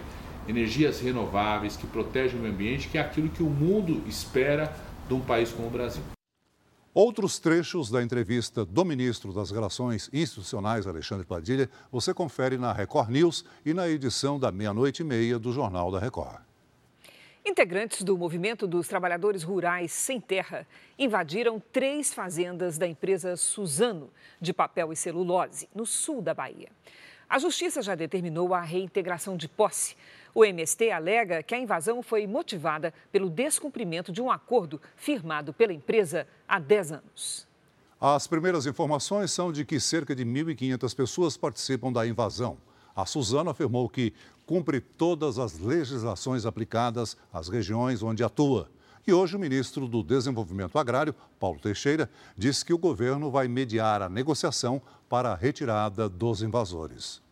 energias 0.48 1.00
renováveis 1.00 1.76
que 1.76 1.86
protegem 1.86 2.38
o 2.38 2.42
meio 2.42 2.54
ambiente, 2.54 2.88
que 2.88 2.98
é 2.98 3.00
aquilo 3.00 3.28
que 3.28 3.42
o 3.42 3.50
mundo 3.50 4.02
espera 4.06 4.74
de 5.06 5.14
um 5.14 5.20
país 5.20 5.50
como 5.50 5.68
o 5.68 5.70
Brasil. 5.70 6.02
Outros 6.94 7.38
trechos 7.38 7.90
da 7.90 8.02
entrevista 8.02 8.64
do 8.64 8.84
ministro 8.84 9.32
das 9.32 9.50
Relações 9.50 10.10
Institucionais, 10.12 10.86
Alexandre 10.86 11.24
Padilha, 11.24 11.70
você 11.92 12.12
confere 12.12 12.58
na 12.58 12.72
Record 12.72 13.10
News 13.10 13.44
e 13.64 13.72
na 13.72 13.88
edição 13.88 14.38
da 14.38 14.50
meia-noite 14.50 15.02
e 15.02 15.04
meia 15.04 15.38
do 15.38 15.52
Jornal 15.52 15.92
da 15.92 16.00
Record. 16.00 16.40
Integrantes 17.44 18.02
do 18.02 18.18
Movimento 18.18 18.66
dos 18.66 18.88
Trabalhadores 18.88 19.42
Rurais 19.42 19.92
Sem 19.92 20.20
Terra 20.20 20.66
invadiram 20.98 21.62
três 21.72 22.12
fazendas 22.12 22.76
da 22.76 22.86
empresa 22.86 23.36
Suzano, 23.36 24.10
de 24.40 24.52
papel 24.52 24.92
e 24.92 24.96
celulose, 24.96 25.68
no 25.74 25.86
sul 25.86 26.20
da 26.20 26.34
Bahia. 26.34 26.68
A 27.28 27.38
justiça 27.38 27.82
já 27.82 27.94
determinou 27.94 28.54
a 28.54 28.62
reintegração 28.62 29.36
de 29.36 29.46
posse. 29.46 29.94
O 30.34 30.44
MST 30.44 30.90
alega 30.90 31.42
que 31.42 31.54
a 31.54 31.58
invasão 31.58 32.02
foi 32.02 32.26
motivada 32.26 32.94
pelo 33.12 33.28
descumprimento 33.28 34.10
de 34.10 34.22
um 34.22 34.30
acordo 34.30 34.80
firmado 34.96 35.52
pela 35.52 35.72
empresa 35.72 36.26
há 36.48 36.58
10 36.58 36.92
anos. 36.92 37.46
As 38.00 38.26
primeiras 38.26 38.64
informações 38.64 39.30
são 39.30 39.52
de 39.52 39.64
que 39.64 39.78
cerca 39.78 40.14
de 40.14 40.24
1.500 40.24 40.96
pessoas 40.96 41.36
participam 41.36 41.92
da 41.92 42.06
invasão. 42.06 42.56
A 42.96 43.04
Suzano 43.04 43.50
afirmou 43.50 43.88
que 43.88 44.14
cumpre 44.46 44.80
todas 44.80 45.38
as 45.38 45.58
legislações 45.58 46.46
aplicadas 46.46 47.16
às 47.32 47.48
regiões 47.48 48.02
onde 48.02 48.24
atua. 48.24 48.70
E 49.08 49.12
hoje 49.14 49.36
o 49.36 49.38
ministro 49.38 49.88
do 49.88 50.02
Desenvolvimento 50.02 50.78
Agrário, 50.78 51.14
Paulo 51.40 51.58
Teixeira, 51.58 52.10
disse 52.36 52.62
que 52.62 52.74
o 52.74 52.78
governo 52.78 53.30
vai 53.30 53.48
mediar 53.48 54.02
a 54.02 54.08
negociação 54.10 54.82
para 55.08 55.30
a 55.30 55.34
retirada 55.34 56.10
dos 56.10 56.42
invasores. 56.42 57.22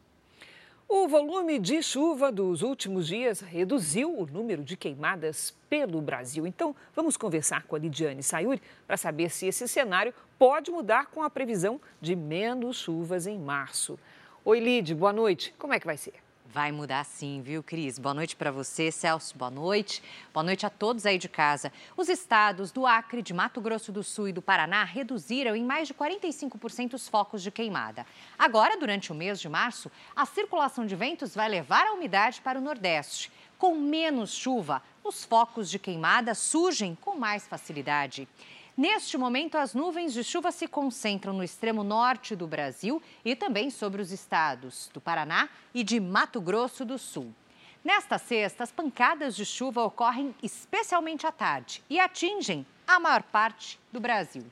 O 0.88 1.06
volume 1.06 1.58
de 1.58 1.82
chuva 1.82 2.32
dos 2.32 2.62
últimos 2.62 3.06
dias 3.06 3.40
reduziu 3.40 4.18
o 4.18 4.24
número 4.24 4.64
de 4.64 4.74
queimadas 4.74 5.54
pelo 5.68 6.00
Brasil. 6.00 6.46
Então, 6.46 6.74
vamos 6.94 7.18
conversar 7.18 7.64
com 7.64 7.76
a 7.76 7.78
Lidiane 7.78 8.22
Sayuri 8.22 8.62
para 8.86 8.96
saber 8.96 9.28
se 9.28 9.44
esse 9.44 9.68
cenário 9.68 10.14
pode 10.38 10.70
mudar 10.70 11.08
com 11.08 11.22
a 11.22 11.28
previsão 11.28 11.78
de 12.00 12.16
menos 12.16 12.78
chuvas 12.78 13.26
em 13.26 13.38
março. 13.38 13.98
Oi, 14.46 14.60
Lid, 14.60 14.94
boa 14.94 15.12
noite. 15.12 15.52
Como 15.58 15.74
é 15.74 15.78
que 15.78 15.84
vai 15.84 15.98
ser? 15.98 16.25
Vai 16.52 16.70
mudar 16.72 17.04
sim, 17.04 17.42
viu, 17.42 17.62
Cris? 17.62 17.98
Boa 17.98 18.14
noite 18.14 18.36
para 18.36 18.50
você, 18.50 18.90
Celso. 18.90 19.36
Boa 19.36 19.50
noite. 19.50 20.02
Boa 20.32 20.44
noite 20.44 20.64
a 20.64 20.70
todos 20.70 21.04
aí 21.04 21.18
de 21.18 21.28
casa. 21.28 21.72
Os 21.96 22.08
estados 22.08 22.70
do 22.70 22.86
Acre, 22.86 23.20
de 23.20 23.34
Mato 23.34 23.60
Grosso 23.60 23.90
do 23.90 24.02
Sul 24.02 24.28
e 24.28 24.32
do 24.32 24.40
Paraná 24.40 24.84
reduziram 24.84 25.56
em 25.56 25.64
mais 25.64 25.88
de 25.88 25.94
45% 25.94 26.94
os 26.94 27.08
focos 27.08 27.42
de 27.42 27.50
queimada. 27.50 28.06
Agora, 28.38 28.78
durante 28.78 29.12
o 29.12 29.14
mês 29.14 29.40
de 29.40 29.48
março, 29.48 29.90
a 30.14 30.24
circulação 30.24 30.86
de 30.86 30.94
ventos 30.94 31.34
vai 31.34 31.48
levar 31.48 31.86
a 31.86 31.92
umidade 31.92 32.40
para 32.40 32.58
o 32.58 32.62
Nordeste. 32.62 33.30
Com 33.58 33.74
menos 33.74 34.34
chuva, 34.34 34.82
os 35.02 35.24
focos 35.24 35.68
de 35.68 35.78
queimada 35.78 36.34
surgem 36.34 36.96
com 37.00 37.16
mais 37.16 37.46
facilidade. 37.46 38.28
Neste 38.76 39.16
momento, 39.16 39.56
as 39.56 39.72
nuvens 39.72 40.12
de 40.12 40.22
chuva 40.22 40.52
se 40.52 40.68
concentram 40.68 41.32
no 41.32 41.42
extremo 41.42 41.82
norte 41.82 42.36
do 42.36 42.46
Brasil 42.46 43.02
e 43.24 43.34
também 43.34 43.70
sobre 43.70 44.02
os 44.02 44.12
estados 44.12 44.90
do 44.92 45.00
Paraná 45.00 45.48
e 45.72 45.82
de 45.82 45.98
Mato 45.98 46.42
Grosso 46.42 46.84
do 46.84 46.98
Sul. 46.98 47.34
Nesta 47.82 48.18
sexta, 48.18 48.64
as 48.64 48.70
pancadas 48.70 49.34
de 49.34 49.46
chuva 49.46 49.82
ocorrem 49.82 50.34
especialmente 50.42 51.26
à 51.26 51.32
tarde 51.32 51.82
e 51.88 51.98
atingem 51.98 52.66
a 52.86 53.00
maior 53.00 53.22
parte 53.22 53.80
do 53.90 53.98
Brasil. 53.98 54.44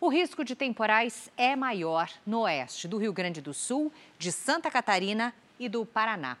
O 0.00 0.08
risco 0.08 0.44
de 0.44 0.56
temporais 0.56 1.30
é 1.36 1.54
maior 1.54 2.10
no 2.26 2.40
oeste 2.40 2.88
do 2.88 2.98
Rio 2.98 3.12
Grande 3.12 3.40
do 3.40 3.54
Sul, 3.54 3.92
de 4.18 4.32
Santa 4.32 4.72
Catarina 4.72 5.32
e 5.56 5.68
do 5.68 5.86
Paraná. 5.86 6.36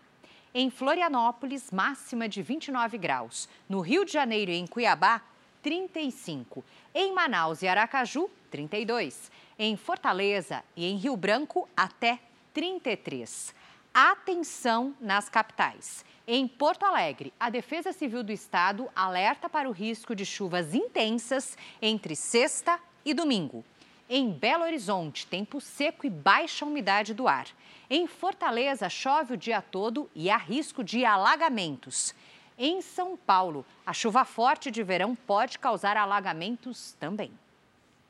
Em 0.52 0.70
Florianópolis, 0.70 1.70
máxima 1.70 2.28
de 2.28 2.42
29 2.42 2.98
graus. 2.98 3.48
No 3.68 3.80
Rio 3.80 4.04
de 4.04 4.12
Janeiro 4.12 4.50
e 4.50 4.56
em 4.56 4.66
Cuiabá, 4.66 5.22
35. 5.62 6.64
Em 6.94 7.12
Manaus 7.12 7.62
e 7.62 7.68
Aracaju, 7.68 8.30
32. 8.50 9.30
Em 9.58 9.76
Fortaleza 9.76 10.62
e 10.76 10.86
em 10.86 10.96
Rio 10.96 11.16
Branco, 11.16 11.68
até 11.76 12.20
33. 12.54 13.54
Atenção 13.92 14.94
nas 15.00 15.28
capitais. 15.28 16.04
Em 16.26 16.46
Porto 16.46 16.84
Alegre, 16.84 17.32
a 17.40 17.48
Defesa 17.48 17.92
Civil 17.92 18.22
do 18.22 18.30
Estado 18.30 18.88
alerta 18.94 19.48
para 19.48 19.68
o 19.68 19.72
risco 19.72 20.14
de 20.14 20.26
chuvas 20.26 20.74
intensas 20.74 21.56
entre 21.80 22.14
sexta 22.14 22.78
e 23.04 23.14
domingo. 23.14 23.64
Em 24.10 24.30
Belo 24.30 24.64
Horizonte, 24.64 25.26
tempo 25.26 25.60
seco 25.60 26.06
e 26.06 26.10
baixa 26.10 26.64
umidade 26.64 27.14
do 27.14 27.26
ar. 27.26 27.46
Em 27.90 28.06
Fortaleza, 28.06 28.88
chove 28.88 29.34
o 29.34 29.36
dia 29.36 29.62
todo 29.62 30.10
e 30.14 30.30
há 30.30 30.36
risco 30.36 30.84
de 30.84 31.04
alagamentos. 31.04 32.14
Em 32.58 32.82
São 32.82 33.16
Paulo, 33.16 33.64
a 33.86 33.92
chuva 33.92 34.24
forte 34.24 34.68
de 34.68 34.82
verão 34.82 35.14
pode 35.14 35.60
causar 35.60 35.96
alagamentos 35.96 36.96
também. 36.98 37.30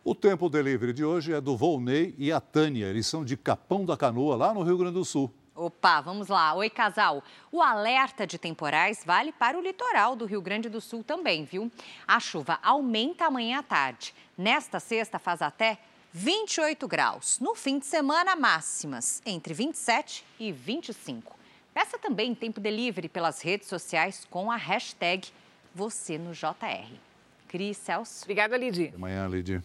O 0.02 0.14
tempo 0.14 0.48
delivery 0.48 0.94
de 0.94 1.04
hoje 1.04 1.34
é 1.34 1.40
do 1.40 1.54
Volney 1.54 2.14
e 2.16 2.32
a 2.32 2.40
Tânia. 2.40 2.86
Eles 2.86 3.06
são 3.06 3.22
de 3.22 3.36
Capão 3.36 3.84
da 3.84 3.94
Canoa, 3.94 4.36
lá 4.36 4.54
no 4.54 4.62
Rio 4.62 4.78
Grande 4.78 4.94
do 4.94 5.04
Sul. 5.04 5.30
Opa, 5.54 6.00
vamos 6.00 6.28
lá. 6.28 6.54
Oi, 6.54 6.70
casal. 6.70 7.22
O 7.52 7.60
alerta 7.60 8.26
de 8.26 8.38
temporais 8.38 9.02
vale 9.04 9.32
para 9.32 9.58
o 9.58 9.60
litoral 9.60 10.16
do 10.16 10.24
Rio 10.24 10.40
Grande 10.40 10.70
do 10.70 10.80
Sul 10.80 11.04
também, 11.04 11.44
viu? 11.44 11.70
A 12.06 12.18
chuva 12.18 12.58
aumenta 12.62 13.26
amanhã 13.26 13.58
à 13.58 13.62
tarde. 13.62 14.14
Nesta 14.38 14.80
sexta 14.80 15.18
faz 15.18 15.42
até 15.42 15.78
28 16.12 16.88
graus. 16.88 17.38
No 17.38 17.54
fim 17.54 17.78
de 17.78 17.84
semana, 17.84 18.34
máximas 18.34 19.20
entre 19.26 19.52
27 19.52 20.24
e 20.40 20.50
25. 20.50 21.37
Peça 21.78 21.96
também 21.96 22.34
tempo 22.34 22.58
delivery 22.58 23.08
pelas 23.08 23.40
redes 23.40 23.68
sociais 23.68 24.26
com 24.28 24.50
a 24.50 24.56
hashtag 24.56 25.28
você 25.72 26.18
no 26.18 26.32
JR. 26.32 26.92
Cris 27.46 27.76
Celso. 27.76 28.24
Obrigada, 28.24 28.56
Lidy. 28.56 28.86
Até 28.86 28.96
amanhã, 28.96 29.28
Lidy. 29.28 29.62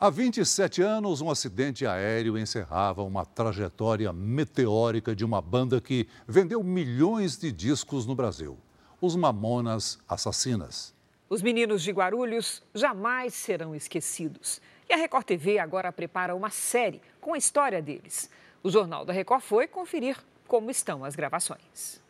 Há 0.00 0.10
27 0.10 0.82
anos, 0.82 1.20
um 1.20 1.30
acidente 1.30 1.86
aéreo 1.86 2.36
encerrava 2.36 3.00
uma 3.04 3.24
trajetória 3.24 4.12
meteórica 4.12 5.14
de 5.14 5.24
uma 5.24 5.40
banda 5.40 5.80
que 5.80 6.08
vendeu 6.26 6.60
milhões 6.64 7.38
de 7.38 7.52
discos 7.52 8.04
no 8.04 8.16
Brasil. 8.16 8.58
Os 9.00 9.14
Mamonas 9.14 10.00
Assassinas. 10.08 10.92
Os 11.30 11.42
meninos 11.42 11.84
de 11.84 11.92
Guarulhos 11.92 12.60
jamais 12.74 13.34
serão 13.34 13.72
esquecidos. 13.72 14.60
E 14.90 14.92
a 14.92 14.96
Record 14.96 15.26
TV 15.26 15.60
agora 15.60 15.92
prepara 15.92 16.34
uma 16.34 16.50
série 16.50 17.00
com 17.20 17.34
a 17.34 17.38
história 17.38 17.80
deles. 17.80 18.28
O 18.64 18.68
Jornal 18.68 19.04
da 19.04 19.12
Record 19.12 19.42
foi 19.42 19.68
conferir 19.68 20.16
como 20.46 20.70
estão 20.70 21.04
as 21.04 21.14
gravações. 21.14 22.00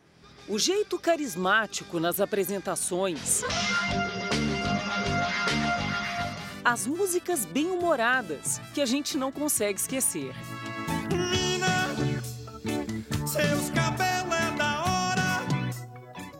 O 0.47 0.59
jeito 0.59 0.99
carismático 0.99 1.99
nas 1.99 2.19
apresentações. 2.19 3.41
As 6.65 6.85
músicas 6.85 7.45
bem-humoradas 7.45 8.59
que 8.73 8.81
a 8.81 8.85
gente 8.85 9.17
não 9.17 9.31
consegue 9.31 9.79
esquecer. 9.79 10.33
Seus 13.25 13.69
cabelos 13.69 14.33
é 14.33 14.51
da 14.57 14.83
hora. 14.83 15.23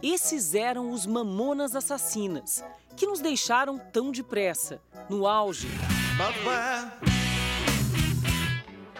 Esses 0.02 0.54
eram 0.54 0.92
os 0.92 1.06
Mamonas 1.06 1.76
Assassinas, 1.76 2.64
que 2.96 3.08
nos 3.08 3.20
deixaram 3.20 3.80
tão 3.80 4.12
depressa, 4.12 4.82
no 5.10 5.26
auge. 5.26 5.68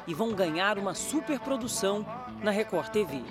E 0.08 0.14
vão 0.14 0.34
ganhar 0.34 0.78
uma 0.80 0.94
superprodução 0.94 2.06
na 2.44 2.52
Record 2.52 2.90
TV. 2.90 3.22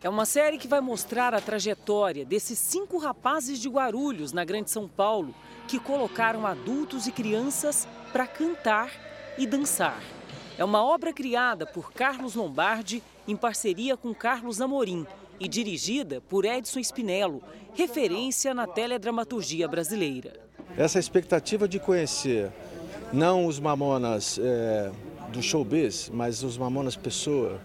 É 0.00 0.08
uma 0.08 0.24
série 0.24 0.58
que 0.58 0.68
vai 0.68 0.80
mostrar 0.80 1.34
a 1.34 1.40
trajetória 1.40 2.24
desses 2.24 2.58
cinco 2.58 2.98
rapazes 2.98 3.58
de 3.58 3.68
Guarulhos, 3.68 4.32
na 4.32 4.44
Grande 4.44 4.70
São 4.70 4.86
Paulo, 4.86 5.34
que 5.66 5.80
colocaram 5.80 6.46
adultos 6.46 7.06
e 7.06 7.12
crianças 7.12 7.88
para 8.12 8.26
cantar 8.26 8.92
e 9.36 9.46
dançar. 9.46 10.00
É 10.56 10.64
uma 10.64 10.84
obra 10.84 11.12
criada 11.12 11.66
por 11.66 11.92
Carlos 11.92 12.34
Lombardi 12.34 13.02
em 13.26 13.34
parceria 13.34 13.96
com 13.96 14.14
Carlos 14.14 14.60
Amorim 14.60 15.04
e 15.40 15.48
dirigida 15.48 16.20
por 16.20 16.44
Edson 16.44 16.78
Spinello, 16.78 17.42
referência 17.74 18.54
na 18.54 18.66
teledramaturgia 18.66 19.66
brasileira. 19.66 20.38
Essa 20.76 20.98
expectativa 20.98 21.66
de 21.66 21.80
conhecer 21.80 22.52
não 23.12 23.46
os 23.46 23.58
mamonas 23.58 24.38
é, 24.40 24.92
do 25.34 25.42
showbiz, 25.42 26.08
mas 26.12 26.42
os 26.44 26.56
mamonas 26.56 26.96
pessoa, 26.96 27.60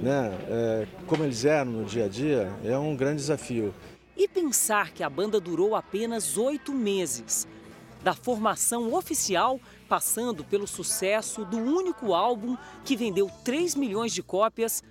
né, 0.00 0.36
é, 0.48 0.86
como 1.06 1.22
eles 1.22 1.44
eram 1.44 1.70
no 1.70 1.84
dia 1.84 2.06
a 2.06 2.08
dia, 2.08 2.52
é 2.64 2.76
um 2.76 2.96
grande 2.96 3.16
desafio. 3.16 3.72
E 4.16 4.26
pensar 4.28 4.90
que 4.90 5.02
a 5.02 5.08
banda 5.08 5.40
durou 5.40 5.74
apenas 5.74 6.36
oito 6.36 6.72
meses. 6.72 7.46
Da 8.02 8.12
formação 8.14 8.92
oficial, 8.92 9.60
passando 9.88 10.44
pelo 10.44 10.66
sucesso 10.66 11.44
do 11.44 11.56
único 11.56 12.12
álbum 12.12 12.56
que 12.84 12.96
vendeu 12.96 13.30
3 13.44 13.76
milhões 13.76 14.12
de 14.12 14.24
cópias, 14.24 14.82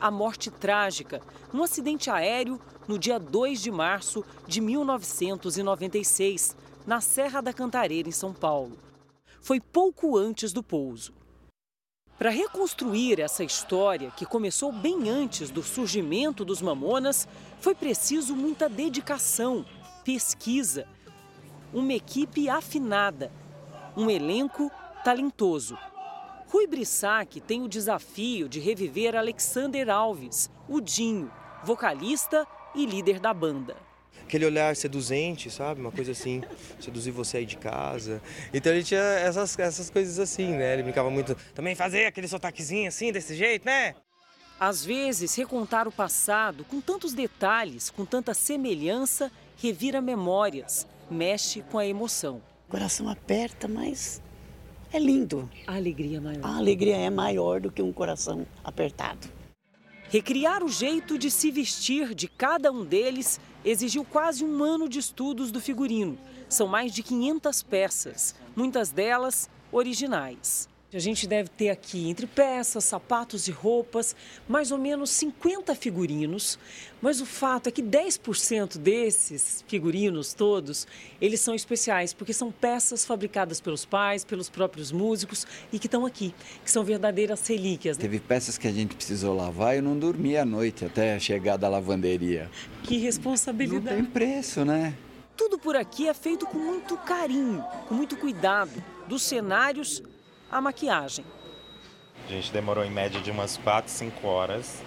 a 0.00 0.10
morte 0.10 0.50
trágica 0.50 1.20
num 1.52 1.62
acidente 1.62 2.10
aéreo 2.10 2.58
no 2.88 2.98
dia 2.98 3.18
2 3.18 3.60
de 3.60 3.70
março 3.70 4.24
de 4.46 4.62
1996, 4.62 6.56
na 6.86 7.02
Serra 7.02 7.42
da 7.42 7.52
Cantareira, 7.52 8.08
em 8.08 8.12
São 8.12 8.32
Paulo. 8.32 8.78
Foi 9.42 9.60
pouco 9.60 10.16
antes 10.16 10.52
do 10.52 10.62
pouso. 10.62 11.12
Para 12.22 12.30
reconstruir 12.30 13.18
essa 13.18 13.42
história, 13.42 14.12
que 14.12 14.24
começou 14.24 14.70
bem 14.70 15.10
antes 15.10 15.50
do 15.50 15.60
surgimento 15.60 16.44
dos 16.44 16.62
Mamonas, 16.62 17.26
foi 17.60 17.74
preciso 17.74 18.36
muita 18.36 18.68
dedicação, 18.68 19.66
pesquisa, 20.04 20.86
uma 21.74 21.92
equipe 21.92 22.48
afinada, 22.48 23.32
um 23.96 24.08
elenco 24.08 24.70
talentoso. 25.02 25.76
Rui 26.46 26.68
Brissac 26.68 27.40
tem 27.40 27.60
o 27.60 27.68
desafio 27.68 28.48
de 28.48 28.60
reviver 28.60 29.16
Alexander 29.16 29.90
Alves, 29.90 30.48
o 30.68 30.80
Dinho, 30.80 31.28
vocalista 31.64 32.46
e 32.72 32.86
líder 32.86 33.18
da 33.18 33.34
banda 33.34 33.76
aquele 34.32 34.46
olhar 34.46 34.74
seduzente, 34.74 35.50
sabe? 35.50 35.78
Uma 35.78 35.92
coisa 35.92 36.12
assim, 36.12 36.42
seduzir 36.80 37.10
você 37.10 37.36
aí 37.36 37.44
de 37.44 37.58
casa. 37.58 38.22
Então 38.54 38.72
ele 38.72 38.82
tinha 38.82 38.98
essas, 38.98 39.58
essas 39.58 39.90
coisas 39.90 40.18
assim, 40.18 40.52
né? 40.52 40.72
Ele 40.72 40.84
brincava 40.84 41.10
muito, 41.10 41.36
também 41.54 41.74
fazer 41.74 42.06
aquele 42.06 42.26
sotaquezinho 42.26 42.88
assim, 42.88 43.12
desse 43.12 43.34
jeito, 43.36 43.66
né? 43.66 43.94
Às 44.58 44.82
vezes, 44.82 45.34
recontar 45.34 45.86
o 45.86 45.92
passado 45.92 46.64
com 46.64 46.80
tantos 46.80 47.12
detalhes, 47.12 47.90
com 47.90 48.06
tanta 48.06 48.32
semelhança, 48.32 49.30
revira 49.60 50.00
memórias, 50.00 50.86
mexe 51.10 51.60
com 51.70 51.78
a 51.78 51.86
emoção. 51.86 52.40
O 52.68 52.70
coração 52.70 53.10
aperta, 53.10 53.68
mas 53.68 54.22
é 54.90 54.98
lindo. 54.98 55.50
A 55.66 55.74
alegria 55.74 56.16
é 56.16 56.20
maior. 56.20 56.40
A 56.42 56.56
alegria 56.56 56.96
é 56.96 57.10
maior 57.10 57.60
do 57.60 57.70
que 57.70 57.82
um 57.82 57.92
coração 57.92 58.46
apertado. 58.64 59.28
Recriar 60.08 60.62
o 60.62 60.68
jeito 60.68 61.18
de 61.18 61.30
se 61.30 61.50
vestir 61.50 62.14
de 62.14 62.28
cada 62.28 62.70
um 62.70 62.84
deles 62.84 63.40
exigiu 63.64 64.04
quase 64.04 64.44
um 64.44 64.62
ano 64.62 64.88
de 64.88 64.98
estudos 64.98 65.50
do 65.50 65.60
figurino. 65.60 66.18
São 66.48 66.66
mais 66.66 66.92
de 66.92 67.02
500 67.02 67.62
peças, 67.62 68.34
muitas 68.54 68.90
delas 68.90 69.48
originais. 69.70 70.68
A 70.94 70.98
gente 70.98 71.26
deve 71.26 71.48
ter 71.48 71.70
aqui, 71.70 72.10
entre 72.10 72.26
peças, 72.26 72.84
sapatos 72.84 73.48
e 73.48 73.50
roupas, 73.50 74.14
mais 74.46 74.70
ou 74.70 74.76
menos 74.76 75.08
50 75.08 75.74
figurinos. 75.74 76.58
Mas 77.00 77.18
o 77.18 77.24
fato 77.24 77.68
é 77.68 77.72
que 77.72 77.82
10% 77.82 78.76
desses 78.76 79.64
figurinos 79.66 80.34
todos, 80.34 80.86
eles 81.18 81.40
são 81.40 81.54
especiais, 81.54 82.12
porque 82.12 82.34
são 82.34 82.52
peças 82.52 83.06
fabricadas 83.06 83.58
pelos 83.58 83.86
pais, 83.86 84.22
pelos 84.22 84.50
próprios 84.50 84.92
músicos 84.92 85.46
e 85.72 85.78
que 85.78 85.86
estão 85.86 86.04
aqui, 86.04 86.34
que 86.62 86.70
são 86.70 86.84
verdadeiras 86.84 87.46
relíquias. 87.46 87.96
Teve 87.96 88.20
peças 88.20 88.58
que 88.58 88.68
a 88.68 88.72
gente 88.72 88.94
precisou 88.94 89.34
lavar 89.34 89.74
e 89.74 89.78
eu 89.78 89.82
não 89.82 89.98
dormi 89.98 90.36
à 90.36 90.44
noite 90.44 90.84
até 90.84 91.18
chegar 91.18 91.56
da 91.56 91.70
lavanderia. 91.70 92.50
Que 92.82 92.98
responsabilidade. 92.98 93.96
Não 93.96 94.04
tem 94.04 94.04
preço, 94.04 94.62
né? 94.62 94.94
Tudo 95.34 95.58
por 95.58 95.74
aqui 95.74 96.06
é 96.06 96.12
feito 96.12 96.44
com 96.44 96.58
muito 96.58 96.98
carinho, 96.98 97.64
com 97.88 97.94
muito 97.94 98.14
cuidado, 98.18 98.84
dos 99.08 99.22
cenários 99.22 100.02
a 100.52 100.60
maquiagem. 100.60 101.24
A 102.26 102.28
gente 102.28 102.52
demorou 102.52 102.84
em 102.84 102.90
média 102.90 103.20
de 103.20 103.30
umas 103.30 103.56
4, 103.56 103.90
5 103.90 104.26
horas 104.26 104.82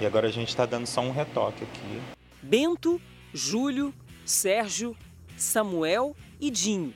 e 0.00 0.06
agora 0.06 0.26
a 0.26 0.32
gente 0.32 0.48
está 0.48 0.64
dando 0.64 0.86
só 0.86 1.02
um 1.02 1.12
retoque 1.12 1.62
aqui. 1.62 2.02
Bento, 2.42 3.00
Júlio, 3.32 3.94
Sérgio, 4.24 4.96
Samuel 5.36 6.16
e 6.40 6.50
Dinho. 6.50 6.94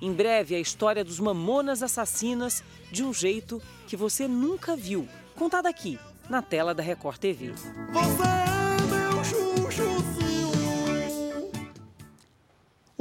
Em 0.00 0.12
breve, 0.12 0.54
a 0.54 0.60
história 0.60 1.04
dos 1.04 1.20
mamonas 1.20 1.82
assassinas 1.82 2.64
de 2.90 3.04
um 3.04 3.12
jeito 3.12 3.62
que 3.86 3.96
você 3.96 4.26
nunca 4.26 4.76
viu. 4.76 5.08
Contada 5.34 5.68
aqui, 5.68 5.98
na 6.28 6.42
tela 6.42 6.74
da 6.74 6.82
Record 6.82 7.18
TV. 7.18 7.52
Você 7.92 8.35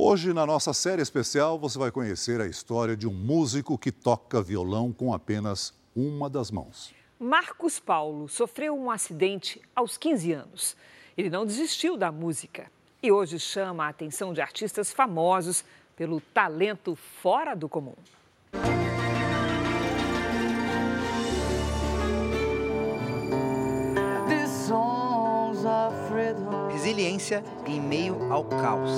Hoje, 0.07 0.33
na 0.33 0.45
nossa 0.45 0.71
série 0.71 1.01
especial, 1.01 1.57
você 1.57 1.79
vai 1.79 1.89
conhecer 1.89 2.39
a 2.39 2.45
história 2.45 2.95
de 2.95 3.07
um 3.07 3.11
músico 3.11 3.75
que 3.75 3.91
toca 3.91 4.39
violão 4.39 4.93
com 4.93 5.11
apenas 5.11 5.73
uma 5.95 6.29
das 6.29 6.51
mãos. 6.51 6.93
Marcos 7.19 7.79
Paulo 7.79 8.29
sofreu 8.29 8.77
um 8.77 8.91
acidente 8.91 9.59
aos 9.75 9.97
15 9.97 10.31
anos. 10.31 10.77
Ele 11.17 11.27
não 11.27 11.43
desistiu 11.43 11.97
da 11.97 12.11
música 12.11 12.71
e 13.01 13.11
hoje 13.11 13.39
chama 13.39 13.83
a 13.83 13.89
atenção 13.89 14.31
de 14.31 14.41
artistas 14.41 14.93
famosos 14.93 15.65
pelo 15.95 16.21
talento 16.21 16.95
fora 16.95 17.55
do 17.55 17.67
comum. 17.67 17.95
Resiliência 26.85 27.43
em 27.65 27.81
meio 27.81 28.31
ao 28.31 28.43
caos. 28.43 28.91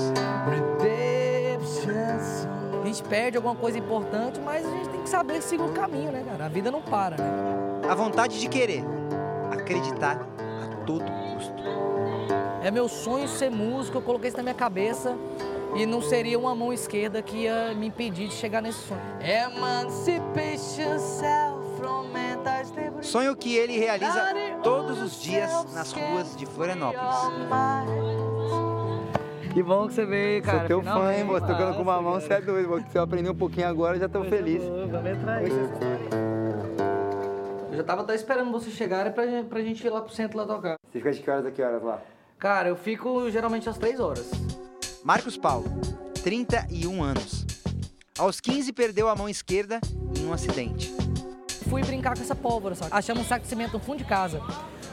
A 2.81 2.85
gente 2.85 3.01
perde 3.03 3.37
alguma 3.37 3.55
coisa 3.55 3.79
importante, 3.79 4.41
mas 4.41 4.65
a 4.65 4.69
gente 4.69 4.89
tem 4.89 5.01
que 5.03 5.09
saber 5.09 5.41
seguir 5.41 5.63
o 5.63 5.71
caminho, 5.71 6.11
né, 6.11 6.21
cara? 6.29 6.47
A 6.47 6.49
vida 6.49 6.69
não 6.69 6.81
para, 6.81 7.15
né? 7.15 7.29
A 7.89 7.95
vontade 7.95 8.41
de 8.41 8.49
querer, 8.49 8.83
acreditar 9.49 10.27
a 10.61 10.85
todo 10.85 11.05
custo. 11.05 11.63
É 12.61 12.69
meu 12.69 12.89
sonho 12.89 13.25
ser 13.25 13.49
músico, 13.49 13.99
eu 13.99 14.01
coloquei 14.01 14.27
isso 14.27 14.37
na 14.37 14.43
minha 14.43 14.55
cabeça 14.55 15.15
e 15.73 15.85
não 15.85 16.01
seria 16.01 16.37
uma 16.37 16.53
mão 16.53 16.73
esquerda 16.73 17.21
que 17.21 17.43
ia 17.43 17.73
me 17.73 17.87
impedir 17.87 18.27
de 18.27 18.33
chegar 18.33 18.61
nesse 18.61 18.79
sonho. 18.79 18.99
Emancipation 19.21 20.99
self 20.99 21.77
from 21.77 22.07
Sonho 23.01 23.35
que 23.35 23.55
ele 23.55 23.77
realiza 23.77 24.33
todos 24.63 24.76
os 25.07 25.21
dias 25.21 25.73
nas 25.73 25.91
ruas 25.93 26.35
de 26.35 26.45
Florianópolis. 26.45 27.01
Que 29.53 29.63
bom 29.63 29.87
que 29.87 29.93
você 29.93 30.05
veio, 30.05 30.43
cara. 30.43 30.59
Sou 30.59 30.67
teu 30.67 30.83
fã, 30.83 31.13
hein, 31.13 31.23
moço? 31.23 31.47
Tocando 31.47 31.75
com 31.75 31.81
uma 31.81 32.01
mão, 32.01 32.19
você 32.19 32.33
é 32.33 32.41
doido. 32.41 32.85
Se 32.91 32.97
eu 32.97 33.01
aprender 33.01 33.29
um 33.29 33.35
pouquinho 33.35 33.67
agora, 33.67 33.97
já 33.97 34.09
tô 34.09 34.23
feliz. 34.25 34.61
Vamos 34.61 35.09
entrar 35.09 35.37
aí. 35.37 35.49
Eu 37.71 37.77
já 37.77 37.83
tava 37.83 38.01
até 38.01 38.15
esperando 38.15 38.51
você 38.51 38.69
chegar 38.69 39.11
pra, 39.13 39.23
pra 39.49 39.61
gente 39.61 39.85
ir 39.85 39.89
lá 39.89 40.01
pro 40.01 40.13
centro 40.13 40.37
lá 40.37 40.45
tocar. 40.45 40.75
Você 40.91 40.99
fica 40.99 41.11
de 41.11 41.21
que 41.21 41.31
horas 41.31 41.45
a 41.45 41.51
que 41.51 41.61
horas 41.61 41.81
lá? 41.81 42.01
Cara, 42.37 42.69
eu 42.69 42.75
fico 42.75 43.31
geralmente 43.31 43.69
às 43.69 43.77
3 43.77 43.99
horas. 43.99 44.29
Marcos 45.03 45.37
Paulo, 45.37 45.65
31 46.21 47.01
anos. 47.01 47.45
Aos 48.19 48.41
15 48.41 48.73
perdeu 48.73 49.07
a 49.07 49.15
mão 49.15 49.29
esquerda 49.29 49.79
em 50.19 50.27
um 50.27 50.33
acidente. 50.33 50.93
Fui 51.69 51.81
brincar 51.81 52.15
com 52.15 52.21
essa 52.21 52.35
pólvora, 52.35 52.75
sabe? 52.75 52.91
Achamos 52.93 53.23
um 53.23 53.25
saco 53.27 53.43
de 53.43 53.47
cimento 53.47 53.73
no 53.73 53.79
fundo 53.79 53.99
de 53.99 54.05
casa. 54.05 54.41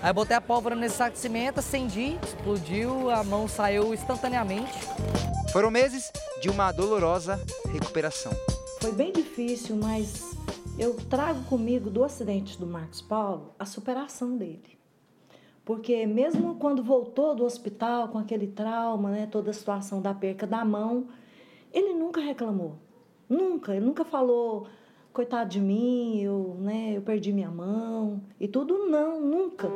Aí 0.04 0.10
eu 0.10 0.14
botei 0.14 0.36
a 0.36 0.40
pólvora 0.40 0.76
nesse 0.76 0.96
saco 0.96 1.14
de 1.14 1.18
cimento, 1.18 1.60
acendi, 1.60 2.18
explodiu, 2.22 3.08
a 3.08 3.24
mão 3.24 3.48
saiu 3.48 3.94
instantaneamente. 3.94 4.70
Foram 5.50 5.70
meses 5.70 6.12
de 6.42 6.50
uma 6.50 6.70
dolorosa 6.72 7.40
recuperação. 7.72 8.30
Foi 8.82 8.92
bem 8.92 9.10
difícil, 9.14 9.76
mas 9.76 10.36
eu 10.78 10.94
trago 11.08 11.42
comigo 11.44 11.88
do 11.88 12.04
acidente 12.04 12.58
do 12.60 12.66
Marcos 12.66 13.00
Paulo 13.00 13.54
a 13.58 13.64
superação 13.64 14.36
dele. 14.36 14.78
Porque 15.64 16.04
mesmo 16.06 16.56
quando 16.56 16.84
voltou 16.84 17.34
do 17.34 17.42
hospital 17.42 18.08
com 18.08 18.18
aquele 18.18 18.48
trauma, 18.48 19.10
né, 19.10 19.26
toda 19.26 19.52
a 19.52 19.54
situação 19.54 20.02
da 20.02 20.12
perca 20.12 20.46
da 20.46 20.62
mão, 20.66 21.08
ele 21.72 21.94
nunca 21.94 22.20
reclamou. 22.20 22.76
Nunca, 23.26 23.74
ele 23.74 23.86
nunca 23.86 24.04
falou, 24.04 24.66
coitado 25.14 25.48
de 25.48 25.60
mim, 25.60 26.20
eu, 26.20 26.56
né, 26.58 26.94
eu 26.96 27.00
perdi 27.00 27.32
minha 27.32 27.48
mão 27.48 28.20
e 28.40 28.48
tudo 28.48 28.88
não, 28.88 29.20
nunca. 29.20 29.68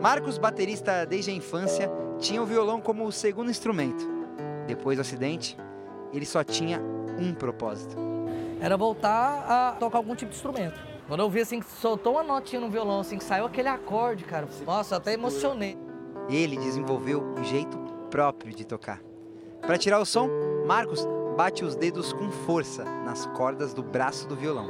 Marcos, 0.00 0.38
baterista 0.38 1.04
desde 1.04 1.30
a 1.30 1.34
infância, 1.34 1.90
tinha 2.18 2.42
o 2.42 2.46
violão 2.46 2.80
como 2.80 3.04
o 3.04 3.12
segundo 3.12 3.50
instrumento. 3.50 4.08
Depois 4.66 4.96
do 4.96 5.02
acidente, 5.02 5.54
ele 6.14 6.24
só 6.24 6.42
tinha 6.42 6.80
um 7.20 7.34
propósito. 7.34 7.94
Era 8.58 8.74
voltar 8.74 9.44
a 9.46 9.72
tocar 9.72 9.98
algum 9.98 10.14
tipo 10.14 10.30
de 10.30 10.36
instrumento. 10.38 10.80
Quando 11.06 11.20
eu 11.20 11.28
vi 11.28 11.40
assim 11.40 11.60
que 11.60 11.70
soltou 11.70 12.14
uma 12.14 12.22
notinha 12.22 12.60
no 12.60 12.70
violão, 12.70 13.00
assim 13.00 13.18
que 13.18 13.24
saiu 13.24 13.44
aquele 13.44 13.68
acorde, 13.68 14.24
cara, 14.24 14.48
nossa, 14.64 14.94
eu 14.94 14.98
até 14.98 15.12
emocionei. 15.12 15.76
Ele 16.30 16.56
desenvolveu 16.56 17.22
um 17.38 17.44
jeito 17.44 17.76
próprio 18.10 18.54
de 18.54 18.64
tocar. 18.64 19.00
Para 19.60 19.76
tirar 19.76 20.00
o 20.00 20.06
som, 20.06 20.28
Marcos 20.66 21.06
bate 21.38 21.64
os 21.64 21.76
dedos 21.76 22.12
com 22.12 22.32
força 22.32 22.82
nas 23.04 23.24
cordas 23.26 23.72
do 23.72 23.80
braço 23.80 24.26
do 24.26 24.34
violão. 24.34 24.66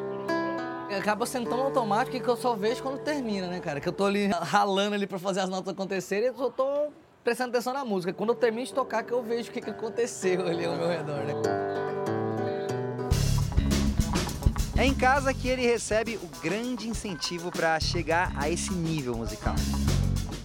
Acaba 0.95 1.25
sendo 1.25 1.49
tão 1.49 1.62
automático 1.62 2.23
que 2.23 2.29
eu 2.29 2.37
só 2.37 2.55
vejo 2.55 2.83
quando 2.83 2.99
termina, 2.99 3.47
né, 3.47 3.59
cara? 3.59 3.81
Que 3.81 3.89
eu 3.89 3.93
tô 3.93 4.05
ali 4.05 4.27
ralando 4.27 4.95
ali 4.95 5.07
para 5.07 5.19
fazer 5.19 5.41
as 5.41 5.49
notas 5.49 5.73
acontecerem 5.73 6.25
e 6.25 6.29
eu 6.29 6.37
só 6.37 6.51
tô 6.51 6.89
prestando 7.25 7.57
atenção 7.57 7.73
na 7.73 7.87
música. 7.87 8.12
Quando 8.12 8.31
eu 8.31 8.35
termino 8.35 8.66
de 8.66 8.75
tocar 8.75 9.03
que 9.03 9.12
eu 9.12 9.23
vejo 9.23 9.49
o 9.49 9.53
que, 9.53 9.62
que 9.62 9.71
aconteceu 9.71 10.47
ali 10.47 10.66
ao 10.66 10.77
meu 10.77 10.89
redor, 10.89 11.25
né? 11.25 11.33
É 14.77 14.85
em 14.85 14.95
casa 14.95 15.33
que 15.33 15.49
ele 15.49 15.62
recebe 15.62 16.21
o 16.23 16.29
grande 16.43 16.87
incentivo 16.87 17.51
para 17.51 17.81
chegar 17.81 18.31
a 18.37 18.51
esse 18.51 18.75
nível 18.75 19.16
musical. 19.16 19.55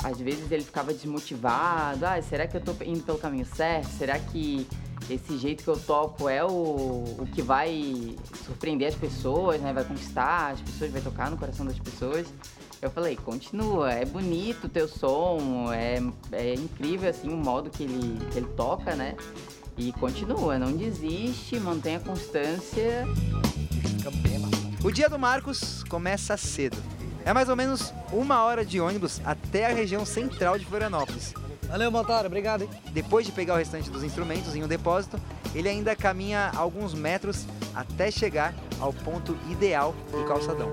Às 0.04 0.20
vezes 0.20 0.52
ele 0.52 0.64
ficava 0.64 0.94
desmotivado. 0.94 2.06
Ah, 2.06 2.22
será 2.22 2.46
que 2.46 2.58
eu 2.58 2.62
tô 2.62 2.74
indo 2.84 3.04
pelo 3.04 3.18
caminho 3.18 3.46
certo? 3.46 3.88
Será 3.98 4.20
que 4.20 4.68
esse 5.10 5.38
jeito 5.38 5.64
que 5.64 5.70
eu 5.70 5.78
toco 5.78 6.30
é 6.30 6.44
o, 6.44 6.50
o 6.50 7.28
que 7.34 7.42
vai 7.42 8.16
surpreender 8.46 8.88
as 8.88 8.96
pessoas, 8.96 9.62
né? 9.62 9.74
Vai 9.74 9.84
conquistar 9.84 10.52
as 10.52 10.62
pessoas, 10.62 10.92
vai 10.92 11.02
tocar 11.02 11.32
no 11.32 11.38
coração 11.38 11.66
das 11.66 11.80
pessoas. 11.80 12.28
Eu 12.82 12.92
falei, 12.92 13.16
continua, 13.16 13.94
é 13.94 14.04
bonito 14.04 14.66
o 14.66 14.70
teu 14.70 14.90
som, 14.90 15.72
é, 15.72 16.00
é 16.34 16.54
incrível 16.54 17.10
assim 17.10 17.30
o 17.30 17.38
modo 17.38 17.70
que 17.70 17.84
ele, 17.84 18.20
que 18.32 18.40
ele 18.40 18.48
toca, 18.58 18.94
né? 18.94 19.16
E 19.78 19.92
continua, 19.94 20.60
não 20.60 20.72
desiste, 20.74 21.60
mantenha 21.60 21.98
a 21.98 22.02
constância. 22.02 23.06
O 24.84 24.92
dia 24.92 25.08
do 25.08 25.18
Marcos 25.18 25.84
começa 25.86 26.36
cedo. 26.36 26.78
É 27.26 27.34
mais 27.34 27.48
ou 27.48 27.56
menos 27.56 27.94
uma 28.12 28.44
hora 28.44 28.66
de 28.66 28.82
ônibus 28.82 29.22
até 29.24 29.66
a 29.66 29.74
região 29.74 30.06
central 30.06 30.58
de 30.60 30.66
Florianópolis. 30.66 31.34
Valeu, 31.64 31.90
motora, 31.90 32.28
obrigado. 32.28 32.64
Hein? 32.64 32.70
Depois 32.92 33.26
de 33.26 33.32
pegar 33.32 33.54
o 33.54 33.58
restante 33.58 33.90
dos 33.90 34.04
instrumentos 34.04 34.56
em 34.56 34.64
um 34.64 34.68
depósito, 34.68 35.20
ele 35.56 35.70
ainda 35.70 35.96
caminha 35.96 36.52
alguns 36.56 36.94
metros 36.94 37.48
até 37.74 38.12
chegar 38.12 38.54
ao 38.80 38.92
ponto 38.92 39.38
ideal 39.50 39.96
do 40.12 40.24
calçadão. 40.26 40.70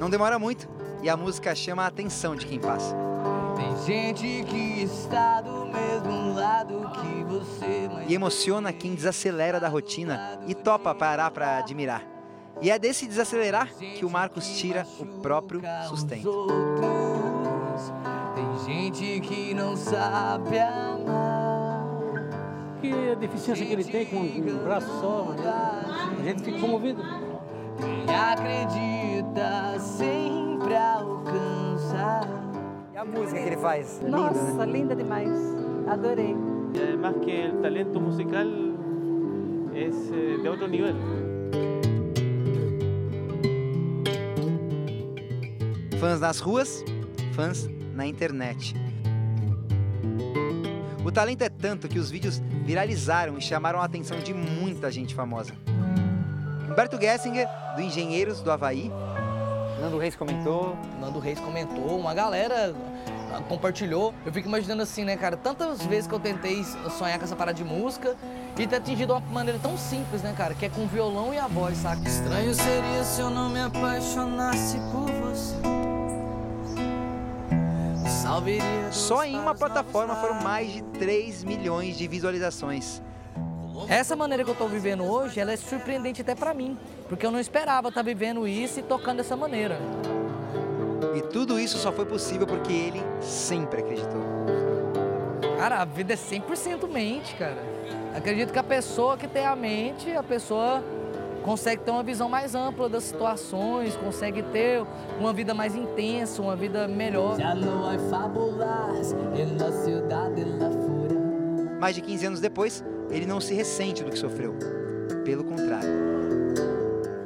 Não 0.00 0.10
demora 0.10 0.38
muito 0.38 0.68
e 1.02 1.08
a 1.08 1.16
música 1.16 1.54
chama 1.54 1.84
a 1.84 1.86
atenção 1.86 2.34
de 2.34 2.46
quem 2.46 2.58
passa. 2.58 2.94
Tem 3.56 3.86
gente 3.86 4.44
que 4.44 4.82
está 4.82 5.40
do 5.40 5.66
mesmo 5.66 6.34
lado 6.34 6.90
que 7.00 7.24
você, 7.24 7.88
mas 7.92 8.10
E 8.10 8.14
emociona 8.14 8.72
quem 8.72 8.94
desacelera 8.94 9.58
da 9.58 9.68
rotina 9.68 10.38
e 10.46 10.54
topa 10.54 10.94
parar 10.94 11.30
para 11.30 11.58
admirar. 11.58 12.17
E 12.60 12.70
é 12.70 12.78
desse 12.78 13.06
desacelerar 13.06 13.72
que 13.74 14.04
o 14.04 14.10
Marcos 14.10 14.48
tira 14.58 14.86
o 14.98 15.06
próprio 15.20 15.60
sustento. 15.88 16.46
Tem 18.34 18.58
gente 18.66 19.20
que 19.20 19.54
não 19.54 19.76
sabe 19.76 20.58
amar. 20.58 21.86
Que 22.80 23.12
a 23.12 23.14
deficiência 23.14 23.64
que 23.64 23.72
ele 23.72 23.84
tem 23.84 24.06
com 24.06 24.16
um 24.18 24.64
braço 24.64 24.88
só, 25.00 25.32
né? 25.32 26.18
a 26.18 26.22
gente 26.22 26.42
fica 26.42 26.60
comovido. 26.60 27.02
Quem 27.76 28.14
acredita 28.14 29.78
sempre 29.78 30.76
alcança. 30.76 32.20
E 32.92 32.96
a 32.96 33.04
música 33.04 33.40
que 33.40 33.46
ele 33.46 33.56
faz? 33.56 34.02
É 34.02 34.08
Nossa, 34.08 34.40
linda, 34.40 34.66
né? 34.66 34.72
linda 34.72 34.96
demais. 34.96 35.30
Adorei. 35.88 36.36
Y 36.74 36.78
además 36.78 37.16
que 37.24 37.44
el 37.44 37.60
talento 37.62 37.98
musical 37.98 38.46
eh, 39.74 40.38
de 40.42 40.48
otro 40.48 40.68
nivel. 40.68 40.94
Fãs 46.00 46.20
nas 46.20 46.38
ruas, 46.38 46.84
fãs 47.34 47.68
na 47.92 48.06
internet. 48.06 48.72
O 51.04 51.10
talento 51.10 51.42
é 51.42 51.48
tanto 51.48 51.88
que 51.88 51.98
os 51.98 52.08
vídeos 52.08 52.40
viralizaram 52.64 53.36
e 53.36 53.40
chamaram 53.40 53.80
a 53.80 53.84
atenção 53.84 54.20
de 54.20 54.32
muita 54.32 54.92
gente 54.92 55.12
famosa. 55.12 55.54
Humberto 56.70 57.00
Gessinger, 57.00 57.48
do 57.74 57.82
Engenheiros 57.82 58.40
do 58.42 58.52
Havaí. 58.52 58.92
Nando 59.80 59.98
Reis 59.98 60.14
comentou. 60.14 60.78
Nando 61.00 61.18
Reis 61.18 61.40
comentou, 61.40 61.98
uma 61.98 62.14
galera 62.14 62.72
ah, 63.32 63.40
compartilhou. 63.48 64.14
Eu 64.24 64.32
fico 64.32 64.46
imaginando 64.46 64.82
assim, 64.82 65.04
né, 65.04 65.16
cara, 65.16 65.36
tantas 65.36 65.84
vezes 65.84 66.06
que 66.06 66.14
eu 66.14 66.20
tentei 66.20 66.62
sonhar 66.96 67.18
com 67.18 67.24
essa 67.24 67.34
parada 67.34 67.56
de 67.56 67.64
música 67.64 68.14
e 68.56 68.68
ter 68.68 68.76
atingido 68.76 69.14
uma 69.14 69.20
maneira 69.32 69.58
tão 69.58 69.76
simples, 69.76 70.22
né, 70.22 70.32
cara, 70.36 70.54
que 70.54 70.64
é 70.64 70.68
com 70.68 70.84
o 70.84 70.86
violão 70.86 71.34
e 71.34 71.38
a 71.38 71.48
voz, 71.48 71.76
saca? 71.78 72.08
Estranho 72.08 72.54
seria 72.54 73.02
se 73.02 73.20
eu 73.20 73.30
não 73.30 73.50
me 73.50 73.60
apaixonasse 73.60 74.78
por 74.92 75.10
você. 75.10 75.77
Só 78.92 79.24
em 79.24 79.38
uma 79.38 79.54
plataforma 79.54 80.14
foram 80.16 80.34
mais 80.42 80.70
de 80.70 80.82
3 80.82 81.44
milhões 81.44 81.96
de 81.96 82.06
visualizações. 82.06 83.02
Essa 83.88 84.14
maneira 84.14 84.44
que 84.44 84.50
eu 84.50 84.54
tô 84.54 84.66
vivendo 84.66 85.04
hoje, 85.04 85.40
ela 85.40 85.52
é 85.52 85.56
surpreendente 85.56 86.20
até 86.20 86.34
pra 86.34 86.52
mim, 86.52 86.76
porque 87.08 87.24
eu 87.24 87.30
não 87.30 87.40
esperava 87.40 87.88
estar 87.88 88.02
vivendo 88.02 88.46
isso 88.46 88.80
e 88.80 88.82
tocando 88.82 89.18
dessa 89.18 89.36
maneira. 89.36 89.78
E 91.14 91.22
tudo 91.22 91.58
isso 91.58 91.78
só 91.78 91.90
foi 91.90 92.04
possível 92.04 92.46
porque 92.46 92.72
ele 92.72 93.02
sempre 93.20 93.80
acreditou. 93.80 94.22
Cara, 95.56 95.80
a 95.80 95.84
vida 95.84 96.12
é 96.12 96.16
100% 96.16 96.88
mente, 96.88 97.34
cara. 97.34 97.62
Acredito 98.14 98.52
que 98.52 98.58
a 98.58 98.64
pessoa 98.64 99.16
que 99.16 99.26
tem 99.26 99.46
a 99.46 99.56
mente, 99.56 100.12
a 100.12 100.22
pessoa 100.22 100.82
consegue 101.44 101.82
ter 101.82 101.90
uma 101.90 102.02
visão 102.02 102.28
mais 102.28 102.54
ampla 102.54 102.88
das 102.88 103.04
situações, 103.04 103.96
consegue 103.96 104.42
ter 104.42 104.84
uma 105.18 105.32
vida 105.32 105.54
mais 105.54 105.74
intensa, 105.74 106.42
uma 106.42 106.56
vida 106.56 106.86
melhor. 106.86 107.36
Mais 111.80 111.94
de 111.94 112.02
15 112.02 112.26
anos 112.26 112.40
depois, 112.40 112.84
ele 113.10 113.26
não 113.26 113.40
se 113.40 113.54
ressente 113.54 114.02
do 114.02 114.10
que 114.10 114.18
sofreu. 114.18 114.54
Pelo 115.24 115.44
contrário. 115.44 115.88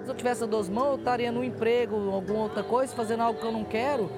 Se 0.05 0.11
eu 0.11 0.15
tivesse 0.15 0.47
duas 0.47 0.69
mãos, 0.69 0.93
eu 0.93 0.97
estaria 0.97 1.33
no 1.33 1.43
emprego, 1.43 2.11
alguma 2.11 2.41
outra 2.45 2.63
coisa, 2.63 2.95
fazendo 2.95 3.23
algo 3.23 3.41
que 3.41 3.47
eu 3.47 3.53
não 3.53 3.65
quero, 3.65 4.11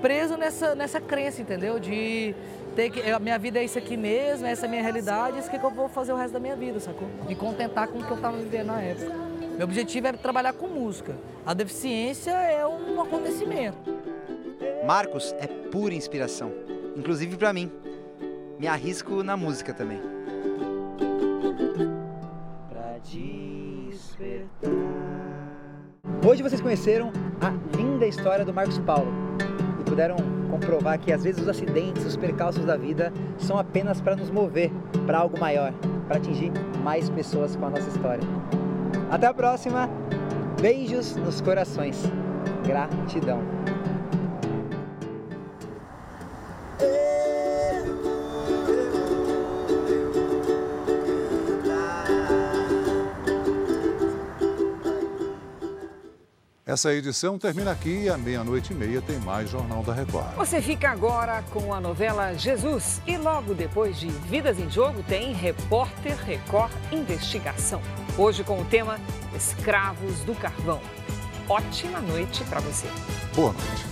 preso 0.00 0.36
nessa, 0.36 0.74
nessa 0.74 1.00
crença, 1.00 1.42
entendeu? 1.42 1.78
De 1.78 2.34
ter 2.74 2.90
que. 2.90 3.10
A 3.10 3.18
minha 3.18 3.38
vida 3.38 3.58
é 3.58 3.64
isso 3.64 3.78
aqui 3.78 3.96
mesmo, 3.96 4.46
essa 4.46 4.66
é 4.66 4.68
a 4.68 4.70
minha 4.70 4.82
realidade, 4.82 5.38
isso 5.38 5.50
que, 5.50 5.58
que 5.58 5.64
eu 5.64 5.70
vou 5.70 5.88
fazer 5.88 6.12
o 6.12 6.16
resto 6.16 6.32
da 6.32 6.40
minha 6.40 6.56
vida, 6.56 6.80
sacou? 6.80 7.06
Me 7.26 7.34
contentar 7.34 7.88
com 7.88 7.98
o 7.98 8.04
que 8.04 8.10
eu 8.10 8.16
estava 8.16 8.36
vivendo 8.36 8.66
na 8.66 8.80
época. 8.80 9.31
Meu 9.56 9.64
objetivo 9.64 10.06
era 10.06 10.16
trabalhar 10.16 10.54
com 10.54 10.66
música. 10.66 11.14
A 11.44 11.52
deficiência 11.52 12.30
é 12.30 12.66
um 12.66 13.00
acontecimento. 13.00 13.94
Marcos 14.86 15.34
é 15.38 15.46
pura 15.46 15.94
inspiração, 15.94 16.52
inclusive 16.96 17.36
para 17.36 17.52
mim. 17.52 17.70
Me 18.58 18.66
arrisco 18.66 19.22
na 19.22 19.36
música 19.36 19.74
também. 19.74 20.00
Pra 22.68 22.98
despertar. 23.04 24.70
Hoje 26.26 26.42
vocês 26.42 26.60
conheceram 26.60 27.12
a 27.40 27.50
linda 27.76 28.06
história 28.06 28.44
do 28.44 28.54
Marcos 28.54 28.78
Paulo 28.78 29.12
e 29.80 29.84
puderam 29.84 30.16
comprovar 30.50 30.98
que 30.98 31.12
às 31.12 31.24
vezes 31.24 31.42
os 31.42 31.48
acidentes, 31.48 32.04
os 32.04 32.16
percalços 32.16 32.64
da 32.64 32.76
vida 32.76 33.12
são 33.38 33.58
apenas 33.58 34.00
para 34.00 34.16
nos 34.16 34.30
mover 34.30 34.70
para 35.06 35.18
algo 35.18 35.38
maior, 35.38 35.72
para 36.06 36.16
atingir 36.16 36.52
mais 36.82 37.10
pessoas 37.10 37.56
com 37.56 37.66
a 37.66 37.70
nossa 37.70 37.88
história. 37.88 38.22
Até 39.12 39.26
a 39.26 39.34
próxima. 39.34 39.90
Beijos 40.58 41.14
nos 41.16 41.42
corações. 41.42 41.98
Gratidão. 42.66 43.42
Essa 56.64 56.94
edição 56.94 57.38
termina 57.38 57.70
aqui 57.70 58.04
e 58.04 58.08
à 58.08 58.16
meia-noite 58.16 58.72
e 58.72 58.74
meia 58.74 59.02
tem 59.02 59.18
mais 59.18 59.50
Jornal 59.50 59.82
da 59.82 59.92
Record. 59.92 60.36
Você 60.36 60.62
fica 60.62 60.88
agora 60.88 61.44
com 61.50 61.74
a 61.74 61.78
novela 61.78 62.32
Jesus 62.32 63.02
e 63.06 63.18
logo 63.18 63.52
depois 63.52 64.00
de 64.00 64.08
Vidas 64.08 64.58
em 64.58 64.70
Jogo 64.70 65.02
tem 65.02 65.34
Repórter 65.34 66.16
Record 66.24 66.72
Investigação. 66.90 67.82
Hoje 68.16 68.44
com 68.44 68.60
o 68.60 68.64
tema 68.64 69.00
Escravos 69.34 70.20
do 70.20 70.34
Carvão. 70.34 70.82
Ótima 71.48 71.98
noite 71.98 72.44
para 72.44 72.60
você. 72.60 72.86
Boa 73.34 73.52
noite. 73.54 73.91